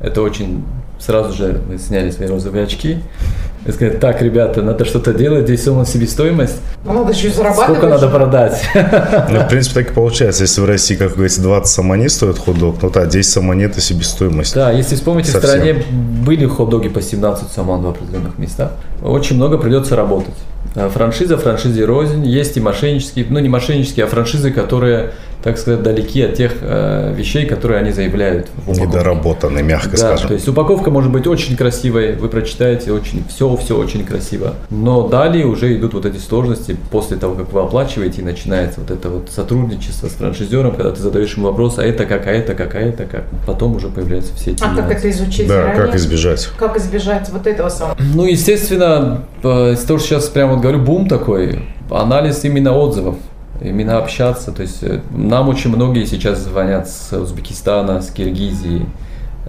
это 0.00 0.22
очень 0.22 0.64
сразу 0.98 1.32
же 1.32 1.60
мы 1.68 1.78
сняли 1.78 2.10
свои 2.10 2.28
розовые 2.28 2.64
очки 2.64 2.98
и 3.66 3.72
сказали, 3.72 3.96
так, 3.96 4.22
ребята, 4.22 4.62
надо 4.62 4.84
что-то 4.84 5.12
делать, 5.12 5.44
здесь 5.44 5.64
сумма 5.64 5.84
себестоимость. 5.84 6.56
Ну, 6.84 6.92
надо 6.94 7.12
еще 7.12 7.28
и 7.28 7.30
зарабатывать. 7.30 7.78
Сколько 7.78 7.88
надо 7.88 8.08
продать? 8.08 8.62
Ну, 9.30 9.40
в 9.40 9.48
принципе, 9.48 9.82
так 9.82 9.92
и 9.92 9.94
получается. 9.94 10.42
Если 10.42 10.60
в 10.60 10.64
России, 10.64 10.94
как 10.94 11.12
говорится, 11.12 11.42
20 11.42 11.70
самонет 11.70 12.10
стоит 12.10 12.38
хот-дог, 12.38 12.82
ну 12.82 12.90
да, 12.90 13.06
10 13.06 13.30
самонет 13.30 13.76
и 13.76 13.80
себестоимость. 13.80 14.54
Да, 14.54 14.70
если 14.70 14.94
вспомните, 14.94 15.30
Совсем. 15.30 15.50
в 15.50 15.52
стране 15.52 15.84
были 16.24 16.46
хот-доги 16.46 16.88
по 16.88 17.02
17 17.02 17.52
саман 17.52 17.82
в 17.82 17.88
определенных 17.88 18.38
местах. 18.38 18.72
Очень 19.02 19.36
много 19.36 19.58
придется 19.58 19.94
работать. 19.94 20.34
Э, 20.74 20.88
франшиза, 20.88 21.36
франшизе 21.36 21.84
рознь. 21.84 22.24
Есть 22.26 22.56
и 22.56 22.60
мошеннические, 22.60 23.26
ну 23.28 23.38
не 23.40 23.48
мошеннические, 23.48 24.06
а 24.06 24.08
франшизы, 24.08 24.50
которые, 24.50 25.12
так 25.42 25.56
сказать, 25.58 25.82
далеки 25.82 26.22
от 26.22 26.34
тех 26.34 26.52
э, 26.60 27.14
вещей, 27.16 27.46
которые 27.46 27.80
они 27.80 27.92
заявляют 27.92 28.48
в 28.56 28.70
упаковке. 28.70 28.86
Недоработаны, 28.86 29.62
мягко 29.62 29.90
да, 29.92 29.96
скажем. 29.96 30.28
то 30.28 30.34
есть 30.34 30.48
упаковка 30.48 30.90
может 30.90 31.10
быть 31.10 31.26
очень 31.26 31.56
красивой, 31.56 32.14
вы 32.14 32.28
прочитаете 32.28 32.92
очень, 32.92 33.24
все, 33.28 33.56
все 33.56 33.76
очень 33.78 34.04
красиво. 34.04 34.54
Но 34.68 35.08
далее 35.08 35.46
уже 35.46 35.74
идут 35.76 35.94
вот 35.94 36.04
эти 36.04 36.18
сложности 36.18 36.76
после 36.90 37.16
того, 37.16 37.34
как 37.34 37.52
вы 37.52 37.60
оплачиваете, 37.60 38.20
и 38.20 38.24
начинается 38.24 38.80
вот 38.80 38.90
это 38.90 39.08
вот 39.08 39.30
сотрудничество 39.30 40.08
с 40.08 40.12
франшизером, 40.12 40.74
когда 40.74 40.90
ты 40.90 41.00
задаешь 41.00 41.34
ему 41.34 41.46
вопрос, 41.46 41.78
а 41.78 41.84
это 41.84 42.04
как, 42.04 42.26
а 42.26 42.30
это 42.30 42.54
как, 42.54 42.74
а 42.74 42.78
это 42.78 43.04
как. 43.04 43.24
Потом 43.46 43.76
уже 43.76 43.88
появляются 43.88 44.34
все 44.34 44.52
эти 44.52 44.62
А 44.62 44.74
как 44.74 44.90
это 44.90 45.10
изучить? 45.10 45.48
Да, 45.48 45.54
заранее? 45.54 45.86
как 45.86 45.94
избежать? 45.94 46.48
Как 46.58 46.76
избежать 46.76 47.28
вот 47.30 47.46
этого 47.46 47.70
самого? 47.70 47.96
Ну, 48.14 48.26
естественно, 48.26 49.24
э, 49.42 49.72
из 49.72 49.80
того, 49.80 49.98
что 49.98 50.08
сейчас 50.08 50.28
прямо 50.28 50.54
вот 50.54 50.62
говорю, 50.62 50.80
бум 50.80 51.08
такой, 51.08 51.62
анализ 51.90 52.44
именно 52.44 52.76
отзывов, 52.76 53.16
именно 53.60 53.98
общаться. 53.98 54.52
То 54.52 54.62
есть 54.62 54.82
э, 54.82 55.00
нам 55.10 55.48
очень 55.48 55.70
многие 55.70 56.04
сейчас 56.04 56.40
звонят 56.40 56.88
с 56.88 57.12
Узбекистана, 57.16 58.02
с 58.02 58.10
Киргизии, 58.10 58.86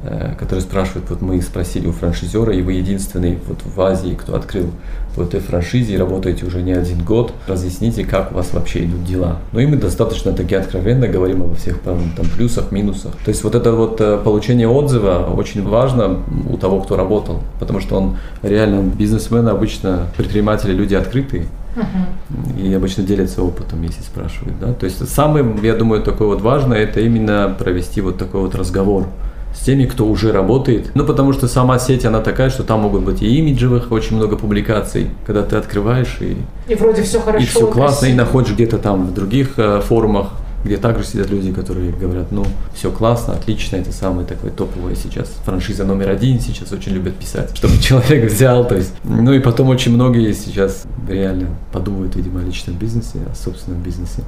э, 0.03 0.35
которые 0.37 0.61
спрашивают, 0.61 1.09
вот 1.09 1.21
мы 1.21 1.41
спросили 1.41 1.87
у 1.87 1.91
франшизера, 1.91 2.53
и 2.53 2.61
вы 2.61 2.73
единственный 2.73 3.39
вот 3.47 3.59
в 3.63 3.81
Азии, 3.81 4.17
кто 4.19 4.35
открыл 4.35 4.71
в 5.15 5.21
этой 5.21 5.39
франшизе 5.39 5.93
и 5.93 5.97
работаете 5.97 6.45
уже 6.45 6.61
не 6.61 6.73
один 6.73 7.03
год, 7.03 7.33
разъясните, 7.47 8.05
как 8.05 8.31
у 8.31 8.35
вас 8.35 8.53
вообще 8.53 8.85
идут 8.85 9.03
дела. 9.03 9.37
Ну 9.51 9.59
и 9.59 9.65
мы 9.65 9.75
достаточно 9.77 10.33
таки 10.33 10.55
откровенно 10.55 11.07
говорим 11.07 11.43
обо 11.43 11.55
всех 11.55 11.79
там, 11.79 11.99
плюсах, 12.35 12.71
минусах. 12.71 13.13
То 13.25 13.29
есть 13.29 13.43
вот 13.43 13.55
это 13.55 13.71
вот 13.71 13.99
э, 13.99 14.19
получение 14.23 14.67
отзыва 14.67 15.33
очень 15.35 15.67
важно 15.67 16.19
у 16.49 16.57
того, 16.57 16.81
кто 16.81 16.95
работал, 16.95 17.41
потому 17.59 17.79
что 17.79 17.97
он 17.97 18.17
реально 18.41 18.83
бизнесмены 18.83 19.49
обычно, 19.49 20.07
предприниматели, 20.17 20.73
люди 20.73 20.95
открытые, 20.95 21.45
Uh-huh. 21.73 22.61
И 22.61 22.73
обычно 22.73 23.03
делятся 23.03 23.41
опытом, 23.41 23.81
если 23.83 24.01
спрашивают. 24.01 24.59
Да? 24.59 24.73
То 24.73 24.85
есть 24.85 25.07
самое, 25.07 25.45
я 25.63 25.73
думаю, 25.73 26.03
такое 26.03 26.27
вот 26.27 26.41
важное, 26.41 26.79
это 26.79 26.99
именно 26.99 27.55
провести 27.57 28.01
вот 28.01 28.17
такой 28.17 28.41
вот 28.41 28.55
разговор 28.55 29.07
с 29.53 29.59
теми, 29.65 29.85
кто 29.85 30.05
уже 30.05 30.31
работает. 30.31 30.91
Ну, 30.93 31.05
потому 31.05 31.33
что 31.33 31.47
сама 31.47 31.77
сеть, 31.79 32.05
она 32.05 32.21
такая, 32.21 32.49
что 32.49 32.63
там 32.63 32.81
могут 32.81 33.03
быть 33.03 33.21
и 33.21 33.37
имиджевых 33.37 33.91
очень 33.91 34.15
много 34.15 34.37
публикаций, 34.37 35.09
когда 35.25 35.43
ты 35.43 35.55
открываешь 35.55 36.17
и... 36.21 36.37
И 36.67 36.75
вроде 36.75 37.03
все 37.03 37.19
хорошо. 37.19 37.43
И 37.43 37.47
все 37.47 37.67
классно, 37.67 37.99
красиво. 37.99 38.13
и 38.13 38.13
находишь 38.13 38.53
где-то 38.53 38.77
там 38.77 39.07
в 39.07 39.13
других 39.13 39.53
э, 39.57 39.81
форумах, 39.81 40.31
где 40.63 40.77
также 40.77 41.03
сидят 41.03 41.29
люди, 41.29 41.51
которые 41.51 41.91
говорят, 41.91 42.31
ну, 42.31 42.45
все 42.73 42.91
классно, 42.91 43.33
отлично, 43.33 43.77
это 43.77 43.91
самое 43.91 44.27
такое 44.27 44.51
топовое 44.51 44.95
сейчас. 44.95 45.27
Франшиза 45.43 45.85
номер 45.85 46.09
один 46.09 46.39
сейчас 46.39 46.71
очень 46.71 46.93
любят 46.93 47.15
писать, 47.15 47.49
чтобы 47.55 47.77
человек 47.77 48.31
взял, 48.31 48.67
то 48.67 48.75
есть. 48.75 48.93
Ну 49.03 49.33
и 49.33 49.39
потом 49.39 49.69
очень 49.69 49.93
многие 49.93 50.31
сейчас 50.33 50.83
реально 51.07 51.49
подумают, 51.71 52.15
видимо, 52.15 52.41
о 52.41 52.43
личном 52.43 52.75
бизнесе, 52.75 53.19
о 53.31 53.35
собственном 53.35 53.81
бизнесе. 53.81 54.23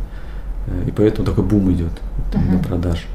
Э, 0.67 0.87
и 0.87 0.91
поэтому 0.91 1.25
такой 1.25 1.43
бум 1.43 1.71
идет 1.71 1.91
uh-huh. 2.33 2.51
на 2.51 2.59
продаж. 2.59 3.05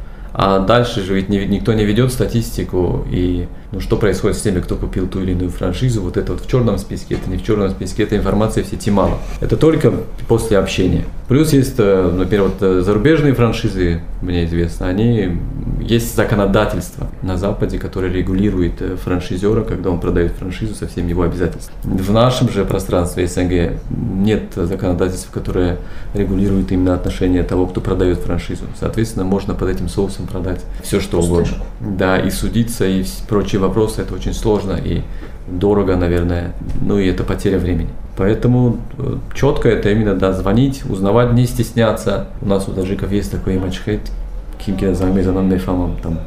А 0.41 0.61
дальше 0.61 1.03
же 1.03 1.15
ведь 1.15 1.29
никто 1.29 1.73
не 1.73 1.85
ведет 1.85 2.13
статистику 2.13 3.05
и 3.11 3.49
ну, 3.73 3.81
что 3.81 3.97
происходит 3.97 4.37
с 4.37 4.41
теми, 4.41 4.61
кто 4.61 4.77
купил 4.77 5.09
ту 5.09 5.21
или 5.21 5.33
иную 5.33 5.51
франшизу, 5.51 6.01
вот 6.01 6.17
это 6.17 6.33
вот 6.33 6.43
в 6.43 6.49
черном 6.49 6.79
списке, 6.79 7.17
это 7.17 7.29
не 7.29 7.39
в 7.39 7.45
черном 7.45 7.71
списке, 7.71 8.05
этой 8.05 8.19
информации 8.19 8.63
в 8.63 8.69
сети 8.69 8.93
мало. 8.93 9.19
Это 9.41 9.57
только 9.57 9.93
после 10.29 10.57
общения. 10.59 11.05
Плюс 11.27 11.53
есть, 11.53 11.75
э, 11.79 12.13
например, 12.17 12.45
вот 12.45 12.63
э, 12.63 12.83
зарубежные 12.83 13.35
франшизы, 13.35 14.01
мне 14.23 14.45
известно, 14.45 14.87
они 14.87 15.37
есть 15.89 16.15
законодательство 16.15 17.09
на 17.23 17.37
Западе, 17.37 17.79
которое 17.79 18.13
регулирует 18.13 18.83
э, 18.83 18.97
франшизера, 18.97 19.63
когда 19.63 19.91
он 19.91 20.01
продает 20.01 20.33
франшизу 20.33 20.75
со 20.75 20.87
всеми 20.87 21.11
его 21.11 21.23
обязательствами. 21.23 21.77
В 21.83 22.13
нашем 22.13 22.51
же 22.51 22.65
пространстве 22.65 23.27
СНГ 23.27 23.81
нет 23.91 24.43
законодательства, 24.55 25.33
которое 25.33 25.79
регулирует 26.15 26.71
именно 26.73 26.95
отношения 26.95 27.43
того, 27.43 27.67
кто 27.67 27.81
продает 27.81 28.19
франшизу. 28.19 28.65
Соответственно, 28.79 29.25
можно 29.25 29.55
под 29.55 29.71
этим 29.71 29.89
соусом 29.89 30.27
продать 30.27 30.61
все, 30.83 31.01
что 31.01 31.21
угодно. 31.21 31.57
Да, 31.81 32.19
и 32.19 32.31
судиться, 32.31 32.87
и 32.87 33.05
прочие 33.29 33.61
вопросы 33.61 34.03
это 34.03 34.15
очень 34.15 34.35
сложно 34.35 34.73
и 34.73 35.03
дорого, 35.47 35.97
наверное, 35.97 36.53
ну 36.83 36.99
и 36.99 37.07
это 37.07 37.25
потеря 37.25 37.59
времени. 37.59 37.89
Поэтому 38.17 38.79
э, 38.99 39.17
четко 39.35 39.69
это 39.69 39.91
именно, 39.91 40.15
да, 40.15 40.33
звонить, 40.33 40.83
узнавать, 40.85 41.33
не 41.33 41.47
стесняться. 41.47 42.27
У 42.43 42.49
нас 42.49 42.69
у 42.69 42.73
таджиков 42.73 43.11
есть 43.11 43.31
такой 43.31 43.55
image 43.55 43.79
head, 44.59 44.65
кимки 44.65 44.93
замезанным 44.93 45.49
нефамом, 45.49 45.97
там, 46.03 46.21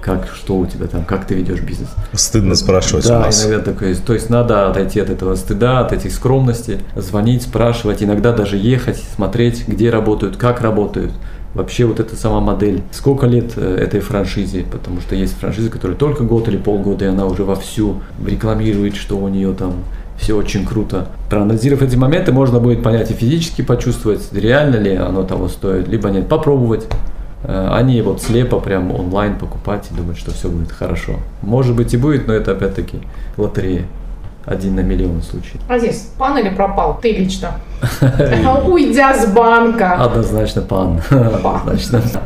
как, 0.00 0.28
что 0.34 0.58
у 0.58 0.66
тебя 0.66 0.86
там, 0.86 1.04
как 1.04 1.26
ты 1.26 1.34
ведешь 1.34 1.60
бизнес. 1.60 1.88
Стыдно 2.12 2.54
спрашивать 2.54 3.06
да, 3.06 3.18
у 3.18 3.22
нас. 3.22 3.44
иногда 3.44 3.72
такое. 3.72 3.94
То 3.94 4.14
есть 4.14 4.30
надо 4.30 4.70
отойти 4.70 5.00
от 5.00 5.10
этого 5.10 5.34
стыда, 5.34 5.80
от 5.80 5.92
этих 5.92 6.12
скромности, 6.12 6.78
звонить, 6.94 7.42
спрашивать, 7.42 8.02
иногда 8.02 8.32
даже 8.32 8.56
ехать, 8.56 9.02
смотреть, 9.14 9.66
где 9.66 9.90
работают, 9.90 10.36
как 10.36 10.60
работают 10.60 11.12
вообще 11.54 11.86
вот 11.86 11.98
эта 11.98 12.14
сама 12.14 12.40
модель, 12.40 12.82
сколько 12.92 13.26
лет 13.26 13.54
э, 13.56 13.76
этой 13.76 14.00
франшизе, 14.00 14.64
потому 14.70 15.00
что 15.00 15.14
есть 15.16 15.36
франшизы, 15.38 15.70
которые 15.70 15.96
только 15.96 16.22
год 16.22 16.46
или 16.46 16.56
полгода, 16.56 17.06
и 17.06 17.08
она 17.08 17.26
уже 17.26 17.42
вовсю 17.42 18.02
рекламирует, 18.24 18.96
что 18.96 19.16
у 19.16 19.28
нее 19.28 19.52
там 19.54 19.74
все 20.18 20.36
очень 20.36 20.66
круто. 20.66 21.08
Проанализировав 21.30 21.82
эти 21.82 21.96
моменты, 21.96 22.32
можно 22.32 22.60
будет 22.60 22.82
понять 22.82 23.10
и 23.10 23.14
физически 23.14 23.62
почувствовать, 23.62 24.28
реально 24.32 24.76
ли 24.76 24.94
оно 24.94 25.24
того 25.24 25.48
стоит, 25.48 25.88
либо 25.88 26.10
нет, 26.10 26.28
попробовать. 26.28 26.86
Э, 27.44 27.68
а 27.70 27.82
не 27.82 28.02
вот 28.02 28.22
слепо 28.22 28.58
прям 28.58 28.92
онлайн 28.92 29.38
покупать 29.38 29.88
и 29.90 29.94
думать, 29.94 30.18
что 30.18 30.32
все 30.32 30.48
будет 30.48 30.72
хорошо. 30.72 31.14
Может 31.42 31.76
быть 31.76 31.94
и 31.94 31.96
будет, 31.96 32.26
но 32.26 32.34
это 32.34 32.52
опять-таки 32.52 33.00
лотерея 33.36 33.86
один 34.44 34.76
на 34.76 34.80
миллион 34.80 35.22
случаев. 35.22 35.60
А 35.68 35.78
здесь 35.78 36.10
пан 36.16 36.38
или 36.38 36.48
пропал? 36.48 36.98
Ты 37.00 37.12
лично. 37.12 37.52
Уйдя 38.66 39.14
с 39.14 39.26
банка. 39.26 39.94
Однозначно 39.94 40.62
пан. 40.62 41.00
Однозначно. 41.10 42.22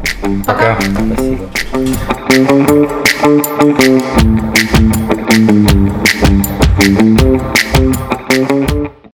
Пока. 0.47 0.79
Спасибо. 1.17 1.49